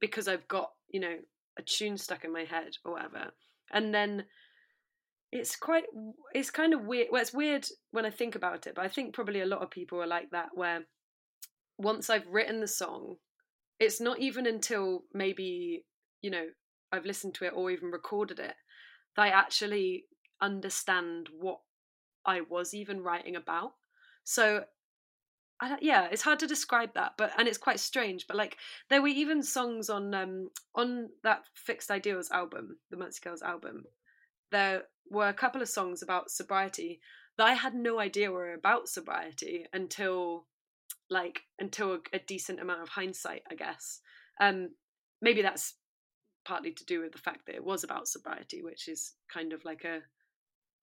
because 0.00 0.28
I've 0.28 0.48
got, 0.48 0.70
you 0.88 1.00
know, 1.00 1.16
a 1.58 1.62
tune 1.62 1.98
stuck 1.98 2.24
in 2.24 2.32
my 2.32 2.44
head 2.44 2.76
or 2.84 2.92
whatever. 2.92 3.32
And 3.72 3.94
then 3.94 4.24
it's 5.32 5.56
quite 5.56 5.84
it's 6.34 6.50
kind 6.50 6.74
of 6.74 6.84
weird 6.84 7.08
well 7.10 7.22
it's 7.22 7.32
weird 7.32 7.66
when 7.90 8.04
i 8.04 8.10
think 8.10 8.34
about 8.34 8.66
it 8.66 8.74
but 8.74 8.84
i 8.84 8.88
think 8.88 9.14
probably 9.14 9.40
a 9.40 9.46
lot 9.46 9.62
of 9.62 9.70
people 9.70 10.00
are 10.00 10.06
like 10.06 10.30
that 10.30 10.50
where 10.52 10.80
once 11.78 12.10
i've 12.10 12.26
written 12.28 12.60
the 12.60 12.68
song 12.68 13.16
it's 13.80 13.98
not 13.98 14.18
even 14.18 14.46
until 14.46 15.04
maybe 15.14 15.86
you 16.20 16.30
know 16.30 16.44
i've 16.92 17.06
listened 17.06 17.32
to 17.34 17.46
it 17.46 17.52
or 17.56 17.70
even 17.70 17.90
recorded 17.90 18.38
it 18.38 18.54
that 19.16 19.22
i 19.22 19.28
actually 19.28 20.04
understand 20.42 21.28
what 21.38 21.60
i 22.26 22.40
was 22.50 22.74
even 22.74 23.02
writing 23.02 23.36
about. 23.36 23.72
So 24.24 24.64
yeah, 25.80 26.08
it's 26.10 26.22
hard 26.22 26.38
to 26.40 26.46
describe 26.46 26.94
that, 26.94 27.12
but 27.16 27.32
and 27.38 27.46
it's 27.46 27.58
quite 27.58 27.80
strange. 27.80 28.26
But 28.26 28.36
like 28.36 28.56
there 28.88 29.02
were 29.02 29.08
even 29.08 29.42
songs 29.42 29.88
on 29.90 30.14
um 30.14 30.50
on 30.74 31.10
that 31.22 31.44
Fixed 31.54 31.90
Ideals 31.90 32.30
album, 32.30 32.78
the 32.90 32.96
Muncie 32.96 33.20
Girls 33.22 33.42
album. 33.42 33.84
There 34.50 34.82
were 35.10 35.28
a 35.28 35.34
couple 35.34 35.62
of 35.62 35.68
songs 35.68 36.02
about 36.02 36.30
sobriety 36.30 37.00
that 37.38 37.46
I 37.46 37.54
had 37.54 37.74
no 37.74 37.98
idea 37.98 38.30
were 38.30 38.52
about 38.52 38.88
sobriety 38.88 39.66
until 39.72 40.46
like 41.08 41.42
until 41.58 41.94
a, 41.94 41.98
a 42.14 42.18
decent 42.18 42.60
amount 42.60 42.82
of 42.82 42.88
hindsight, 42.88 43.42
I 43.50 43.54
guess. 43.54 44.00
Um, 44.40 44.70
maybe 45.20 45.42
that's 45.42 45.74
partly 46.44 46.72
to 46.72 46.84
do 46.84 47.00
with 47.00 47.12
the 47.12 47.18
fact 47.18 47.46
that 47.46 47.54
it 47.54 47.64
was 47.64 47.84
about 47.84 48.08
sobriety, 48.08 48.62
which 48.62 48.88
is 48.88 49.14
kind 49.32 49.52
of 49.52 49.64
like 49.64 49.84
a 49.84 50.00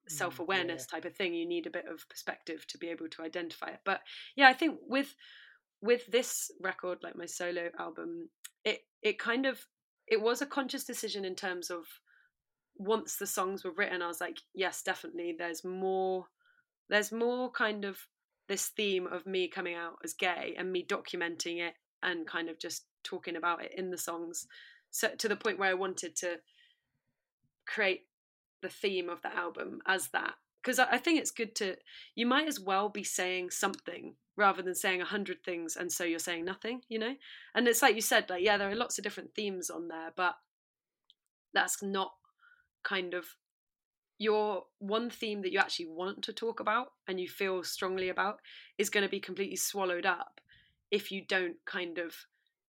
self 0.09 0.37
mm, 0.37 0.39
awareness 0.39 0.85
type 0.85 1.05
of 1.05 1.15
thing. 1.15 1.33
You 1.33 1.47
need 1.47 1.67
a 1.67 1.71
bit 1.71 1.85
of 1.91 2.07
perspective 2.09 2.65
to 2.67 2.77
be 2.77 2.89
able 2.89 3.07
to 3.09 3.21
identify 3.21 3.67
it. 3.67 3.79
But 3.85 4.01
yeah, 4.35 4.47
I 4.47 4.53
think 4.53 4.79
with 4.87 5.15
with 5.81 6.05
this 6.07 6.51
record, 6.59 6.99
like 7.03 7.15
my 7.15 7.25
solo 7.25 7.69
album, 7.79 8.29
it 8.65 8.81
it 9.01 9.19
kind 9.19 9.45
of 9.45 9.65
it 10.07 10.21
was 10.21 10.41
a 10.41 10.45
conscious 10.45 10.83
decision 10.83 11.23
in 11.23 11.35
terms 11.35 11.69
of 11.69 11.85
once 12.77 13.17
the 13.17 13.27
songs 13.27 13.63
were 13.63 13.73
written, 13.75 14.01
I 14.01 14.07
was 14.07 14.21
like, 14.21 14.39
yes, 14.53 14.81
definitely. 14.81 15.35
There's 15.37 15.63
more. 15.63 16.25
There's 16.89 17.11
more 17.11 17.51
kind 17.51 17.85
of 17.85 17.99
this 18.47 18.67
theme 18.69 19.05
of 19.05 19.27
me 19.27 19.47
coming 19.47 19.75
out 19.75 19.97
as 20.03 20.13
gay 20.13 20.55
and 20.57 20.71
me 20.71 20.83
documenting 20.83 21.59
it 21.59 21.75
and 22.01 22.25
kind 22.25 22.49
of 22.49 22.57
just 22.59 22.85
talking 23.03 23.35
about 23.35 23.63
it 23.63 23.73
in 23.77 23.91
the 23.91 23.97
songs. 23.97 24.47
So 24.89 25.09
to 25.19 25.27
the 25.27 25.35
point 25.35 25.59
where 25.59 25.69
I 25.69 25.75
wanted 25.75 26.15
to 26.17 26.37
create 27.67 28.08
the 28.61 28.69
theme 28.69 29.09
of 29.09 29.21
the 29.21 29.35
album 29.35 29.81
as 29.85 30.09
that 30.09 30.35
because 30.61 30.79
I, 30.79 30.87
I 30.91 30.97
think 30.97 31.19
it's 31.19 31.31
good 31.31 31.55
to 31.55 31.75
you 32.15 32.25
might 32.25 32.47
as 32.47 32.59
well 32.59 32.89
be 32.89 33.03
saying 33.03 33.51
something 33.51 34.15
rather 34.35 34.61
than 34.61 34.75
saying 34.75 35.01
a 35.01 35.05
hundred 35.05 35.43
things 35.43 35.75
and 35.75 35.91
so 35.91 36.03
you're 36.03 36.19
saying 36.19 36.45
nothing 36.45 36.81
you 36.87 36.99
know? 36.99 37.15
And 37.55 37.67
it's 37.67 37.81
like 37.81 37.95
you 37.95 38.01
said 38.01 38.29
like 38.29 38.43
yeah 38.43 38.57
there 38.57 38.69
are 38.69 38.75
lots 38.75 38.97
of 38.97 39.03
different 39.03 39.33
themes 39.35 39.69
on 39.69 39.87
there 39.87 40.11
but 40.15 40.35
that's 41.53 41.81
not 41.81 42.11
kind 42.83 43.13
of 43.13 43.25
your 44.17 44.63
one 44.79 45.09
theme 45.09 45.41
that 45.41 45.51
you 45.51 45.59
actually 45.59 45.87
want 45.87 46.21
to 46.23 46.33
talk 46.33 46.59
about 46.59 46.91
and 47.07 47.19
you 47.19 47.27
feel 47.27 47.63
strongly 47.63 48.09
about 48.09 48.39
is 48.77 48.89
going 48.89 49.05
to 49.05 49.09
be 49.09 49.19
completely 49.19 49.55
swallowed 49.55 50.05
up 50.05 50.41
if 50.91 51.11
you 51.11 51.23
don't 51.25 51.55
kind 51.65 51.97
of 51.97 52.13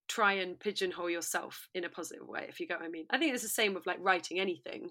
try 0.08 0.34
and 0.34 0.58
pigeonhole 0.58 1.10
yourself 1.10 1.68
in 1.74 1.84
a 1.84 1.88
positive 1.88 2.26
way 2.26 2.46
if 2.48 2.60
you 2.60 2.66
get 2.66 2.78
what 2.78 2.86
i 2.86 2.90
mean. 2.90 3.06
I 3.10 3.18
think 3.18 3.34
it's 3.34 3.42
the 3.42 3.48
same 3.48 3.74
with 3.74 3.86
like 3.86 3.98
writing 4.00 4.38
anything 4.40 4.90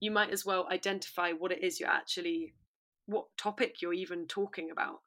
you 0.00 0.10
might 0.10 0.30
as 0.30 0.44
well 0.44 0.66
identify 0.70 1.32
what 1.32 1.52
it 1.52 1.62
is 1.62 1.80
you're 1.80 1.88
actually 1.88 2.54
what 3.06 3.26
topic 3.36 3.80
you're 3.80 3.92
even 3.92 4.26
talking 4.26 4.70
about 4.70 5.00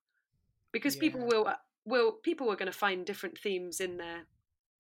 because 0.72 0.96
Yeah. 0.96 1.02
people 1.02 1.26
will 1.26 1.48
uh, 1.48 1.56
will 1.86 2.14
people 2.24 2.50
are 2.52 2.56
going 2.56 2.72
to 2.72 2.78
find 2.78 3.06
different 3.06 3.38
themes 3.38 3.80
in 3.80 3.98
there 3.98 4.26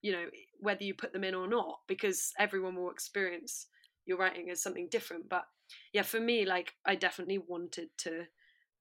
you 0.01 0.11
know 0.11 0.25
whether 0.59 0.83
you 0.83 0.93
put 0.93 1.13
them 1.13 1.23
in 1.23 1.35
or 1.35 1.47
not 1.47 1.79
because 1.87 2.33
everyone 2.39 2.75
will 2.75 2.91
experience 2.91 3.67
your 4.05 4.17
writing 4.17 4.49
as 4.49 4.61
something 4.61 4.87
different 4.89 5.27
but 5.29 5.45
yeah 5.93 6.01
for 6.01 6.19
me 6.19 6.45
like 6.45 6.73
i 6.85 6.95
definitely 6.95 7.37
wanted 7.37 7.89
to 7.97 8.25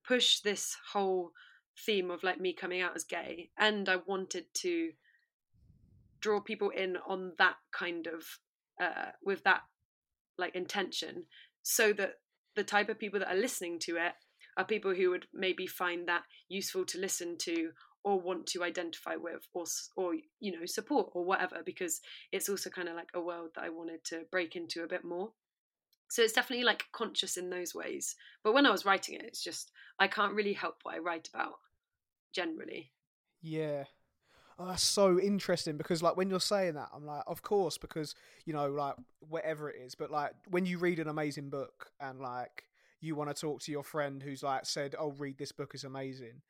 push 0.07 0.39
this 0.39 0.75
whole 0.93 1.31
theme 1.85 2.09
of 2.09 2.23
like 2.23 2.39
me 2.39 2.53
coming 2.53 2.81
out 2.81 2.95
as 2.95 3.03
gay 3.03 3.49
and 3.57 3.89
i 3.89 3.97
wanted 4.07 4.45
to 4.53 4.91
draw 6.21 6.39
people 6.41 6.69
in 6.69 6.97
on 7.07 7.33
that 7.37 7.55
kind 7.71 8.07
of 8.07 8.23
uh 8.81 9.11
with 9.23 9.43
that 9.43 9.61
like 10.39 10.55
intention 10.55 11.23
so 11.61 11.93
that 11.93 12.15
the 12.55 12.63
type 12.63 12.89
of 12.89 12.99
people 12.99 13.19
that 13.19 13.31
are 13.31 13.39
listening 13.39 13.79
to 13.79 13.97
it 13.97 14.13
are 14.57 14.65
people 14.65 14.93
who 14.93 15.09
would 15.11 15.27
maybe 15.33 15.67
find 15.67 16.07
that 16.07 16.23
useful 16.47 16.85
to 16.85 16.99
listen 16.99 17.37
to 17.37 17.71
or 18.03 18.19
want 18.19 18.47
to 18.47 18.63
identify 18.63 19.15
with 19.15 19.47
or 19.53 19.65
or 19.95 20.13
you 20.39 20.51
know 20.51 20.65
support 20.65 21.09
or 21.13 21.23
whatever 21.23 21.57
because 21.65 22.01
it's 22.31 22.49
also 22.49 22.69
kind 22.69 22.87
of 22.87 22.95
like 22.95 23.09
a 23.13 23.21
world 23.21 23.49
that 23.55 23.63
I 23.63 23.69
wanted 23.69 24.03
to 24.05 24.21
break 24.31 24.55
into 24.55 24.83
a 24.83 24.87
bit 24.87 25.03
more 25.03 25.31
so 26.09 26.21
it's 26.21 26.33
definitely 26.33 26.65
like 26.65 26.85
conscious 26.91 27.37
in 27.37 27.49
those 27.49 27.75
ways 27.75 28.15
but 28.43 28.53
when 28.53 28.65
I 28.65 28.71
was 28.71 28.85
writing 28.85 29.15
it 29.15 29.23
it's 29.25 29.43
just 29.43 29.71
I 29.99 30.07
can't 30.07 30.33
really 30.33 30.53
help 30.53 30.77
what 30.83 30.95
I 30.95 30.99
write 30.99 31.29
about 31.33 31.55
generally 32.33 32.91
Yeah. 33.41 33.85
Oh, 34.61 34.67
that's 34.67 34.83
so 34.83 35.17
interesting 35.19 35.77
because, 35.77 36.03
like, 36.03 36.17
when 36.17 36.29
you're 36.29 36.39
saying 36.41 36.73
that, 36.73 36.89
I'm 36.93 37.05
like, 37.05 37.23
of 37.27 37.41
course, 37.41 37.77
because 37.77 38.13
you 38.45 38.53
know, 38.53 38.67
like, 38.67 38.95
whatever 39.21 39.69
it 39.69 39.77
is. 39.81 39.95
But 39.95 40.11
like, 40.11 40.33
when 40.49 40.65
you 40.65 40.77
read 40.77 40.99
an 40.99 41.07
amazing 41.07 41.49
book 41.49 41.91
and 42.01 42.19
like 42.19 42.65
you 42.99 43.15
want 43.15 43.29
to 43.33 43.39
talk 43.39 43.61
to 43.61 43.71
your 43.71 43.83
friend 43.83 44.21
who's 44.21 44.43
like 44.43 44.65
said, 44.65 44.95
"Oh, 44.99 45.11
read 45.11 45.37
this 45.37 45.53
book 45.53 45.73
is 45.75 45.85
amazing," 45.85 46.41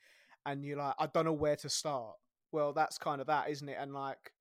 and 0.45 0.65
you're 0.65 0.77
like, 0.77 0.95
"I 0.99 1.05
don't 1.07 1.25
know 1.25 1.33
where 1.33 1.55
to 1.57 1.69
start." 1.69 2.15
Well, 2.51 2.73
that's 2.73 2.97
kind 2.97 3.21
of 3.21 3.27
that, 3.27 3.49
isn't 3.49 3.69
it? 3.69 3.77
And 3.79 3.93
like, 3.93 4.31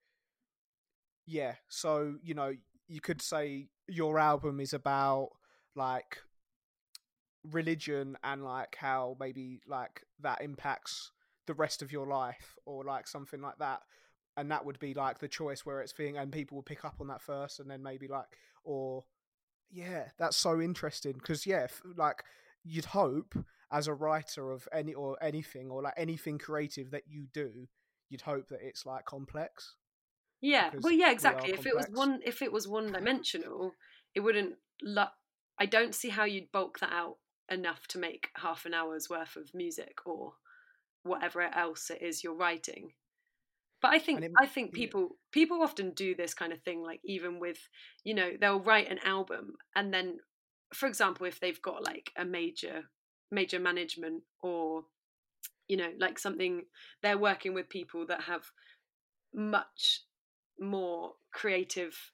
yeah. 1.26 1.54
So 1.68 2.14
you 2.22 2.34
know, 2.34 2.54
you 2.88 3.00
could 3.00 3.22
say 3.22 3.68
your 3.86 4.18
album 4.18 4.60
is 4.60 4.72
about 4.72 5.30
like 5.74 6.18
religion 7.50 8.16
and 8.24 8.44
like 8.44 8.76
how 8.76 9.16
maybe 9.20 9.60
like 9.66 10.02
that 10.20 10.40
impacts 10.42 11.12
the 11.48 11.54
rest 11.54 11.82
of 11.82 11.90
your 11.90 12.06
life 12.06 12.56
or 12.64 12.84
like 12.84 13.08
something 13.08 13.40
like 13.40 13.58
that 13.58 13.80
and 14.36 14.50
that 14.50 14.64
would 14.64 14.78
be 14.78 14.94
like 14.94 15.18
the 15.18 15.26
choice 15.26 15.66
where 15.66 15.80
it's 15.80 15.92
being 15.92 16.16
and 16.16 16.30
people 16.30 16.56
would 16.56 16.66
pick 16.66 16.84
up 16.84 16.94
on 17.00 17.08
that 17.08 17.20
first 17.20 17.58
and 17.58 17.68
then 17.68 17.82
maybe 17.82 18.06
like 18.06 18.26
or 18.62 19.04
yeah 19.70 20.04
that's 20.18 20.36
so 20.36 20.60
interesting 20.60 21.12
because 21.14 21.46
yeah 21.46 21.64
f- 21.64 21.82
like 21.96 22.22
you'd 22.62 22.84
hope 22.84 23.34
as 23.72 23.88
a 23.88 23.94
writer 23.94 24.52
of 24.52 24.68
any 24.72 24.94
or 24.94 25.16
anything 25.22 25.70
or 25.70 25.82
like 25.82 25.94
anything 25.96 26.38
creative 26.38 26.92
that 26.92 27.02
you 27.08 27.26
do 27.32 27.66
you'd 28.08 28.20
hope 28.20 28.48
that 28.48 28.60
it's 28.62 28.86
like 28.86 29.04
complex 29.04 29.74
Yeah, 30.40 30.70
well, 30.80 30.92
yeah, 30.92 31.10
exactly. 31.10 31.52
If 31.52 31.66
it 31.66 31.74
was 31.74 31.88
one, 31.92 32.20
if 32.24 32.42
it 32.42 32.52
was 32.52 32.68
one 32.68 32.92
dimensional, 32.92 33.74
it 34.14 34.20
wouldn't. 34.20 34.54
Lo- 34.82 35.06
I 35.58 35.66
don't 35.66 35.94
see 35.94 36.10
how 36.10 36.24
you'd 36.24 36.52
bulk 36.52 36.78
that 36.78 36.92
out 36.92 37.16
enough 37.50 37.88
to 37.88 37.98
make 37.98 38.28
half 38.36 38.64
an 38.64 38.74
hour's 38.74 39.08
worth 39.10 39.36
of 39.36 39.52
music 39.54 39.98
or 40.06 40.34
whatever 41.08 41.42
else 41.42 41.90
it 41.90 42.02
is 42.02 42.22
you're 42.22 42.34
writing. 42.34 42.92
But 43.80 43.92
I 43.92 43.98
think 43.98 44.22
it- 44.22 44.32
I 44.38 44.46
think 44.46 44.72
yeah. 44.72 44.80
people 44.80 45.18
people 45.32 45.62
often 45.62 45.92
do 45.92 46.14
this 46.14 46.34
kind 46.34 46.52
of 46.52 46.62
thing. 46.62 46.82
Like 46.82 47.00
even 47.04 47.38
with 47.40 47.68
you 48.04 48.14
know 48.14 48.32
they'll 48.40 48.60
write 48.60 48.90
an 48.90 48.98
album 49.04 49.54
and 49.74 49.92
then, 49.94 50.18
for 50.74 50.86
example, 50.86 51.26
if 51.26 51.40
they've 51.40 51.62
got 51.62 51.84
like 51.84 52.12
a 52.16 52.24
major 52.24 52.90
major 53.30 53.58
management 53.60 54.22
or 54.40 54.84
you 55.68 55.76
know 55.76 55.92
like 55.98 56.18
something 56.18 56.64
they're 57.02 57.18
working 57.18 57.54
with 57.54 57.68
people 57.68 58.06
that 58.06 58.22
have 58.22 58.50
much 59.34 60.02
more 60.58 61.12
creative 61.32 62.12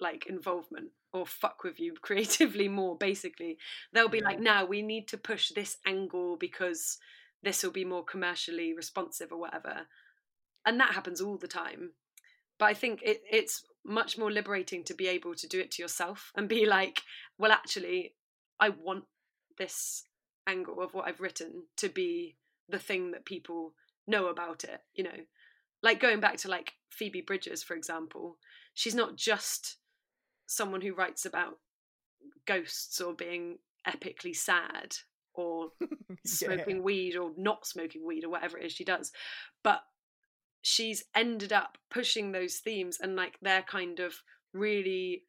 like 0.00 0.26
involvement 0.26 0.90
or 1.12 1.24
fuck 1.26 1.64
with 1.64 1.80
you 1.80 1.94
creatively 2.02 2.68
more 2.68 2.96
basically 2.96 3.56
they'll 3.92 4.08
be 4.08 4.20
like 4.20 4.38
now 4.38 4.64
we 4.64 4.82
need 4.82 5.08
to 5.08 5.16
push 5.16 5.50
this 5.50 5.78
angle 5.86 6.36
because 6.36 6.98
this 7.44 7.62
will 7.62 7.70
be 7.70 7.84
more 7.84 8.04
commercially 8.04 8.72
responsive 8.74 9.30
or 9.30 9.38
whatever. 9.38 9.86
And 10.66 10.80
that 10.80 10.94
happens 10.94 11.20
all 11.20 11.36
the 11.36 11.48
time. 11.48 11.92
But 12.58 12.66
i 12.66 12.74
think 12.74 13.02
it, 13.02 13.22
it's 13.30 13.64
much 13.84 14.16
more 14.16 14.30
liberating 14.30 14.84
to 14.84 14.94
be 14.94 15.06
able 15.06 15.34
to 15.34 15.48
do 15.48 15.60
it 15.60 15.70
to 15.72 15.82
yourself 15.82 16.32
and 16.34 16.48
be 16.48 16.64
like 16.64 17.02
well 17.36 17.52
actually 17.52 18.14
i 18.58 18.68
want 18.70 19.04
this 19.58 20.04
angle 20.46 20.80
of 20.80 20.94
what 20.94 21.06
i've 21.06 21.20
written 21.20 21.64
to 21.76 21.88
be 21.88 22.36
the 22.68 22.78
thing 22.78 23.10
that 23.10 23.26
people 23.26 23.74
know 24.06 24.28
about 24.28 24.64
it 24.64 24.80
you 24.94 25.04
know? 25.04 25.26
Like 25.82 26.00
going 26.00 26.20
back 26.20 26.38
to 26.38 26.48
like 26.48 26.72
Phoebe 26.88 27.20
Bridgers 27.20 27.62
for 27.62 27.74
example 27.74 28.38
she's 28.72 28.94
not 28.94 29.16
just 29.16 29.76
someone 30.46 30.80
who 30.80 30.94
writes 30.94 31.26
about 31.26 31.58
ghosts 32.46 33.00
or 33.00 33.12
being 33.12 33.58
epically 33.86 34.34
sad 34.34 34.96
or 35.34 35.68
smoking 36.26 36.82
weed 36.82 37.16
or 37.16 37.30
not 37.36 37.66
smoking 37.66 38.06
weed 38.06 38.24
or 38.24 38.30
whatever 38.30 38.58
it 38.58 38.66
is 38.66 38.72
she 38.72 38.84
does. 38.84 39.12
But 39.62 39.82
she's 40.62 41.04
ended 41.14 41.52
up 41.52 41.76
pushing 41.90 42.32
those 42.32 42.56
themes 42.56 42.98
and 43.00 43.14
like 43.16 43.38
they're 43.42 43.62
kind 43.62 44.00
of 44.00 44.14
really 44.54 45.24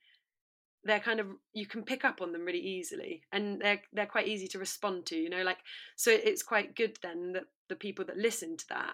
they're 0.85 0.99
kind 0.99 1.19
of 1.19 1.27
you 1.51 1.65
can 1.65 1.83
pick 1.83 2.05
up 2.05 2.21
on 2.21 2.31
them 2.31 2.45
really 2.45 2.59
easily 2.59 3.21
and 3.33 3.59
they're 3.59 3.81
they're 3.91 4.05
quite 4.05 4.27
easy 4.27 4.47
to 4.47 4.59
respond 4.59 5.05
to 5.05 5.17
you 5.17 5.29
know 5.29 5.41
like 5.41 5.57
so 5.97 6.09
it's 6.11 6.41
quite 6.41 6.75
good 6.75 6.97
then 7.01 7.33
that 7.33 7.43
the 7.67 7.75
people 7.75 8.05
that 8.05 8.17
listen 8.17 8.55
to 8.55 8.65
that 8.69 8.93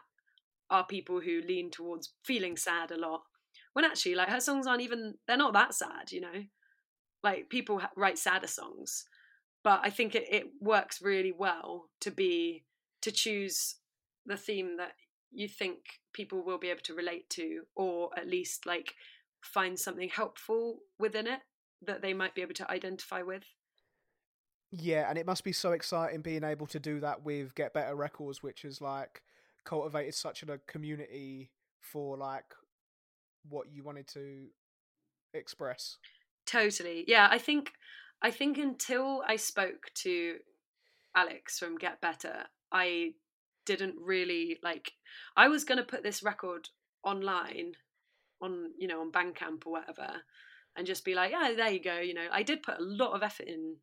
are 0.71 0.85
people 0.85 1.19
who 1.19 1.41
lean 1.47 1.69
towards 1.69 2.13
feeling 2.23 2.57
sad 2.57 2.89
a 2.89 2.97
lot 2.97 3.21
when 3.73 3.85
actually 3.85 4.15
like 4.15 4.29
her 4.29 4.39
songs 4.39 4.65
aren't 4.65 4.81
even 4.81 5.13
they're 5.27 5.37
not 5.37 5.53
that 5.53 5.75
sad 5.75 6.11
you 6.11 6.21
know? 6.21 6.43
Like 7.23 7.49
people 7.49 7.77
ha- 7.77 7.91
write 7.95 8.17
sadder 8.17 8.47
songs 8.47 9.05
but 9.63 9.79
i 9.83 9.89
think 9.89 10.15
it, 10.15 10.25
it 10.31 10.47
works 10.59 11.01
really 11.01 11.31
well 11.31 11.89
to 11.99 12.11
be 12.11 12.63
to 13.01 13.11
choose 13.11 13.75
the 14.25 14.37
theme 14.37 14.77
that 14.77 14.93
you 15.31 15.47
think 15.47 15.77
people 16.13 16.43
will 16.43 16.57
be 16.57 16.69
able 16.69 16.81
to 16.81 16.93
relate 16.93 17.29
to 17.29 17.61
or 17.75 18.09
at 18.17 18.27
least 18.27 18.65
like 18.65 18.95
find 19.41 19.79
something 19.79 20.09
helpful 20.09 20.79
within 20.99 21.25
it 21.25 21.39
that 21.85 22.01
they 22.01 22.13
might 22.13 22.35
be 22.35 22.41
able 22.41 22.53
to 22.53 22.69
identify 22.69 23.21
with 23.21 23.43
Yeah, 24.71 25.09
and 25.09 25.17
it 25.17 25.25
must 25.25 25.43
be 25.43 25.51
so 25.51 25.71
exciting 25.71 26.21
being 26.21 26.43
able 26.43 26.67
to 26.67 26.79
do 26.79 26.99
that 26.99 27.23
with 27.23 27.55
Get 27.55 27.73
Better 27.73 27.95
Records, 27.95 28.43
which 28.43 28.61
has 28.61 28.81
like 28.81 29.21
cultivated 29.65 30.13
such 30.13 30.43
a 30.43 30.59
community 30.67 31.51
for 31.81 32.17
like 32.17 32.53
what 33.49 33.67
you 33.71 33.83
wanted 33.83 34.07
to 34.09 34.47
express. 35.33 35.97
Totally. 36.45 37.03
Yeah, 37.07 37.27
I 37.29 37.37
think 37.37 37.73
I 38.21 38.31
think 38.31 38.57
until 38.57 39.23
I 39.27 39.35
spoke 39.35 39.91
to 39.95 40.37
Alex 41.15 41.57
from 41.59 41.77
Get 41.77 42.01
Better, 42.01 42.45
I 42.71 43.13
didn't 43.65 43.95
really 43.99 44.57
like 44.63 44.91
I 45.35 45.47
was 45.47 45.63
going 45.63 45.77
to 45.77 45.83
put 45.83 46.03
this 46.03 46.23
record 46.23 46.69
online 47.03 47.73
on, 48.41 48.71
you 48.77 48.87
know, 48.87 49.01
on 49.01 49.11
Bandcamp 49.11 49.65
or 49.65 49.73
whatever 49.73 50.09
and 50.75 50.87
just 50.87 51.05
be 51.05 51.15
like, 51.15 51.31
yeah, 51.31 51.51
there 51.55 51.69
you 51.69 51.81
go, 51.81 51.99
you 51.99 52.13
know. 52.13 52.27
I 52.31 52.43
did 52.43 52.63
put 52.63 52.79
a 52.79 52.83
lot 52.83 53.13
of 53.13 53.23
effort 53.23 53.47
in 53.47 53.75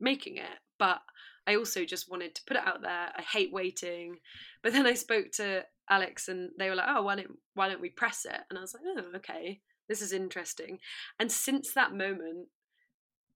making 0.00 0.36
it, 0.36 0.58
but 0.78 1.00
I 1.46 1.56
also 1.56 1.84
just 1.84 2.10
wanted 2.10 2.34
to 2.34 2.42
put 2.46 2.56
it 2.56 2.66
out 2.66 2.82
there. 2.82 3.12
I 3.16 3.22
hate 3.22 3.52
waiting. 3.52 4.18
But 4.62 4.72
then 4.72 4.86
I 4.86 4.94
spoke 4.94 5.30
to 5.32 5.64
Alex 5.88 6.28
and 6.28 6.50
they 6.58 6.68
were 6.68 6.76
like, 6.76 6.88
"Oh, 6.88 7.02
why 7.02 7.16
don't 7.16 7.38
why 7.54 7.68
don't 7.68 7.80
we 7.80 7.90
press 7.90 8.24
it?" 8.24 8.40
And 8.48 8.58
I 8.58 8.62
was 8.62 8.74
like, 8.74 8.82
"Oh, 8.86 9.16
okay. 9.16 9.60
This 9.88 10.00
is 10.00 10.12
interesting." 10.12 10.78
And 11.18 11.30
since 11.30 11.74
that 11.74 11.92
moment, 11.92 12.48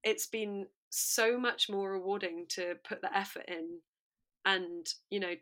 it's 0.05 0.27
been 0.27 0.67
so 0.91 1.39
much 1.39 1.69
more 1.69 1.93
rewarding 1.93 2.47
to 2.49 2.75
put 2.89 3.03
the 3.03 3.17
effort 3.17 3.45
in 3.49 3.81
and, 4.45 4.87
you 5.11 5.21
know, 5.21 5.35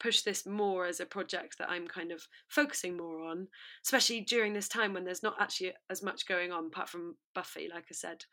push 0.00 0.22
this 0.22 0.46
more 0.46 0.86
as 0.86 1.00
a 1.00 1.06
project 1.06 1.58
that 1.58 1.70
I'm 1.70 1.88
kind 1.88 2.12
of 2.12 2.26
focusing 2.48 2.96
more 2.96 3.20
on, 3.20 3.48
especially 3.84 4.20
during 4.20 4.52
this 4.52 4.68
time 4.68 4.92
when 4.92 5.04
there's 5.04 5.22
not 5.22 5.36
actually 5.40 5.72
as 5.90 6.02
much 6.02 6.26
going 6.26 6.52
on 6.52 6.66
apart 6.66 6.88
from 6.88 7.16
Buffy, 7.34 7.68
like 7.72 7.86
I 7.90 7.94
said. 7.94 8.24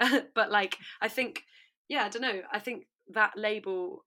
but 0.34 0.50
like 0.50 0.76
I 1.00 1.08
think 1.08 1.44
yeah, 1.88 2.04
I 2.04 2.08
don't 2.08 2.22
know. 2.22 2.40
I 2.50 2.58
think 2.58 2.86
that 3.12 3.32
label 3.36 4.04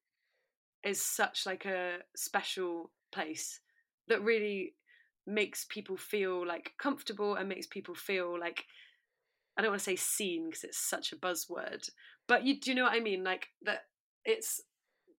is 0.83 1.01
such 1.01 1.45
like 1.45 1.65
a 1.65 1.99
special 2.15 2.91
place 3.11 3.59
that 4.07 4.23
really 4.23 4.73
makes 5.25 5.65
people 5.69 5.97
feel 5.97 6.45
like 6.45 6.71
comfortable 6.79 7.35
and 7.35 7.49
makes 7.49 7.67
people 7.67 7.93
feel 7.93 8.39
like 8.39 8.63
I 9.58 9.62
don't 9.62 9.72
want 9.72 9.80
to 9.80 9.86
say 9.86 9.95
seen 9.95 10.49
because 10.49 10.64
it's 10.64 10.78
such 10.78 11.12
a 11.12 11.18
buzzword, 11.18 11.89
but 12.28 12.43
you 12.45 12.60
do 12.60 12.72
you 12.72 12.76
know 12.76 12.84
what 12.84 12.93
I 12.93 12.99
mean? 12.99 13.24
Like 13.24 13.47
that 13.64 13.86
it's 14.24 14.62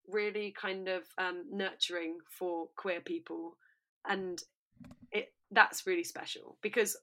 really 0.09 0.55
kind 0.59 0.89
of 0.89 1.03
um, 1.18 1.45
nurturing 1.51 2.18
for 2.39 2.68
queer 2.76 3.01
people, 3.01 3.57
and 4.09 4.41
it 5.11 5.32
that's 5.51 5.86
really 5.86 6.05
special 6.05 6.59
because 6.62 6.97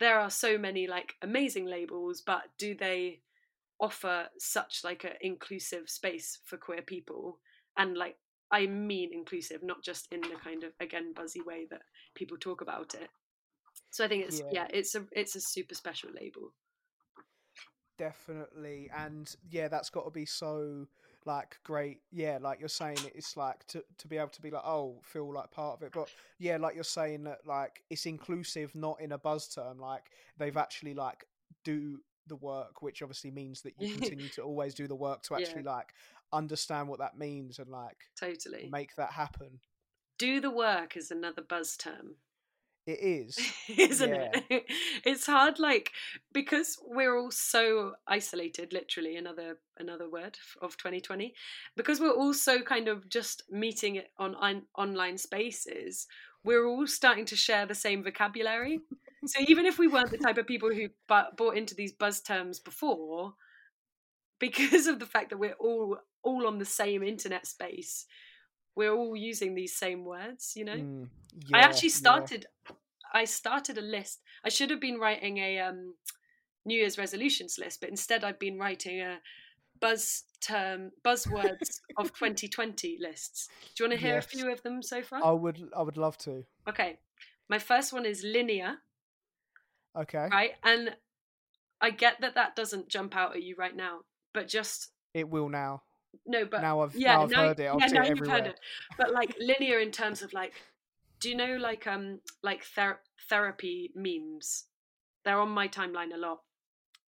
there 0.00 0.18
are 0.18 0.30
so 0.30 0.58
many 0.58 0.86
like 0.86 1.14
amazing 1.22 1.66
labels, 1.66 2.22
but 2.24 2.42
do 2.58 2.74
they 2.74 3.20
offer 3.80 4.28
such 4.38 4.82
like 4.84 5.04
an 5.04 5.12
inclusive 5.20 5.88
space 5.88 6.38
for 6.44 6.56
queer 6.56 6.82
people 6.82 7.38
and 7.76 7.96
like 7.96 8.16
I 8.50 8.66
mean 8.66 9.10
inclusive, 9.12 9.62
not 9.62 9.82
just 9.82 10.06
in 10.12 10.20
the 10.20 10.36
kind 10.42 10.62
of 10.64 10.72
again 10.80 11.12
buzzy 11.14 11.40
way 11.40 11.66
that 11.70 11.82
people 12.14 12.36
talk 12.36 12.60
about 12.60 12.94
it. 12.94 13.08
So 13.90 14.04
I 14.04 14.08
think 14.08 14.24
it's 14.26 14.40
Yeah. 14.52 14.64
yeah, 14.64 14.66
it's 14.70 14.94
a 14.94 15.06
it's 15.12 15.36
a 15.36 15.40
super 15.40 15.74
special 15.74 16.10
label. 16.12 16.52
Definitely, 17.98 18.90
and 18.96 19.34
yeah, 19.50 19.68
that's 19.68 19.90
got 19.90 20.04
to 20.04 20.10
be 20.10 20.24
so 20.26 20.86
like 21.24 21.58
great. 21.64 22.00
Yeah, 22.10 22.38
like 22.40 22.58
you're 22.58 22.68
saying, 22.68 22.98
it's 23.14 23.36
like 23.36 23.66
to 23.68 23.84
to 23.98 24.08
be 24.08 24.16
able 24.18 24.28
to 24.30 24.42
be 24.42 24.50
like, 24.50 24.64
oh, 24.64 25.00
feel 25.02 25.32
like 25.32 25.50
part 25.50 25.78
of 25.78 25.82
it. 25.86 25.92
But 25.92 26.08
yeah, 26.38 26.56
like 26.56 26.74
you're 26.74 26.84
saying 26.84 27.24
that 27.24 27.40
like 27.46 27.82
it's 27.90 28.06
inclusive, 28.06 28.74
not 28.74 29.00
in 29.00 29.12
a 29.12 29.18
buzz 29.18 29.48
term. 29.48 29.78
Like 29.78 30.10
they've 30.38 30.56
actually 30.56 30.94
like 30.94 31.24
do 31.64 31.98
the 32.26 32.36
work, 32.36 32.82
which 32.82 33.02
obviously 33.02 33.30
means 33.30 33.62
that 33.62 33.74
you 33.78 33.94
continue 33.98 34.28
to 34.30 34.42
always 34.42 34.74
do 34.74 34.86
the 34.88 34.94
work 34.96 35.22
to 35.24 35.34
Yeah. 35.34 35.46
actually 35.46 35.62
like 35.64 35.92
understand 36.32 36.88
what 36.88 36.98
that 37.00 37.18
means 37.18 37.58
and 37.58 37.68
like 37.68 37.98
Totally. 38.18 38.68
make 38.72 38.96
that 38.96 39.10
happen. 39.12 39.60
Do 40.18 40.40
the 40.40 40.50
work 40.50 40.96
is 40.96 41.10
another 41.10 41.42
buzz 41.42 41.76
term. 41.76 42.16
It 42.86 42.98
is. 43.00 43.38
isn't 43.68 44.08
Yeah. 44.10 44.30
it? 44.50 44.64
It's 45.04 45.26
hard, 45.26 45.58
like 45.58 45.92
because 46.32 46.78
we're 46.84 47.16
all 47.16 47.30
so 47.30 47.94
isolated. 48.06 48.72
Literally, 48.72 49.16
another 49.16 49.58
another 49.78 50.08
word 50.10 50.38
of 50.60 50.76
2020. 50.76 51.34
Because 51.76 52.00
we're 52.00 52.10
all 52.10 52.34
so 52.34 52.60
kind 52.62 52.88
of 52.88 53.08
just 53.08 53.44
meeting 53.50 53.96
it 53.96 54.10
on, 54.18 54.34
on 54.34 54.62
online 54.76 55.18
spaces. 55.18 56.06
We're 56.44 56.66
all 56.66 56.86
starting 56.88 57.24
to 57.26 57.36
share 57.36 57.66
the 57.66 57.74
same 57.74 58.02
vocabulary. 58.02 58.80
so 59.26 59.40
even 59.46 59.64
if 59.66 59.78
we 59.78 59.86
weren't 59.86 60.10
the 60.10 60.18
type 60.18 60.38
of 60.38 60.46
people 60.48 60.70
who 60.74 60.88
bu- 61.08 61.36
bought 61.36 61.56
into 61.56 61.74
these 61.76 61.92
buzz 61.92 62.20
terms 62.20 62.58
before, 62.58 63.34
because 64.40 64.88
of 64.88 64.98
the 64.98 65.06
fact 65.06 65.30
that 65.30 65.38
we're 65.38 65.54
all 65.60 65.98
all 66.24 66.46
on 66.46 66.58
the 66.58 66.64
same 66.64 67.02
internet 67.02 67.46
space, 67.46 68.06
we're 68.74 68.94
all 68.94 69.16
using 69.16 69.54
these 69.54 69.76
same 69.76 70.04
words. 70.04 70.52
You 70.56 70.64
know. 70.64 70.76
Mm, 70.76 71.08
I 71.52 71.58
yeah, 71.58 71.64
actually 71.64 71.88
yeah. 71.88 71.96
started 71.96 72.46
I 73.12 73.24
started 73.24 73.78
a 73.78 73.82
list. 73.82 74.20
I 74.44 74.48
should 74.48 74.70
have 74.70 74.80
been 74.80 74.98
writing 74.98 75.38
a 75.38 75.58
um 75.60 75.94
New 76.64 76.78
Year's 76.78 76.98
resolutions 76.98 77.58
list, 77.58 77.80
but 77.80 77.90
instead 77.90 78.24
I've 78.24 78.38
been 78.38 78.58
writing 78.58 79.00
a 79.00 79.18
buzz 79.80 80.24
term 80.40 80.92
buzzwords 81.04 81.80
of 81.96 82.12
2020 82.18 82.98
lists. 83.00 83.48
Do 83.74 83.84
you 83.84 83.88
want 83.90 84.00
to 84.00 84.06
hear 84.06 84.16
Yes. 84.16 84.26
a 84.26 84.28
few 84.28 84.52
of 84.52 84.62
them 84.62 84.82
so 84.82 85.02
far? 85.02 85.22
I 85.24 85.32
would. 85.32 85.70
I 85.76 85.82
would 85.82 85.96
love 85.96 86.16
to. 86.18 86.44
Okay. 86.68 86.98
My 87.48 87.58
first 87.58 87.92
one 87.92 88.06
is 88.06 88.22
linear, 88.24 88.76
Okay. 89.96 90.28
right? 90.30 90.52
And 90.62 90.96
I 91.80 91.90
get 91.90 92.20
that 92.20 92.34
that 92.36 92.56
doesn't 92.56 92.88
jump 92.88 93.16
out 93.16 93.34
at 93.36 93.42
you 93.42 93.56
right 93.58 93.74
now, 93.74 94.00
but 94.32 94.48
just 94.48 94.92
It 95.14 95.28
will 95.28 95.48
now. 95.48 95.82
No, 96.26 96.44
but 96.44 96.60
now 96.60 96.80
I've 96.80 96.94
yeah, 96.94 97.14
now 97.14 97.22
I've 97.22 97.30
now, 97.30 97.42
heard 97.48 97.60
it. 97.60 97.66
I'll 97.66 97.78
yeah, 97.80 97.86
now 97.86 98.02
it 98.02 98.08
you've 98.08 98.28
heard 98.28 98.46
it. 98.46 98.60
But 98.98 99.12
like 99.12 99.36
linear 99.40 99.78
in 99.78 99.90
terms 99.90 100.22
of 100.22 100.32
like, 100.32 100.54
do 101.20 101.28
you 101.28 101.36
know 101.36 101.56
like 101.56 101.86
um 101.86 102.20
like 102.42 102.64
ther- 102.64 103.00
therapy 103.28 103.90
memes? 103.94 104.64
They're 105.24 105.40
on 105.40 105.50
my 105.50 105.68
timeline 105.68 106.14
a 106.14 106.18
lot, 106.18 106.40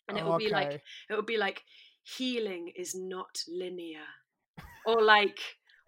and 0.09 0.19
it 0.19 0.25
will 0.25 0.39
be 0.39 0.49
like 0.49 0.83
it 1.11 1.15
will 1.15 1.23
be 1.23 1.37
like 1.37 1.63
healing 2.05 2.73
is 2.77 2.95
not 2.95 3.39
linear, 3.49 4.05
or 4.87 5.03
like 5.03 5.41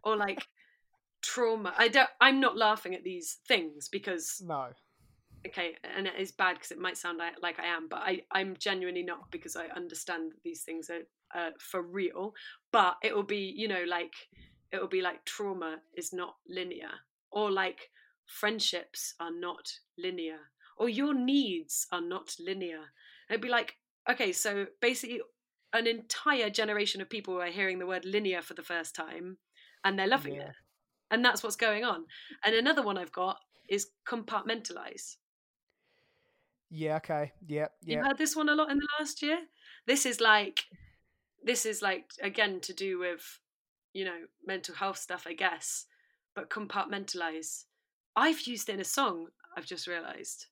or 0.02 0.16
like 0.16 0.46
trauma. 1.22 1.74
I 1.76 1.88
don't. 1.88 2.08
I'm 2.20 2.40
not 2.40 2.56
laughing 2.56 2.94
at 2.94 3.04
these 3.04 3.38
things 3.46 3.88
because 3.88 4.42
no. 4.44 4.68
okay, 5.46 5.74
and 5.96 6.06
it 6.06 6.14
is 6.18 6.32
bad 6.32 6.54
because 6.54 6.70
it 6.70 6.78
might 6.78 6.96
sound 6.96 7.18
like, 7.18 7.34
like 7.42 7.60
I 7.60 7.66
am, 7.66 7.88
but 7.88 8.00
I, 8.00 8.22
I'm 8.32 8.56
genuinely 8.58 9.02
not 9.02 9.30
because 9.30 9.56
I 9.56 9.66
understand 9.66 10.32
that 10.32 10.42
these 10.44 10.62
things 10.62 10.90
are 10.90 11.02
uh, 11.36 11.50
for 11.58 11.82
real. 11.82 12.34
But 12.72 12.96
it 13.02 13.14
will 13.14 13.22
be, 13.22 13.52
you 13.56 13.68
know, 13.68 13.84
like 13.86 14.14
it 14.72 14.80
will 14.80 14.88
be 14.88 15.02
like 15.02 15.24
trauma 15.24 15.76
is 15.96 16.12
not 16.12 16.36
linear, 16.48 16.90
or 17.30 17.50
like 17.50 17.90
friendships 18.26 19.14
are 19.20 19.30
not 19.30 19.70
linear, 19.98 20.38
or 20.76 20.88
your 20.88 21.14
needs 21.14 21.86
are 21.92 22.00
not 22.00 22.34
linear. 22.40 22.80
It'd 23.28 23.42
be 23.42 23.48
like, 23.48 23.74
okay, 24.10 24.32
so 24.32 24.66
basically, 24.80 25.20
an 25.72 25.86
entire 25.86 26.50
generation 26.50 27.00
of 27.00 27.10
people 27.10 27.40
are 27.40 27.46
hearing 27.50 27.78
the 27.78 27.86
word 27.86 28.04
linear 28.04 28.42
for 28.42 28.54
the 28.54 28.62
first 28.62 28.94
time, 28.94 29.38
and 29.84 29.98
they're 29.98 30.06
loving 30.06 30.34
Yeah. 30.34 30.48
it, 30.48 30.54
and 31.10 31.24
that's 31.24 31.42
what's 31.42 31.56
going 31.56 31.84
on. 31.84 32.06
And 32.44 32.54
another 32.54 32.82
one 32.82 32.98
I've 32.98 33.12
got 33.12 33.38
is 33.68 33.88
compartmentalize. 34.06 35.16
Yeah. 36.70 36.96
Okay. 36.96 37.32
Yeah. 37.46 37.60
yeah. 37.60 37.66
You've 37.82 37.98
Yeah. 38.02 38.08
heard 38.08 38.18
this 38.18 38.36
one 38.36 38.48
a 38.48 38.54
lot 38.54 38.70
in 38.70 38.78
the 38.78 38.88
last 38.98 39.22
year. 39.22 39.38
This 39.86 40.06
is 40.06 40.20
like, 40.20 40.64
this 41.46 41.64
is 41.64 41.80
like 41.80 42.10
again 42.20 42.60
to 42.60 42.74
do 42.74 42.98
with, 42.98 43.40
you 43.94 44.04
know, 44.04 44.18
mental 44.44 44.74
health 44.74 44.98
stuff, 44.98 45.24
I 45.26 45.32
guess. 45.32 45.86
But 46.34 46.50
compartmentalize. 46.50 47.64
I've 48.14 48.42
used 48.42 48.68
it 48.68 48.74
in 48.74 48.80
a 48.80 48.84
song. 48.84 49.28
I've 49.56 49.64
just 49.64 49.86
realised. 49.86 50.46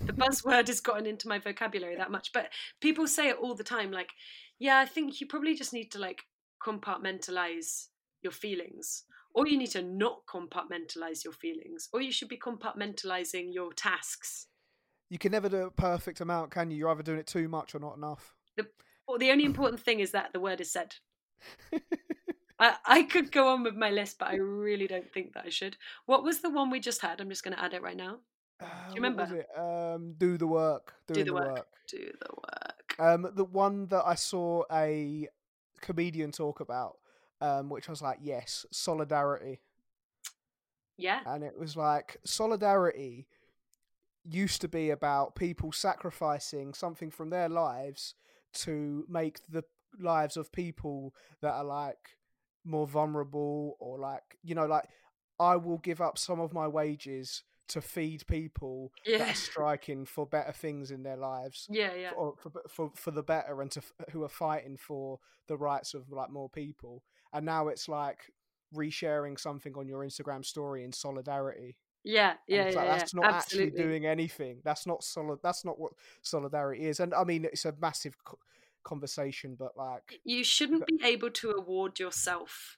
The 0.00 0.12
buzzword 0.12 0.66
has 0.66 0.80
gotten 0.80 1.06
into 1.06 1.28
my 1.28 1.38
vocabulary 1.38 1.96
that 1.96 2.10
much, 2.10 2.32
but 2.34 2.48
people 2.80 3.06
say 3.06 3.28
it 3.28 3.38
all 3.40 3.54
the 3.54 3.64
time. 3.64 3.90
Like, 3.90 4.10
yeah, 4.58 4.78
I 4.78 4.86
think 4.86 5.20
you 5.20 5.26
probably 5.26 5.54
just 5.54 5.72
need 5.72 5.90
to 5.92 5.98
like 5.98 6.22
compartmentalize 6.62 7.86
your 8.22 8.32
feelings, 8.32 9.04
or 9.34 9.46
you 9.46 9.56
need 9.56 9.70
to 9.70 9.82
not 9.82 10.20
compartmentalize 10.28 11.24
your 11.24 11.32
feelings, 11.32 11.88
or 11.92 12.02
you 12.02 12.10
should 12.10 12.28
be 12.28 12.38
compartmentalizing 12.38 13.52
your 13.52 13.72
tasks. 13.72 14.48
You 15.10 15.18
can 15.18 15.32
never 15.32 15.48
do 15.48 15.66
a 15.66 15.70
perfect 15.70 16.20
amount, 16.20 16.50
can 16.50 16.70
you? 16.70 16.78
You're 16.78 16.90
either 16.90 17.02
doing 17.02 17.18
it 17.20 17.26
too 17.26 17.48
much 17.48 17.74
or 17.74 17.78
not 17.78 17.96
enough. 17.96 18.34
Well, 19.06 19.18
the 19.18 19.30
only 19.30 19.44
important 19.44 19.80
thing 19.80 20.00
is 20.00 20.12
that 20.12 20.32
the 20.32 20.40
word 20.40 20.60
is 20.60 20.72
said. 20.72 20.94
I, 22.58 22.76
I 22.86 23.02
could 23.02 23.32
go 23.32 23.48
on 23.48 23.62
with 23.64 23.74
my 23.74 23.90
list, 23.90 24.18
but 24.18 24.28
I 24.28 24.36
really 24.36 24.86
don't 24.86 25.12
think 25.12 25.34
that 25.34 25.44
I 25.46 25.50
should. 25.50 25.76
What 26.06 26.22
was 26.22 26.40
the 26.40 26.50
one 26.50 26.70
we 26.70 26.80
just 26.80 27.00
had? 27.00 27.20
I'm 27.20 27.28
just 27.28 27.42
going 27.42 27.56
to 27.56 27.62
add 27.62 27.74
it 27.74 27.82
right 27.82 27.96
now. 27.96 28.18
Uh, 28.60 28.66
you 28.90 28.94
remember? 28.94 29.44
Um, 29.56 30.14
do 30.16 30.38
the 30.38 30.46
work. 30.46 30.94
Do 31.08 31.14
Doing 31.14 31.26
the 31.26 31.34
work. 31.34 31.66
Do 31.88 31.98
the 31.98 32.34
work. 32.36 32.94
Um, 32.98 33.28
the 33.34 33.44
one 33.44 33.86
that 33.88 34.04
I 34.06 34.14
saw 34.14 34.62
a 34.70 35.28
comedian 35.80 36.30
talk 36.30 36.60
about, 36.60 36.96
um, 37.40 37.68
which 37.68 37.88
I 37.88 37.92
was 37.92 38.00
like, 38.00 38.18
yes, 38.22 38.64
solidarity, 38.70 39.60
Yeah. 40.96 41.20
and 41.26 41.42
it 41.42 41.58
was 41.58 41.76
like 41.76 42.18
solidarity 42.24 43.26
used 44.24 44.60
to 44.62 44.68
be 44.68 44.90
about 44.90 45.34
people 45.34 45.72
sacrificing 45.72 46.72
something 46.72 47.10
from 47.10 47.30
their 47.30 47.48
lives 47.48 48.14
to 48.54 49.04
make 49.08 49.40
the 49.48 49.64
lives 50.00 50.36
of 50.36 50.52
people 50.52 51.14
that 51.40 51.52
are 51.52 51.64
like 51.64 52.16
more 52.64 52.86
vulnerable 52.86 53.76
or 53.78 53.98
like 53.98 54.22
you 54.42 54.54
know 54.54 54.66
like 54.66 54.84
I 55.38 55.56
will 55.56 55.78
give 55.78 56.00
up 56.00 56.18
some 56.18 56.40
of 56.40 56.52
my 56.52 56.66
wages 56.66 57.42
to 57.68 57.80
feed 57.80 58.26
people 58.26 58.92
that 59.18 59.30
are 59.30 59.34
striking 59.34 60.04
for 60.04 60.26
better 60.26 60.52
things 60.52 60.90
in 60.90 61.02
their 61.02 61.16
lives 61.16 61.66
Yeah, 61.70 61.94
yeah. 61.94 62.10
for, 62.12 62.34
for 62.38 62.52
for 62.68 62.92
for 62.94 63.10
the 63.10 63.22
better 63.22 63.60
and 63.62 63.70
to 63.72 63.82
who 64.10 64.22
are 64.22 64.28
fighting 64.28 64.76
for 64.76 65.18
the 65.48 65.56
rights 65.56 65.94
of 65.94 66.10
like 66.10 66.30
more 66.30 66.48
people. 66.48 67.02
And 67.32 67.46
now 67.46 67.68
it's 67.68 67.88
like 67.88 68.18
resharing 68.74 69.38
something 69.38 69.74
on 69.76 69.88
your 69.88 70.04
Instagram 70.04 70.44
story 70.44 70.84
in 70.84 70.92
solidarity 70.92 71.76
Yeah, 72.04 72.34
yeah, 72.46 72.64
like, 72.64 72.74
yeah. 72.74 72.84
that's 72.98 73.14
not 73.14 73.24
Absolutely. 73.26 73.68
actually 73.68 73.82
doing 73.82 74.06
anything 74.06 74.58
that's 74.62 74.86
not 74.86 75.02
solid 75.02 75.38
that's 75.42 75.64
not 75.64 75.78
what 75.78 75.92
solidarity 76.20 76.84
is 76.84 77.00
and 77.00 77.14
I 77.14 77.24
mean 77.24 77.46
it's 77.46 77.64
a 77.64 77.72
massive 77.80 78.14
co- 78.22 78.38
conversation 78.84 79.56
but 79.58 79.74
like 79.74 80.20
You 80.22 80.44
shouldn't 80.44 80.86
be 80.86 81.00
able 81.02 81.30
to 81.30 81.52
award 81.52 81.98
yourself 81.98 82.76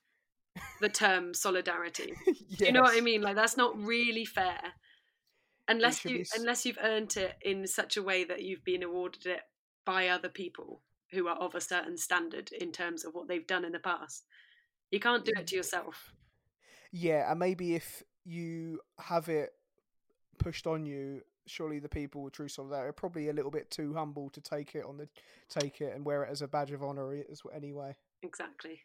the 0.81 0.89
term 0.89 1.35
solidarity. 1.35 2.13
Do 2.57 2.65
you 2.65 2.73
know 2.73 2.83
what 2.83 2.97
I 2.97 3.01
mean? 3.01 3.23
Like 3.23 3.37
that's 3.37 3.57
not 3.57 3.77
really 3.79 4.25
fair. 4.25 4.61
Unless 5.69 6.01
should 6.01 6.11
you 6.13 6.19
be 6.19 6.27
unless 6.37 6.65
you've 6.65 6.79
earned 6.83 7.17
it 7.17 7.35
in 7.43 7.67
such 7.67 7.97
a 7.97 8.03
way 8.03 8.25
that 8.25 8.43
you've 8.43 8.65
been 8.65 8.83
awarded 8.83 9.27
it 9.27 9.41
by 9.85 10.09
other 10.09 10.29
people 10.29 10.83
who 11.13 11.29
are 11.29 11.37
of 11.37 11.55
a 11.55 11.61
certain 11.61 11.97
standard 11.97 12.51
in 12.53 12.73
terms 12.73 13.05
of 13.05 13.15
what 13.15 13.29
they've 13.29 13.47
done 13.47 13.65
in 13.65 13.73
the 13.73 13.79
past. 13.79 14.25
You 14.91 15.01
can't 15.01 15.25
do 15.25 15.33
it 15.37 15.47
to 15.49 15.57
yourself. 15.57 16.13
Yeah, 16.93 17.31
and 17.31 17.39
maybe 17.39 17.75
if 17.75 18.03
you 18.27 18.81
have 18.99 19.29
it 19.29 19.53
pushed 20.39 20.67
on 20.67 20.85
you, 20.85 21.23
surely 21.47 21.79
the 21.79 21.89
people 21.89 22.23
with 22.23 22.33
true 22.33 22.49
solidarity 22.49 22.89
are 22.89 22.93
probably 22.93 23.29
a 23.29 23.33
little 23.33 23.51
bit 23.51 23.71
too 23.71 23.95
humble 23.95 24.29
to 24.31 24.41
take 24.41 24.75
it 24.75 24.85
on 24.85 24.97
the 24.97 25.09
take 25.49 25.81
it 25.81 25.95
and 25.95 26.05
wear 26.05 26.25
it 26.25 26.31
as 26.31 26.43
a 26.43 26.49
badge 26.49 26.73
of 26.73 26.83
honor 26.83 27.15
as 27.31 27.41
anyway. 27.55 27.95
Exactly. 28.23 28.81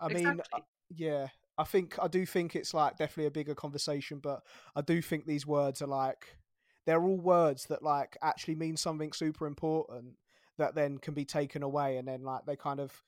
I 0.00 0.08
mean, 0.08 0.26
uh, 0.26 0.30
exactly. 0.32 0.62
yeah, 0.96 1.28
I 1.56 1.64
think 1.64 1.96
I 2.02 2.08
do 2.08 2.26
think 2.26 2.56
it's 2.56 2.74
like 2.74 2.96
definitely 2.96 3.26
a 3.26 3.30
bigger 3.30 3.54
conversation, 3.54 4.18
but 4.18 4.42
I 4.74 4.80
do 4.80 5.00
think 5.00 5.24
these 5.24 5.46
words 5.46 5.80
are 5.80 5.86
like 5.86 6.36
they're 6.86 7.02
all 7.02 7.20
words 7.20 7.66
that 7.66 7.82
like 7.82 8.16
actually 8.22 8.56
mean 8.56 8.76
something 8.76 9.12
super 9.12 9.46
important 9.46 10.16
that 10.58 10.74
then 10.74 10.98
can 10.98 11.14
be 11.14 11.24
taken 11.24 11.62
away 11.62 11.96
and 11.96 12.08
then 12.08 12.22
like 12.22 12.44
they 12.46 12.56
kind 12.56 12.80
of 12.80 13.02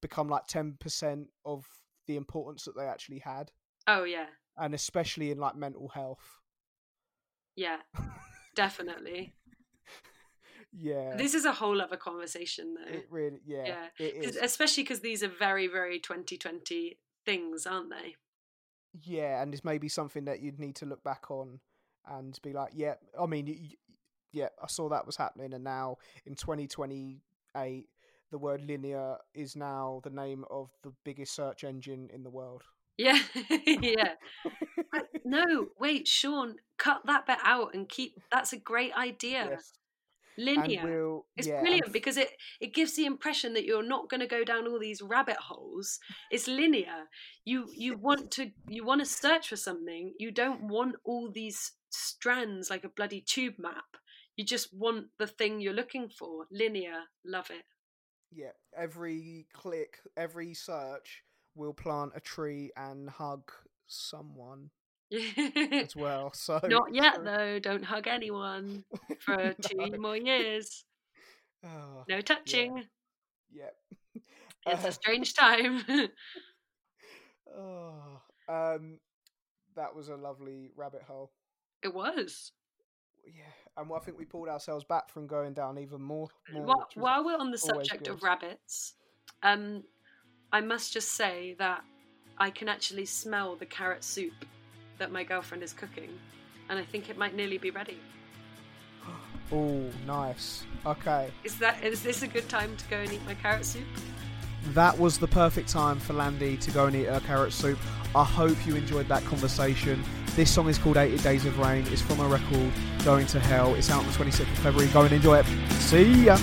become 0.00 0.28
like 0.28 0.46
10% 0.46 1.26
of 1.44 1.66
the 2.06 2.16
importance 2.16 2.64
that 2.64 2.76
they 2.76 2.84
actually 2.84 3.18
had 3.18 3.50
oh 3.88 4.04
yeah. 4.04 4.26
And 4.58 4.74
especially 4.74 5.30
in 5.30 5.38
like 5.38 5.56
mental 5.56 5.88
health. 5.88 6.40
Yeah. 7.56 7.78
Definitely. 8.54 9.34
Yeah. 10.78 11.16
This 11.16 11.32
is 11.34 11.46
a 11.46 11.52
whole 11.52 11.80
other 11.80 11.96
conversation 11.96 12.74
though. 12.74 12.92
it 12.98 13.06
really 13.08 13.40
yeah, 13.46 13.64
Yeah, 13.66 13.86
it 13.98 14.22
'Cause- 14.24 14.36
especially 14.36 14.82
because 14.82 15.00
these 15.00 15.22
are 15.22 15.28
very, 15.28 15.68
very 15.68 15.98
2020 15.98 16.98
things, 17.24 17.66
aren't 17.66 17.88
they? 17.90 18.16
Yeah, 18.92 19.40
and 19.42 19.54
it's 19.54 19.64
maybe 19.64 19.88
something 19.88 20.26
that 20.26 20.40
you'd 20.40 20.58
need 20.58 20.76
to 20.76 20.86
look 20.86 21.02
back 21.02 21.30
on 21.30 21.60
and 22.06 22.38
be 22.42 22.52
like, 22.52 22.72
yeah, 22.74 22.94
I 23.18 23.24
mean, 23.26 23.70
yeah, 24.32 24.48
I 24.62 24.66
saw 24.66 24.88
that 24.90 25.06
was 25.06 25.16
happening, 25.16 25.54
and 25.54 25.64
now 25.64 25.96
in 26.26 26.34
2028, 26.34 27.88
the 28.30 28.38
word 28.38 28.60
linear 28.62 29.16
is 29.34 29.56
now 29.56 30.00
the 30.04 30.10
name 30.10 30.44
of 30.50 30.70
the 30.82 30.92
biggest 31.04 31.34
search 31.34 31.64
engine 31.64 32.10
in 32.12 32.22
the 32.22 32.30
world. 32.30 32.64
Yeah, 32.98 33.18
yeah. 33.66 34.14
No, 35.24 35.68
wait, 35.78 36.06
Sean, 36.08 36.56
cut 36.78 37.02
that 37.06 37.26
bit 37.26 37.38
out 37.44 37.74
and 37.74 37.88
keep. 37.88 38.14
That's 38.30 38.52
a 38.52 38.58
great 38.58 38.92
idea. 38.94 39.48
Yes. 39.50 39.72
Linear. 40.38 40.82
We'll, 40.84 41.26
It's 41.36 41.48
yeah, 41.48 41.60
brilliant 41.60 41.86
f- 41.86 41.92
because 41.92 42.16
it 42.16 42.30
it 42.60 42.74
gives 42.74 42.94
the 42.94 43.06
impression 43.06 43.54
that 43.54 43.64
you're 43.64 43.86
not 43.86 44.08
going 44.10 44.20
to 44.20 44.26
go 44.26 44.44
down 44.44 44.66
all 44.66 44.78
these 44.78 45.02
rabbit 45.02 45.36
holes. 45.38 45.98
It's 46.30 46.46
linear. 46.48 47.08
You 47.44 47.70
you 47.74 47.96
want 47.96 48.30
to 48.32 48.50
you 48.68 48.84
want 48.84 49.00
to 49.00 49.06
search 49.06 49.48
for 49.48 49.56
something. 49.56 50.14
You 50.18 50.30
don't 50.30 50.68
want 50.68 50.96
all 51.04 51.30
these 51.32 51.72
strands 51.90 52.70
like 52.70 52.84
a 52.84 52.88
bloody 52.90 53.20
tube 53.22 53.54
map. 53.58 53.84
You 54.36 54.44
just 54.44 54.72
want 54.74 55.06
the 55.18 55.26
thing 55.26 55.60
you're 55.60 55.72
looking 55.74 56.08
for. 56.10 56.46
Linear. 56.52 57.04
Love 57.24 57.50
it. 57.50 57.64
yeah, 58.32 58.52
every 58.76 59.46
click, 59.54 59.98
every 60.16 60.54
search 60.54 61.22
will 61.56 61.72
plant 61.74 62.12
a 62.14 62.20
tree 62.20 62.70
and 62.76 63.08
hug 63.10 63.50
someone 63.86 64.70
as 65.72 65.96
well. 65.96 66.32
So 66.34 66.60
Not 66.64 66.94
yet 66.94 67.24
though. 67.24 67.58
Don't 67.58 67.84
hug 67.84 68.06
anyone 68.06 68.84
for 69.20 69.54
two 69.62 69.96
more 69.98 70.16
years. 70.16 70.84
Oh, 71.64 72.04
No 72.08 72.20
touching. 72.20 72.84
yeah. 73.52 73.70
It's 74.68 74.84
Uh, 74.84 74.88
a 74.88 74.92
strange 74.92 75.34
time. 75.34 75.84
Oh, 77.56 78.20
um, 78.48 78.98
that 79.76 79.94
was 79.94 80.08
a 80.08 80.16
lovely 80.16 80.70
rabbit 80.76 81.02
hole. 81.02 81.30
it 81.82 81.94
was. 81.94 82.52
Yeah, 83.24 83.42
and 83.76 83.90
I 83.92 83.98
think 84.00 84.18
we 84.18 84.24
pulled 84.24 84.48
ourselves 84.48 84.84
back 84.84 85.08
from 85.08 85.26
going 85.26 85.52
down 85.52 85.78
even 85.78 86.00
more. 86.00 86.28
more 86.52 86.64
While, 86.64 86.88
while 86.94 87.24
we're 87.24 87.36
on 87.38 87.50
the 87.50 87.58
subject 87.58 88.06
of 88.08 88.22
rabbits, 88.22 88.94
um, 89.42 89.82
I 90.52 90.60
must 90.60 90.92
just 90.92 91.12
say 91.12 91.54
that 91.58 91.82
I 92.38 92.50
can 92.50 92.68
actually 92.68 93.06
smell 93.06 93.56
the 93.56 93.66
carrot 93.66 94.04
soup 94.04 94.44
that 94.98 95.10
my 95.12 95.24
girlfriend 95.24 95.62
is 95.62 95.72
cooking, 95.72 96.10
and 96.68 96.78
I 96.78 96.84
think 96.84 97.10
it 97.10 97.18
might 97.18 97.34
nearly 97.34 97.58
be 97.58 97.70
ready. 97.70 97.98
oh, 99.52 99.84
nice. 100.06 100.64
Okay, 100.84 101.30
Is 101.44 101.58
that 101.58 101.82
is 101.82 102.02
this 102.02 102.22
a 102.22 102.28
good 102.28 102.48
time 102.48 102.76
to 102.76 102.84
go 102.88 102.96
and 102.96 103.12
eat 103.12 103.20
my 103.26 103.34
carrot 103.34 103.64
soup? 103.64 103.86
that 104.74 104.98
was 104.98 105.16
the 105.18 105.28
perfect 105.28 105.68
time 105.68 105.98
for 106.00 106.12
Lande 106.12 106.60
to 106.60 106.70
go 106.72 106.86
and 106.86 106.96
eat 106.96 107.04
her 107.04 107.20
carrot 107.20 107.52
soup. 107.52 107.78
I 108.16 108.24
hope 108.24 108.56
you 108.66 108.74
enjoyed 108.74 109.06
that 109.08 109.24
conversation. 109.24 110.02
This 110.34 110.52
song 110.52 110.68
is 110.68 110.76
called 110.76 110.96
80 110.96 111.18
Days 111.18 111.46
of 111.46 111.58
Rain. 111.58 111.84
It's 111.90 112.02
from 112.02 112.18
a 112.20 112.26
record, 112.26 112.72
Going 113.04 113.26
to 113.28 113.38
Hell. 113.38 113.74
It's 113.76 113.90
out 113.90 114.00
on 114.00 114.06
the 114.06 114.12
26th 114.12 114.40
of 114.40 114.58
February. 114.58 114.90
Go 114.92 115.02
and 115.02 115.12
enjoy 115.12 115.38
it. 115.38 115.46
See 115.74 116.24
ya. 116.24 116.36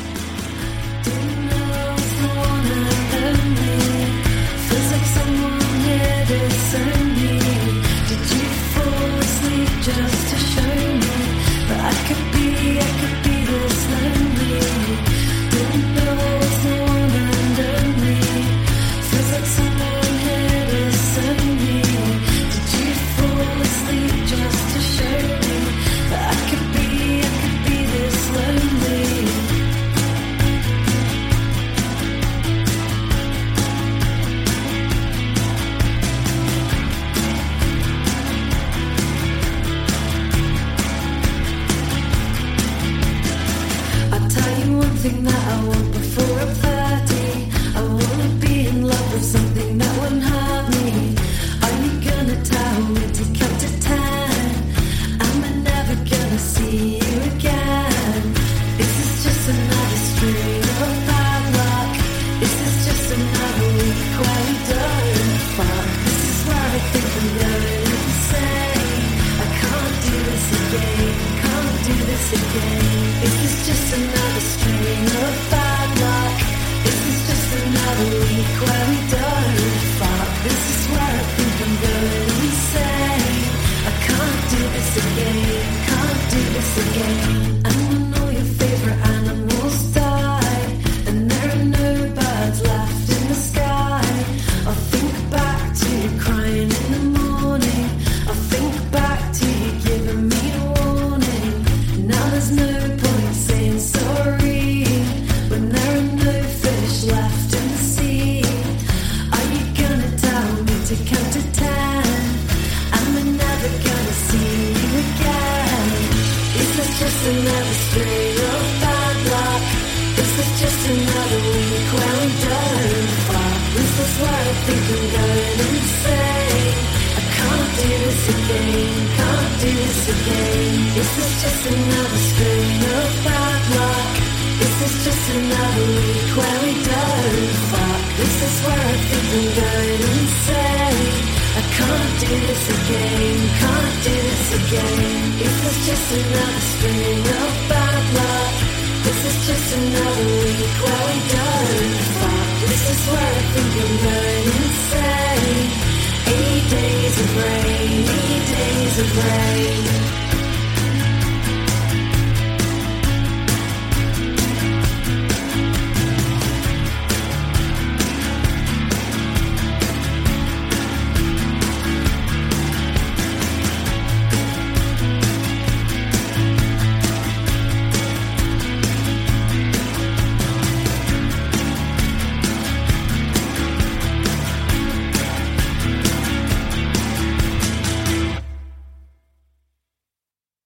Just 9.83 10.29
to 10.29 10.37
show 10.37 10.61
me 10.61 10.99
that 11.67 11.93
I 11.93 12.07
could 12.07 12.22